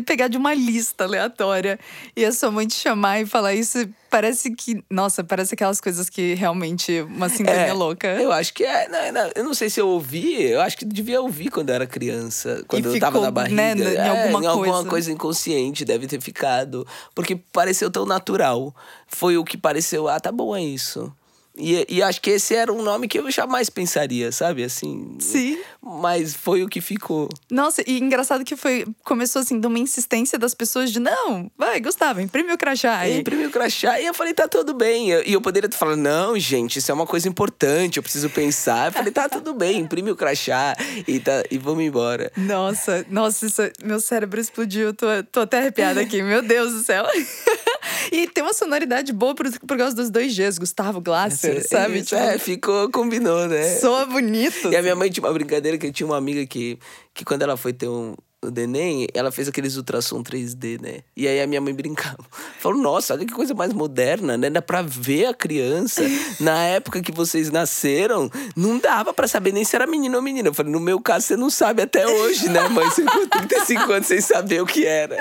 pegar 0.05 0.27
de 0.27 0.37
uma 0.37 0.53
lista 0.53 1.03
aleatória 1.03 1.79
e 2.15 2.23
a 2.23 2.31
sua 2.31 2.51
mãe 2.51 2.67
te 2.67 2.75
chamar 2.75 3.21
e 3.21 3.25
falar 3.25 3.55
isso 3.55 3.87
parece 4.13 4.51
que. 4.51 4.83
Nossa, 4.91 5.23
parece 5.23 5.55
aquelas 5.55 5.81
coisas 5.81 6.07
que 6.07 6.35
realmente 6.35 7.01
uma 7.01 7.27
sintonia 7.29 7.61
é, 7.61 7.73
louca. 7.73 8.07
Eu 8.21 8.31
acho 8.31 8.53
que 8.53 8.63
é. 8.63 8.87
Não, 8.87 9.11
não, 9.11 9.31
eu 9.35 9.43
não 9.43 9.53
sei 9.55 9.71
se 9.71 9.81
eu 9.81 9.87
ouvi, 9.87 10.43
eu 10.43 10.61
acho 10.61 10.77
que 10.77 10.85
devia 10.85 11.19
ouvir 11.19 11.49
quando 11.49 11.69
eu 11.69 11.75
era 11.75 11.87
criança, 11.87 12.63
quando 12.67 12.85
e 12.85 12.87
eu 12.89 12.93
ficou, 12.93 13.11
tava 13.11 13.21
na 13.21 13.31
barriga. 13.31 13.55
Né, 13.55 13.73
em 13.73 13.95
é, 13.95 14.07
alguma, 14.07 14.43
em 14.43 14.45
alguma 14.45 14.85
coisa. 14.85 15.11
inconsciente, 15.11 15.83
deve 15.83 16.05
ter 16.05 16.21
ficado. 16.21 16.85
Porque 17.15 17.35
pareceu 17.35 17.89
tão 17.89 18.05
natural. 18.05 18.75
Foi 19.07 19.35
o 19.35 19.43
que 19.43 19.57
pareceu, 19.57 20.07
ah, 20.07 20.19
tá 20.19 20.31
bom, 20.31 20.55
é 20.55 20.61
isso. 20.61 21.11
E, 21.55 21.85
e 21.87 22.01
acho 22.01 22.19
que 22.19 22.31
esse 22.31 22.55
era 22.55 22.73
um 22.73 22.81
nome 22.81 23.07
que 23.07 23.19
eu 23.19 23.29
jamais 23.29 23.69
pensaria, 23.69 24.31
sabe? 24.31 24.63
Assim. 24.63 25.15
Sim. 25.19 25.59
Mas 25.81 26.33
foi 26.33 26.63
o 26.63 26.67
que 26.67 26.81
ficou. 26.81 27.29
Nossa, 27.51 27.83
e 27.85 27.99
engraçado 27.99 28.43
que 28.43 28.55
foi. 28.55 28.85
Começou 29.03 29.41
assim, 29.41 29.59
de 29.59 29.67
uma 29.67 29.77
insistência 29.77 30.39
das 30.39 30.53
pessoas 30.53 30.91
de 30.91 30.99
não, 30.99 31.51
vai, 31.57 31.79
Gustavo, 31.79 32.21
imprime 32.21 32.53
o 32.53 32.57
crachá. 32.57 32.97
aí. 32.97 33.19
Imprime 33.19 33.45
o 33.45 33.51
crachá. 33.51 33.99
E 33.99 34.05
eu 34.05 34.13
falei, 34.13 34.33
tá 34.33 34.47
tudo 34.47 34.73
bem. 34.73 35.11
E 35.11 35.33
eu, 35.33 35.41
poderia 35.41 35.69
ter 35.69 35.77
falado, 35.77 35.97
não, 35.97 36.37
gente, 36.39 36.79
isso 36.79 36.89
é 36.89 36.93
uma 36.93 37.05
coisa 37.05 37.27
importante, 37.27 37.97
eu 37.97 38.03
preciso 38.03 38.29
pensar. 38.29 38.87
Eu 38.87 38.91
falei, 38.93 39.11
tá 39.11 39.29
tudo 39.29 39.53
bem, 39.53 39.79
imprime 39.79 40.09
o 40.09 40.15
crachá 40.15 40.75
e, 41.07 41.19
tá, 41.19 41.43
e 41.51 41.57
vamos 41.57 41.83
embora. 41.83 42.31
Nossa, 42.35 43.05
nossa, 43.09 43.45
isso, 43.45 43.61
meu 43.83 43.99
cérebro 43.99 44.39
explodiu. 44.39 44.93
Tô, 44.93 45.05
tô 45.31 45.41
até 45.41 45.59
arrepiada 45.59 46.01
aqui, 46.01 46.21
meu 46.23 46.41
Deus 46.41 46.71
do 46.71 46.81
céu. 46.81 47.05
e 48.11 48.27
tem 48.27 48.43
uma 48.43 48.53
sonoridade 48.53 49.11
boa 49.13 49.35
por, 49.35 49.49
por 49.59 49.77
causa 49.77 49.95
dos 49.95 50.09
dois 50.09 50.35
Gs, 50.35 50.57
Gustavo 50.59 51.01
Glasser, 51.01 51.57
Isso, 51.57 51.69
sabe? 51.69 51.99
Isso, 51.99 52.09
tipo, 52.09 52.21
é, 52.21 52.37
ficou, 52.37 52.89
combinou, 52.89 53.47
né? 53.47 53.77
Soa 53.79 54.05
bonito. 54.05 54.71
E 54.71 54.75
a 54.75 54.81
minha 54.81 54.95
mãe 54.95 55.09
tinha 55.09 55.25
uma 55.25 55.33
brincadeira 55.33 55.77
que 55.77 55.91
tinha 55.91 56.07
uma 56.07 56.17
amiga 56.17 56.45
que, 56.45 56.77
que 57.13 57.23
quando 57.23 57.41
ela 57.43 57.57
foi 57.57 57.73
ter 57.73 57.87
um, 57.87 58.15
o 58.47 58.51
neném, 58.51 59.07
ela 59.13 59.31
fez 59.31 59.47
aqueles 59.47 59.75
ultrassom 59.77 60.21
3D, 60.21 60.81
né? 60.81 60.99
E 61.15 61.27
aí 61.27 61.41
a 61.41 61.47
minha 61.47 61.61
mãe 61.61 61.73
brincava. 61.73 62.17
Falou, 62.59 62.77
nossa, 62.81 63.13
olha 63.13 63.25
que 63.25 63.33
coisa 63.33 63.53
mais 63.53 63.73
moderna, 63.73 64.37
né? 64.37 64.49
Dá 64.49 64.61
pra 64.61 64.81
ver 64.81 65.27
a 65.27 65.33
criança. 65.33 66.01
Na 66.39 66.63
época 66.63 67.01
que 67.01 67.11
vocês 67.11 67.49
nasceram, 67.49 68.29
não 68.55 68.77
dava 68.77 69.13
pra 69.13 69.27
saber 69.27 69.51
nem 69.51 69.63
se 69.63 69.75
era 69.75 69.87
menino 69.87 70.15
ou 70.15 70.21
menina. 70.21 70.49
Eu 70.49 70.53
falei, 70.53 70.71
no 70.71 70.79
meu 70.79 70.99
caso, 70.99 71.27
você 71.27 71.35
não 71.35 71.49
sabe 71.49 71.81
até 71.81 72.07
hoje, 72.07 72.49
né, 72.49 72.67
mãe? 72.69 72.89
Você 72.89 73.03
ficou 73.03 73.27
35 73.27 73.91
anos 73.91 74.07
sem 74.07 74.21
saber 74.21 74.61
o 74.61 74.65
que 74.65 74.85
era. 74.85 75.17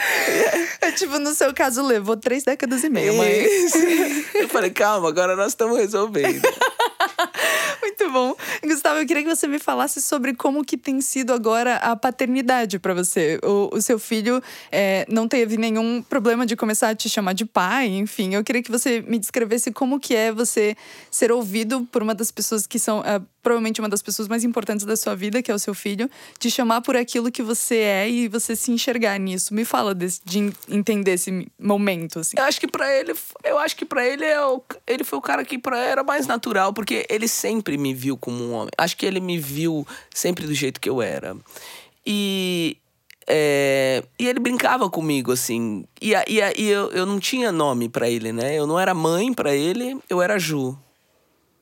É 0.80 0.90
tipo, 0.92 1.18
no 1.18 1.34
seu 1.34 1.52
caso, 1.54 1.82
levou 1.82 2.16
três 2.16 2.44
décadas 2.44 2.82
e 2.84 2.90
meia, 2.90 3.12
mãe. 3.12 3.46
Eu 4.34 4.48
falei, 4.48 4.70
calma, 4.70 5.08
agora 5.08 5.36
nós 5.36 5.48
estamos 5.48 5.78
resolvendo. 5.78 6.42
Muito 7.82 8.12
bom. 8.12 8.36
Gustavo, 8.62 9.00
eu 9.00 9.06
queria 9.06 9.24
que 9.24 9.28
você 9.28 9.48
me 9.48 9.58
falasse 9.58 10.00
sobre 10.00 10.34
como 10.34 10.64
que 10.64 10.78
tem 10.78 11.00
sido 11.00 11.32
agora 11.32 11.76
a 11.76 11.96
paternidade 11.96 12.78
para 12.78 12.94
você. 12.94 13.40
O, 13.42 13.76
o, 13.76 13.82
seu 13.82 13.98
filho 13.98 14.40
é, 14.70 15.04
não 15.08 15.26
teve 15.26 15.56
nenhum 15.56 16.00
problema 16.00 16.46
de 16.46 16.54
começar 16.54 16.90
a 16.90 16.94
te 16.94 17.08
chamar 17.08 17.32
de 17.32 17.44
pai, 17.44 17.88
enfim. 17.88 18.34
Eu 18.34 18.44
queria 18.44 18.62
que 18.62 18.70
você 18.70 19.00
me 19.00 19.18
descrevesse 19.18 19.72
como 19.72 19.98
que 19.98 20.14
é 20.14 20.30
você 20.30 20.76
ser 21.10 21.32
ouvido 21.32 21.84
por 21.90 22.04
uma 22.04 22.14
das 22.14 22.30
pessoas 22.30 22.68
que 22.68 22.78
são 22.78 23.02
é, 23.04 23.20
provavelmente 23.42 23.80
uma 23.80 23.88
das 23.88 24.00
pessoas 24.00 24.28
mais 24.28 24.44
importantes 24.44 24.86
da 24.86 24.96
sua 24.96 25.14
vida, 25.14 25.42
que 25.42 25.50
é 25.50 25.54
o 25.54 25.58
seu 25.58 25.74
filho, 25.74 26.08
te 26.38 26.50
chamar 26.50 26.80
por 26.80 26.96
aquilo 26.96 27.30
que 27.30 27.42
você 27.42 27.76
é 27.76 28.08
e 28.08 28.28
você 28.28 28.54
se 28.54 28.70
enxergar 28.70 29.18
nisso. 29.18 29.52
Me 29.52 29.64
fala 29.64 29.94
desse, 29.94 30.20
de 30.24 30.52
entender 30.68 31.12
esse 31.12 31.48
momento, 31.58 32.20
assim. 32.20 32.36
Eu 32.38 32.44
acho 32.44 32.60
que 32.60 32.68
para 32.68 32.90
ele, 32.96 33.14
eu 33.44 33.58
acho 33.58 33.76
que 33.76 33.84
para 33.84 34.06
ele 34.06 34.24
é 34.24 34.40
o, 34.44 34.62
ele 34.86 35.04
foi 35.04 35.18
o 35.18 35.22
cara 35.22 35.44
que 35.44 35.58
para 35.58 35.78
era 35.78 36.04
mais 36.04 36.26
natural, 36.26 36.72
porque 36.72 37.04
ele 37.10 37.26
sempre 37.26 37.76
me 37.76 37.92
viu 37.92 38.16
como 38.16 38.42
um 38.42 38.52
homem. 38.52 38.70
Acho 38.78 38.96
que 38.96 39.04
ele 39.04 39.20
me 39.20 39.38
viu 39.38 39.86
sempre 40.14 40.46
do 40.46 40.54
jeito 40.54 40.80
que 40.80 40.88
eu 40.88 41.02
era. 41.02 41.36
E 42.06 42.76
é, 43.26 44.02
e 44.18 44.26
ele 44.26 44.40
brincava 44.40 44.88
comigo, 44.90 45.32
assim. 45.32 45.84
E, 46.00 46.12
e, 46.12 46.40
e 46.58 46.68
eu, 46.68 46.90
eu 46.90 47.06
não 47.06 47.18
tinha 47.18 47.52
nome 47.52 47.88
para 47.88 48.08
ele, 48.08 48.32
né? 48.32 48.56
Eu 48.56 48.66
não 48.66 48.78
era 48.78 48.94
mãe 48.94 49.32
para 49.32 49.54
ele, 49.54 49.98
eu 50.08 50.20
era 50.20 50.38
Ju. 50.38 50.78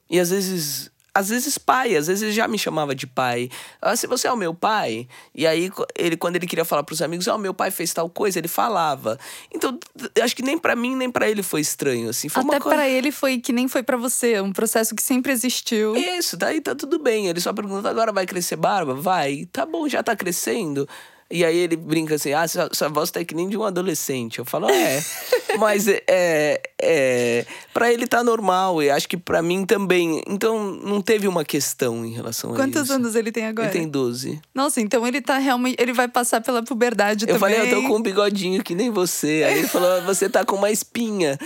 E 0.08 0.18
às 0.18 0.30
vezes 0.30 0.90
às 1.20 1.28
vezes 1.28 1.58
pai, 1.58 1.96
às 1.96 2.06
vezes 2.06 2.22
ele 2.22 2.32
já 2.32 2.48
me 2.48 2.58
chamava 2.58 2.94
de 2.94 3.06
pai. 3.06 3.48
Ah, 3.80 3.94
se 3.94 4.06
você 4.06 4.26
é 4.26 4.32
o 4.32 4.36
meu 4.36 4.54
pai, 4.54 5.06
e 5.34 5.46
aí 5.46 5.70
ele 5.96 6.16
quando 6.16 6.36
ele 6.36 6.46
queria 6.46 6.64
falar 6.64 6.82
para 6.82 6.92
os 6.92 7.02
amigos, 7.02 7.28
ó, 7.28 7.34
oh, 7.34 7.38
meu 7.38 7.54
pai 7.54 7.70
fez 7.70 7.92
tal 7.92 8.08
coisa, 8.08 8.38
ele 8.38 8.48
falava. 8.48 9.18
Então, 9.54 9.78
acho 10.22 10.34
que 10.34 10.42
nem 10.42 10.58
para 10.58 10.74
mim 10.74 10.96
nem 10.96 11.10
para 11.10 11.28
ele 11.28 11.42
foi 11.42 11.60
estranho 11.60 12.08
assim. 12.08 12.28
Foi 12.28 12.42
Até 12.42 12.58
coisa... 12.58 12.76
para 12.76 12.88
ele 12.88 13.12
foi 13.12 13.38
que 13.38 13.52
nem 13.52 13.68
foi 13.68 13.82
para 13.82 13.96
você, 13.96 14.40
um 14.40 14.52
processo 14.52 14.94
que 14.94 15.02
sempre 15.02 15.32
existiu. 15.32 15.94
Isso, 15.96 16.36
daí 16.36 16.60
tá 16.60 16.74
tudo 16.74 16.98
bem. 16.98 17.28
Ele 17.28 17.40
só 17.40 17.52
pergunta 17.52 17.88
agora 17.88 18.12
vai 18.12 18.26
crescer 18.26 18.56
barba? 18.56 18.94
Vai. 18.94 19.46
Tá 19.52 19.66
bom, 19.66 19.88
já 19.88 20.02
tá 20.02 20.16
crescendo. 20.16 20.88
E 21.30 21.44
aí 21.44 21.56
ele 21.56 21.76
brinca 21.76 22.16
assim, 22.16 22.32
ah, 22.32 22.46
sua, 22.48 22.68
sua 22.72 22.88
voz 22.88 23.10
tá 23.10 23.24
que 23.24 23.34
nem 23.34 23.48
de 23.48 23.56
um 23.56 23.62
adolescente. 23.62 24.40
Eu 24.40 24.44
falo, 24.44 24.68
é. 24.68 25.00
Mas 25.58 25.86
é, 25.86 26.02
é, 26.08 26.60
é. 26.82 27.46
Pra 27.72 27.92
ele 27.92 28.06
tá 28.06 28.24
normal, 28.24 28.82
e 28.82 28.90
acho 28.90 29.08
que 29.08 29.16
pra 29.16 29.40
mim 29.40 29.64
também. 29.64 30.22
Então 30.26 30.72
não 30.72 31.00
teve 31.00 31.28
uma 31.28 31.44
questão 31.44 32.04
em 32.04 32.12
relação 32.12 32.50
Quantos 32.50 32.62
a 32.62 32.66
isso. 32.66 32.74
Quantos 32.78 32.90
anos 32.90 33.14
ele 33.14 33.30
tem 33.30 33.46
agora? 33.46 33.68
Ele 33.68 33.78
tem 33.78 33.88
12. 33.88 34.40
Nossa, 34.52 34.80
então 34.80 35.06
ele 35.06 35.20
tá 35.20 35.38
realmente. 35.38 35.76
Ele 35.80 35.92
vai 35.92 36.08
passar 36.08 36.40
pela 36.40 36.64
puberdade 36.64 37.26
eu 37.28 37.38
também. 37.38 37.54
Eu 37.54 37.58
falei, 37.58 37.74
eu 37.74 37.82
tô 37.82 37.88
com 37.88 37.96
um 37.96 38.02
bigodinho 38.02 38.62
que 38.62 38.74
nem 38.74 38.90
você. 38.90 39.44
Aí 39.46 39.58
ele 39.58 39.68
falou, 39.68 40.02
você 40.02 40.28
tá 40.28 40.44
com 40.44 40.56
uma 40.56 40.70
espinha. 40.70 41.38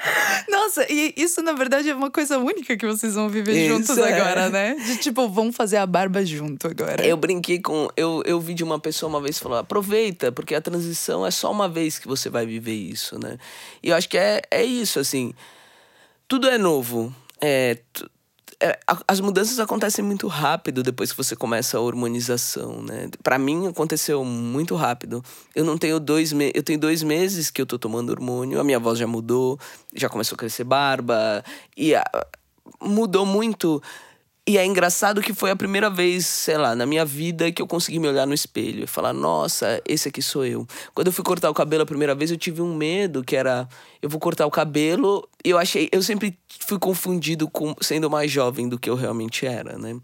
Nossa, 0.48 0.86
e 0.90 1.14
isso 1.16 1.42
na 1.42 1.52
verdade 1.52 1.88
é 1.88 1.94
uma 1.94 2.10
coisa 2.10 2.38
única 2.38 2.76
que 2.76 2.86
vocês 2.86 3.14
vão 3.14 3.28
viver 3.28 3.66
isso, 3.66 3.74
juntos 3.74 3.96
é. 3.96 4.20
agora, 4.20 4.50
né? 4.50 4.74
De 4.74 4.96
tipo, 4.98 5.28
vão 5.28 5.50
fazer 5.50 5.78
a 5.78 5.86
barba 5.86 6.24
junto 6.24 6.66
agora. 6.66 7.06
Eu 7.06 7.16
brinquei 7.16 7.58
com. 7.58 7.88
Eu, 7.96 8.22
eu 8.26 8.38
vi 8.38 8.52
de 8.52 8.62
uma 8.62 8.78
pessoa 8.78 9.08
uma 9.08 9.20
vez 9.20 9.29
vez 9.30 9.38
falou: 9.38 9.58
aproveita, 9.58 10.30
porque 10.32 10.54
a 10.54 10.60
transição 10.60 11.24
é 11.24 11.30
só 11.30 11.50
uma 11.50 11.68
vez 11.68 11.98
que 11.98 12.06
você 12.06 12.28
vai 12.28 12.44
viver 12.44 12.74
isso, 12.74 13.18
né? 13.18 13.38
E 13.82 13.88
eu 13.88 13.96
acho 13.96 14.08
que 14.08 14.18
é, 14.18 14.42
é 14.50 14.64
isso, 14.64 14.98
assim. 14.98 15.32
Tudo 16.28 16.48
é 16.48 16.58
novo. 16.58 17.14
É, 17.40 17.78
é, 18.62 18.78
as 19.08 19.20
mudanças 19.20 19.58
acontecem 19.58 20.04
muito 20.04 20.28
rápido 20.28 20.82
depois 20.82 21.10
que 21.10 21.16
você 21.16 21.34
começa 21.34 21.78
a 21.78 21.80
hormonização, 21.80 22.82
né? 22.82 23.08
Para 23.22 23.38
mim 23.38 23.66
aconteceu 23.68 24.22
muito 24.24 24.74
rápido. 24.74 25.24
Eu 25.54 25.64
não 25.64 25.78
tenho 25.78 25.98
dois 25.98 26.32
meses, 26.32 26.52
eu 26.54 26.62
tenho 26.62 26.78
dois 26.78 27.02
meses 27.02 27.50
que 27.50 27.62
eu 27.62 27.66
tô 27.66 27.78
tomando 27.78 28.10
hormônio, 28.10 28.60
a 28.60 28.64
minha 28.64 28.78
voz 28.78 28.98
já 28.98 29.06
mudou, 29.06 29.58
já 29.94 30.10
começou 30.10 30.36
a 30.36 30.38
crescer 30.38 30.64
barba 30.64 31.42
e 31.74 31.94
a, 31.94 32.04
mudou 32.82 33.24
muito 33.24 33.82
e 34.50 34.58
é 34.58 34.66
engraçado 34.66 35.22
que 35.22 35.32
foi 35.32 35.52
a 35.52 35.54
primeira 35.54 35.88
vez, 35.88 36.26
sei 36.26 36.56
lá, 36.56 36.74
na 36.74 36.84
minha 36.84 37.04
vida 37.04 37.52
que 37.52 37.62
eu 37.62 37.68
consegui 37.68 38.00
me 38.00 38.08
olhar 38.08 38.26
no 38.26 38.34
espelho 38.34 38.82
e 38.82 38.86
falar: 38.86 39.12
nossa, 39.12 39.80
esse 39.86 40.08
aqui 40.08 40.20
sou 40.20 40.44
eu. 40.44 40.66
Quando 40.92 41.06
eu 41.06 41.12
fui 41.12 41.22
cortar 41.22 41.48
o 41.48 41.54
cabelo 41.54 41.84
a 41.84 41.86
primeira 41.86 42.16
vez, 42.16 42.32
eu 42.32 42.36
tive 42.36 42.60
um 42.60 42.74
medo 42.74 43.22
que 43.22 43.36
era: 43.36 43.68
eu 44.02 44.08
vou 44.08 44.18
cortar 44.18 44.46
o 44.46 44.50
cabelo. 44.50 45.28
E 45.44 45.50
eu 45.50 45.58
achei. 45.58 45.88
Eu 45.92 46.02
sempre 46.02 46.36
fui 46.66 46.80
confundido 46.80 47.48
com 47.48 47.76
sendo 47.80 48.10
mais 48.10 48.28
jovem 48.28 48.68
do 48.68 48.76
que 48.76 48.90
eu 48.90 48.96
realmente 48.96 49.46
era, 49.46 49.78
né? 49.78 49.96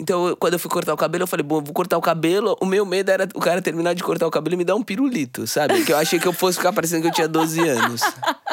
Então, 0.00 0.28
eu, 0.28 0.36
quando 0.36 0.54
eu 0.54 0.58
fui 0.58 0.70
cortar 0.70 0.94
o 0.94 0.96
cabelo, 0.96 1.24
eu 1.24 1.26
falei, 1.26 1.44
bom, 1.44 1.58
eu 1.58 1.60
vou 1.60 1.74
cortar 1.74 1.98
o 1.98 2.00
cabelo. 2.00 2.56
O 2.58 2.64
meu 2.64 2.86
medo 2.86 3.10
era 3.10 3.28
o 3.34 3.40
cara 3.40 3.60
terminar 3.60 3.94
de 3.94 4.02
cortar 4.02 4.26
o 4.26 4.30
cabelo 4.30 4.54
e 4.54 4.56
me 4.56 4.64
dar 4.64 4.74
um 4.74 4.82
pirulito, 4.82 5.46
sabe? 5.46 5.84
Que 5.84 5.92
eu 5.92 5.98
achei 5.98 6.18
que 6.18 6.26
eu 6.26 6.32
fosse 6.32 6.56
ficar 6.56 6.72
parecendo 6.72 7.02
que 7.02 7.08
eu 7.08 7.12
tinha 7.12 7.28
12 7.28 7.60
anos. 7.60 8.00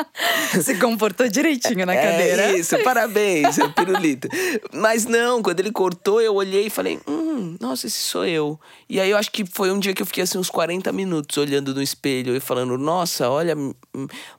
Se 0.62 0.76
comportou 0.76 1.28
direitinho 1.30 1.86
na 1.86 1.94
é 1.94 2.02
cadeira. 2.02 2.58
Isso, 2.58 2.78
parabéns, 2.84 3.58
é 3.58 3.68
pirulito. 3.70 4.28
Mas 4.74 5.06
não, 5.06 5.42
quando 5.42 5.62
ele 5.62 5.72
cortou, 5.72 6.22
eu 6.22 6.36
olhei 6.36 6.68
e 6.68 6.70
falei, 6.70 7.00
hum, 7.08 7.27
nossa, 7.60 7.88
esse 7.88 7.98
sou 7.98 8.26
eu. 8.26 8.60
E 8.90 9.00
aí 9.00 9.10
eu 9.10 9.18
acho 9.18 9.32
que 9.32 9.46
foi 9.46 9.72
um 9.72 9.80
dia 9.80 9.94
que 9.94 10.02
eu 10.02 10.06
fiquei 10.06 10.24
assim 10.24 10.38
uns 10.38 10.50
40 10.50 10.92
minutos 10.92 11.38
olhando 11.38 11.74
no 11.74 11.82
espelho 11.82 12.36
e 12.36 12.40
falando, 12.40 12.78
nossa, 12.78 13.30
olha. 13.30 13.56
Hum, 13.58 13.74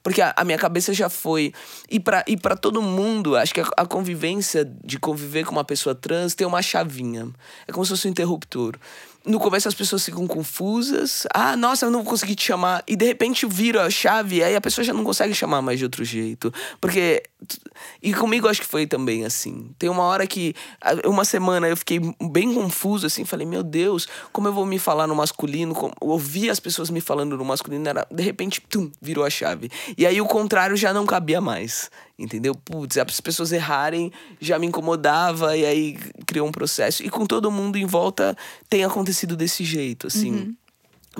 porque 0.03 0.23
a, 0.23 0.35
a 0.37 0.45
minha 0.45 0.59
cabeça 0.59 0.93
já 0.93 1.09
foi. 1.09 1.53
E 1.91 1.99
pra, 1.99 2.25
e 2.27 2.37
todo 2.61 2.81
mundo, 2.83 3.37
acho 3.37 3.55
que 3.55 3.61
a, 3.61 3.69
a 3.77 3.87
convivência 3.87 4.65
de 4.65 4.99
conviver 4.99 5.45
com 5.45 5.53
uma 5.53 5.65
pessoa 5.65 5.95
trans 5.95 6.35
tem 6.35 6.47
uma 6.47 6.63
chavinha. 6.63 7.29
É 7.67 7.73
como 7.73 7.85
se 7.85 7.91
fosse 7.91 8.07
um 8.07 8.11
interruptor 8.11 8.77
no 9.29 9.39
começo 9.39 9.69
as 9.69 9.75
pessoas 9.75 10.05
ficam 10.05 10.27
confusas. 10.27 11.27
Ah, 11.35 11.55
nossa, 11.55 11.85
eu 11.85 11.91
não 11.91 12.03
vou 12.03 12.11
conseguir 12.11 12.35
te 12.35 12.45
chamar. 12.45 12.83
E 12.87 12.97
de 12.97 13.05
repente 13.05 13.47
vira 13.47 13.85
a 13.85 13.91
chave, 13.91 14.43
aí 14.43 14.57
a 14.57 14.61
pessoa 14.61 14.83
já 14.83 14.95
não 14.95 15.05
consegue 15.05 15.35
chamar 15.35 15.61
mais 15.61 15.79
de 15.79 15.85
outro 15.85 16.05
jeito. 16.05 16.53
Porque. 16.81 17.23
E 18.03 18.13
comigo 18.13 18.49
acho 18.49 18.63
que 18.63 18.67
foi 18.67 18.87
também 18.87 19.25
assim. 19.25 19.71
Tem 19.79 19.91
uma 19.91 20.05
hora 20.05 20.27
que. 20.27 20.55
Uma 21.05 21.25
semana 21.25 21.69
eu 21.69 21.77
fiquei 21.77 22.01
bem 22.31 22.55
confuso, 22.55 23.07
assim. 23.07 23.25
Falei, 23.25 23.47
meu 23.47 23.63
Deus, 23.63 24.09
como 24.33 24.49
eu 24.49 24.53
vou 24.53 24.65
me 24.65 24.79
falar 24.79 25.07
no 25.07 25.15
masculino? 25.15 25.75
Como... 25.75 25.93
Ouvir 26.01 26.49
as 26.49 26.59
pessoas 26.59 26.89
me 26.89 27.01
falando 27.01 27.37
no 27.37 27.45
masculino, 27.45 27.87
era, 27.87 28.07
de 28.11 28.23
repente, 28.23 28.63
tum, 28.63 28.91
virou 29.01 29.25
a 29.25 29.31
chave. 29.31 29.71
E 29.97 30.07
aí 30.07 30.21
o 30.21 30.27
contrário 30.27 30.77
já 30.77 30.93
não 30.93 31.05
cabia 31.05 31.41
mais. 31.41 31.91
Entendeu? 32.19 32.53
Putz, 32.53 32.99
as 32.99 33.21
pessoas 33.21 33.53
errarem 33.53 34.11
já 34.41 34.59
me 34.59 34.67
incomodava 34.67 35.57
e 35.57 35.65
aí 35.65 35.99
criou 36.27 36.49
um 36.49 36.51
processo. 36.51 37.05
E 37.05 37.09
com 37.09 37.25
todo 37.25 37.49
mundo 37.49 37.79
em 37.79 37.87
volta 37.87 38.37
tem 38.69 38.85
acontecido 38.85 39.18
desse 39.37 39.65
jeito, 39.65 40.07
assim. 40.07 40.33
Uhum. 40.33 40.57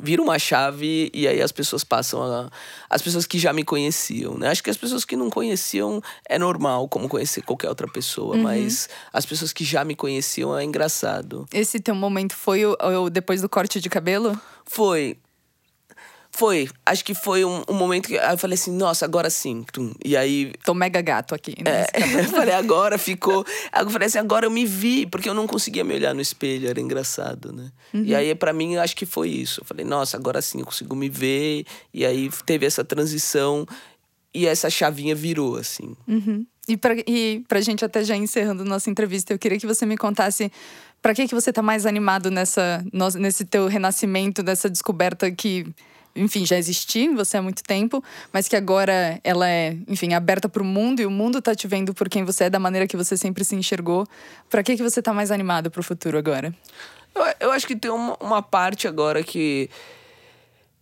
Vira 0.01 0.23
uma 0.23 0.39
chave 0.39 1.11
e 1.13 1.27
aí 1.27 1.43
as 1.43 1.51
pessoas 1.51 1.83
passam 1.83 2.23
a. 2.23 2.51
As 2.89 3.03
pessoas 3.03 3.27
que 3.27 3.39
já 3.39 3.53
me 3.53 3.65
conheciam, 3.65 4.39
né? 4.39 4.49
Acho 4.49 4.63
que 4.63 4.71
as 4.71 4.77
pessoas 4.77 5.05
que 5.05 5.17
não 5.17 5.29
conheciam 5.29 6.01
é 6.29 6.39
normal, 6.39 6.89
como 6.89 7.09
conhecer 7.09 7.43
qualquer 7.43 7.69
outra 7.69 7.89
pessoa, 7.89 8.37
uhum. 8.37 8.43
mas 8.43 8.89
as 9.13 9.27
pessoas 9.27 9.53
que 9.53 9.65
já 9.65 9.85
me 9.85 9.97
conheciam 9.97 10.57
é 10.57 10.63
engraçado. 10.63 11.47
Esse 11.53 11.81
teu 11.81 11.95
momento 11.95 12.35
foi 12.35 12.65
o, 12.65 12.77
o 12.81 13.11
depois 13.11 13.43
do 13.43 13.49
corte 13.49 13.81
de 13.81 13.89
cabelo? 13.89 14.41
Foi. 14.65 15.17
Foi. 16.39 16.69
Acho 16.87 17.05
que 17.05 17.15
foi 17.15 17.45
um, 17.45 17.65
um 17.69 17.75
momento 17.75 18.07
que 18.07 18.15
eu 18.15 18.39
falei 18.39 18.55
assim, 18.55 18.71
nossa, 18.71 19.05
agora 19.05 19.29
sim. 19.29 19.65
E 20.05 20.17
aí. 20.17 20.53
Tô 20.65 20.73
mega 20.73 21.03
gato 21.03 21.35
aqui, 21.35 21.57
né? 21.61 21.85
É, 21.93 21.99
eu 22.23 22.29
falei, 22.29 22.55
agora 22.55 22.97
ficou. 22.97 23.45
Eu 23.77 23.91
falei 23.91 24.07
assim, 24.07 24.19
agora 24.19 24.47
eu 24.47 24.51
me 24.51 24.65
vi, 24.65 25.05
porque 25.05 25.29
eu 25.29 25.35
não 25.35 25.49
conseguia 25.49 25.83
me 25.83 25.95
olhar 25.95 26.15
no 26.15 26.21
espelho, 26.21 26.69
era 26.69 26.81
engraçado, 26.81 27.53
né? 27.53 27.73
Uhum. 27.93 28.05
E 28.05 28.15
aí, 28.15 28.33
para 28.37 28.53
mim, 28.53 28.77
acho 28.77 28.95
que 28.95 29.05
foi 29.05 29.31
isso. 29.31 29.63
Eu 29.63 29.65
falei, 29.65 29.85
nossa, 29.85 30.17
agora 30.17 30.41
sim 30.41 30.61
eu 30.61 30.65
consigo 30.65 30.95
me 30.95 31.09
ver. 31.09 31.67
E 31.93 32.07
aí 32.07 32.31
teve 32.47 32.65
essa 32.65 32.85
transição 32.85 33.67
e 34.33 34.47
essa 34.47 34.71
chavinha 34.71 35.17
virou, 35.17 35.57
assim. 35.57 35.97
Uhum. 36.07 36.47
E, 36.69 36.77
pra, 36.77 36.95
e 37.05 37.43
pra 37.49 37.61
gente 37.61 37.85
até 37.85 38.05
já 38.05 38.15
encerrando 38.15 38.65
nossa 38.65 38.89
entrevista, 38.89 39.33
eu 39.33 39.39
queria 39.41 39.59
que 39.59 39.67
você 39.67 39.85
me 39.85 39.97
contasse 39.97 40.53
para 41.03 41.15
que, 41.15 41.27
que 41.27 41.35
você 41.35 41.53
tá 41.53 41.63
mais 41.63 41.85
animado 41.85 42.31
nessa, 42.31 42.85
nesse 43.19 43.45
teu 43.45 43.67
renascimento, 43.67 44.41
nessa 44.43 44.71
descoberta 44.71 45.31
que 45.33 45.67
enfim, 46.15 46.45
já 46.45 46.57
existia 46.57 47.05
em 47.05 47.15
você 47.15 47.37
há 47.37 47.43
muito 47.43 47.63
tempo, 47.63 48.03
mas 48.33 48.49
que 48.49 48.57
agora 48.57 49.21
ela 49.23 49.49
é, 49.49 49.77
enfim, 49.87 50.15
aberta 50.15 50.49
para 50.49 50.63
o 50.63 50.67
mundo 50.67 51.01
e 51.01 51.07
o 51.07 51.11
mundo 51.11 51.39
está 51.39 51.55
te 51.55 51.67
vendo 51.67 51.95
por 51.95 52.09
quem 52.09 52.25
você 52.25 52.45
é, 52.45 52.51
da 52.51 52.59
maneira 52.59 52.87
que 52.87 52.97
você 52.97 53.17
sempre 53.17 53.45
se 53.45 53.55
enxergou. 53.55 54.07
Para 54.51 54.63
que, 54.63 54.77
que 54.77 54.83
você 54.83 55.01
está 55.01 55.13
mais 55.13 55.31
animado 55.31 55.71
para 55.71 55.81
o 55.81 55.85
futuro 55.85 56.19
agora? 56.19 56.55
Eu, 57.15 57.23
eu, 57.41 57.53
acho 57.53 57.67
que 57.67 57.77
tem 57.77 57.91
uma, 57.91 58.17
uma 58.21 58.43
parte 58.43 58.87
agora 58.87 59.23
que. 59.23 59.71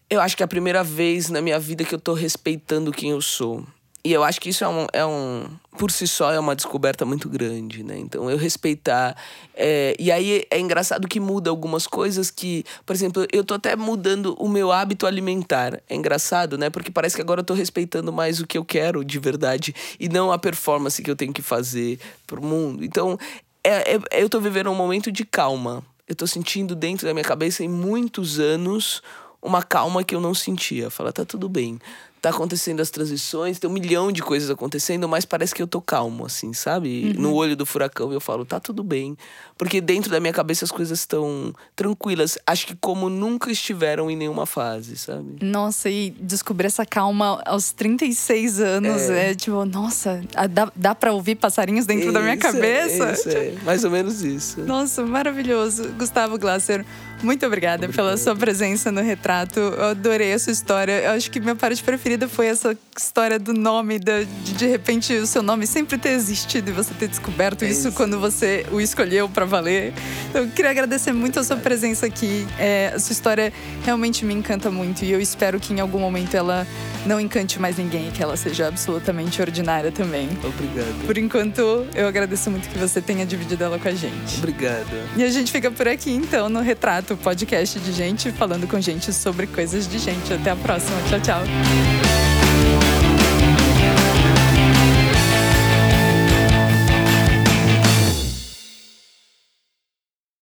Eu 0.08 0.20
acho 0.20 0.36
que 0.36 0.42
é 0.42 0.44
a 0.44 0.48
primeira 0.48 0.84
vez 0.84 1.28
na 1.28 1.42
minha 1.42 1.58
vida 1.58 1.84
que 1.84 1.94
eu 1.94 1.98
estou 1.98 2.14
respeitando 2.14 2.92
quem 2.92 3.10
eu 3.10 3.20
sou. 3.20 3.66
E 4.06 4.12
eu 4.12 4.22
acho 4.22 4.40
que 4.40 4.50
isso 4.50 4.62
é 4.62 4.68
um, 4.68 4.86
é 4.92 5.04
um. 5.04 5.48
Por 5.76 5.90
si 5.90 6.06
só, 6.06 6.32
é 6.32 6.38
uma 6.38 6.54
descoberta 6.54 7.04
muito 7.04 7.28
grande, 7.28 7.82
né? 7.82 7.98
Então, 7.98 8.30
eu 8.30 8.38
respeitar. 8.38 9.16
É, 9.52 9.96
e 9.98 10.12
aí 10.12 10.44
é 10.48 10.60
engraçado 10.60 11.08
que 11.08 11.18
muda 11.18 11.50
algumas 11.50 11.88
coisas 11.88 12.30
que. 12.30 12.64
Por 12.86 12.94
exemplo, 12.94 13.26
eu 13.32 13.42
tô 13.42 13.54
até 13.54 13.74
mudando 13.74 14.36
o 14.38 14.48
meu 14.48 14.70
hábito 14.70 15.08
alimentar. 15.08 15.82
É 15.88 15.96
engraçado, 15.96 16.56
né? 16.56 16.70
Porque 16.70 16.88
parece 16.88 17.16
que 17.16 17.20
agora 17.20 17.40
eu 17.40 17.44
tô 17.44 17.52
respeitando 17.52 18.12
mais 18.12 18.38
o 18.38 18.46
que 18.46 18.56
eu 18.56 18.64
quero 18.64 19.04
de 19.04 19.18
verdade 19.18 19.74
e 19.98 20.08
não 20.08 20.30
a 20.30 20.38
performance 20.38 21.02
que 21.02 21.10
eu 21.10 21.16
tenho 21.16 21.32
que 21.32 21.42
fazer 21.42 21.98
pro 22.28 22.40
mundo. 22.40 22.84
Então, 22.84 23.18
é, 23.64 23.96
é, 23.96 24.22
eu 24.22 24.28
tô 24.28 24.38
vivendo 24.38 24.70
um 24.70 24.74
momento 24.76 25.10
de 25.10 25.24
calma. 25.24 25.82
Eu 26.06 26.14
tô 26.14 26.28
sentindo 26.28 26.76
dentro 26.76 27.08
da 27.08 27.12
minha 27.12 27.24
cabeça 27.24 27.64
em 27.64 27.68
muitos 27.68 28.38
anos 28.38 29.02
uma 29.42 29.64
calma 29.64 30.04
que 30.04 30.14
eu 30.14 30.20
não 30.20 30.32
sentia. 30.32 30.90
Fala, 30.90 31.12
tá 31.12 31.24
tudo 31.24 31.48
bem 31.48 31.80
tá 32.26 32.30
acontecendo 32.30 32.80
as 32.80 32.90
transições, 32.90 33.60
tem 33.60 33.70
um 33.70 33.72
milhão 33.72 34.10
de 34.10 34.20
coisas 34.20 34.50
acontecendo, 34.50 35.08
mas 35.08 35.24
parece 35.24 35.54
que 35.54 35.62
eu 35.62 35.66
tô 35.66 35.80
calmo, 35.80 36.26
assim, 36.26 36.52
sabe? 36.52 37.12
Uhum. 37.14 37.22
No 37.22 37.34
olho 37.34 37.54
do 37.54 37.64
furacão 37.64 38.12
eu 38.12 38.20
falo, 38.20 38.44
tá 38.44 38.58
tudo 38.58 38.82
bem. 38.82 39.16
Porque 39.56 39.80
dentro 39.80 40.10
da 40.10 40.18
minha 40.18 40.32
cabeça 40.32 40.64
as 40.64 40.72
coisas 40.72 40.98
estão 40.98 41.54
tranquilas. 41.76 42.36
Acho 42.44 42.66
que 42.66 42.74
como 42.74 43.08
nunca 43.08 43.50
estiveram 43.50 44.10
em 44.10 44.16
nenhuma 44.16 44.44
fase, 44.44 44.96
sabe? 44.96 45.36
Nossa, 45.40 45.88
e 45.88 46.10
descobrir 46.20 46.66
essa 46.66 46.84
calma 46.84 47.40
aos 47.46 47.70
36 47.70 48.60
anos 48.60 49.02
é, 49.02 49.30
é 49.30 49.34
tipo, 49.34 49.64
nossa, 49.64 50.20
dá, 50.50 50.72
dá 50.74 50.94
pra 50.96 51.12
ouvir 51.12 51.36
passarinhos 51.36 51.86
dentro 51.86 52.06
isso, 52.06 52.12
da 52.12 52.20
minha 52.20 52.36
cabeça? 52.36 53.12
Isso, 53.12 53.28
é, 53.28 53.52
mais 53.62 53.84
ou 53.84 53.90
menos 53.90 54.22
isso. 54.22 54.60
Nossa, 54.62 55.06
maravilhoso. 55.06 55.92
Gustavo 55.92 56.36
Glasser, 56.38 56.84
muito 57.26 57.44
obrigada 57.44 57.84
Obrigado. 57.86 58.06
pela 58.06 58.16
sua 58.16 58.36
presença 58.36 58.92
no 58.92 59.02
retrato. 59.02 59.58
Eu 59.58 59.84
adorei 59.86 60.32
a 60.32 60.38
sua 60.38 60.52
história. 60.52 60.92
Eu 60.92 61.10
acho 61.10 61.30
que 61.30 61.40
minha 61.40 61.56
parte 61.56 61.82
preferida 61.82 62.28
foi 62.28 62.46
essa 62.46 62.76
história 62.96 63.38
do 63.38 63.52
nome, 63.52 63.98
de, 63.98 64.24
de 64.24 64.66
repente 64.66 65.12
o 65.14 65.26
seu 65.26 65.42
nome 65.42 65.66
sempre 65.66 65.98
ter 65.98 66.10
existido 66.10 66.70
e 66.70 66.72
você 66.72 66.94
ter 66.94 67.08
descoberto 67.08 67.64
é 67.64 67.68
isso, 67.68 67.88
isso, 67.88 67.96
quando 67.96 68.18
você 68.18 68.64
o 68.70 68.80
escolheu 68.80 69.28
para 69.28 69.44
valer. 69.44 69.92
Então, 70.30 70.42
eu 70.42 70.48
queria 70.50 70.70
agradecer 70.70 71.12
muito 71.12 71.40
a 71.40 71.44
sua 71.44 71.56
presença 71.56 72.06
aqui. 72.06 72.46
É, 72.58 72.92
a 72.94 72.98
sua 72.98 73.12
história 73.12 73.52
realmente 73.84 74.24
me 74.24 74.32
encanta 74.32 74.70
muito 74.70 75.04
e 75.04 75.10
eu 75.10 75.20
espero 75.20 75.58
que 75.58 75.74
em 75.74 75.80
algum 75.80 75.98
momento 75.98 76.34
ela 76.34 76.66
não 77.04 77.20
encante 77.20 77.60
mais 77.60 77.76
ninguém, 77.76 78.10
que 78.10 78.22
ela 78.22 78.36
seja 78.36 78.68
absolutamente 78.68 79.40
ordinária 79.40 79.90
também. 79.90 80.28
Obrigado. 80.44 81.06
Por 81.06 81.18
enquanto, 81.18 81.86
eu 81.94 82.06
agradeço 82.06 82.50
muito 82.50 82.68
que 82.68 82.78
você 82.78 83.00
tenha 83.00 83.26
dividido 83.26 83.64
ela 83.64 83.78
com 83.78 83.88
a 83.88 83.94
gente. 83.94 84.38
Obrigado. 84.38 84.86
E 85.16 85.24
a 85.24 85.30
gente 85.30 85.50
fica 85.50 85.70
por 85.70 85.88
aqui 85.88 86.12
então 86.12 86.48
no 86.48 86.60
Retrato, 86.60 87.15
podcast 87.16 87.78
de 87.78 87.92
gente 87.92 88.32
falando 88.32 88.66
com 88.66 88.80
gente 88.80 89.12
sobre 89.12 89.46
coisas 89.46 89.88
de 89.88 89.98
gente. 89.98 90.32
Até 90.32 90.50
a 90.50 90.56
próxima. 90.56 90.96
Tchau, 91.08 91.20
tchau. 91.20 92.35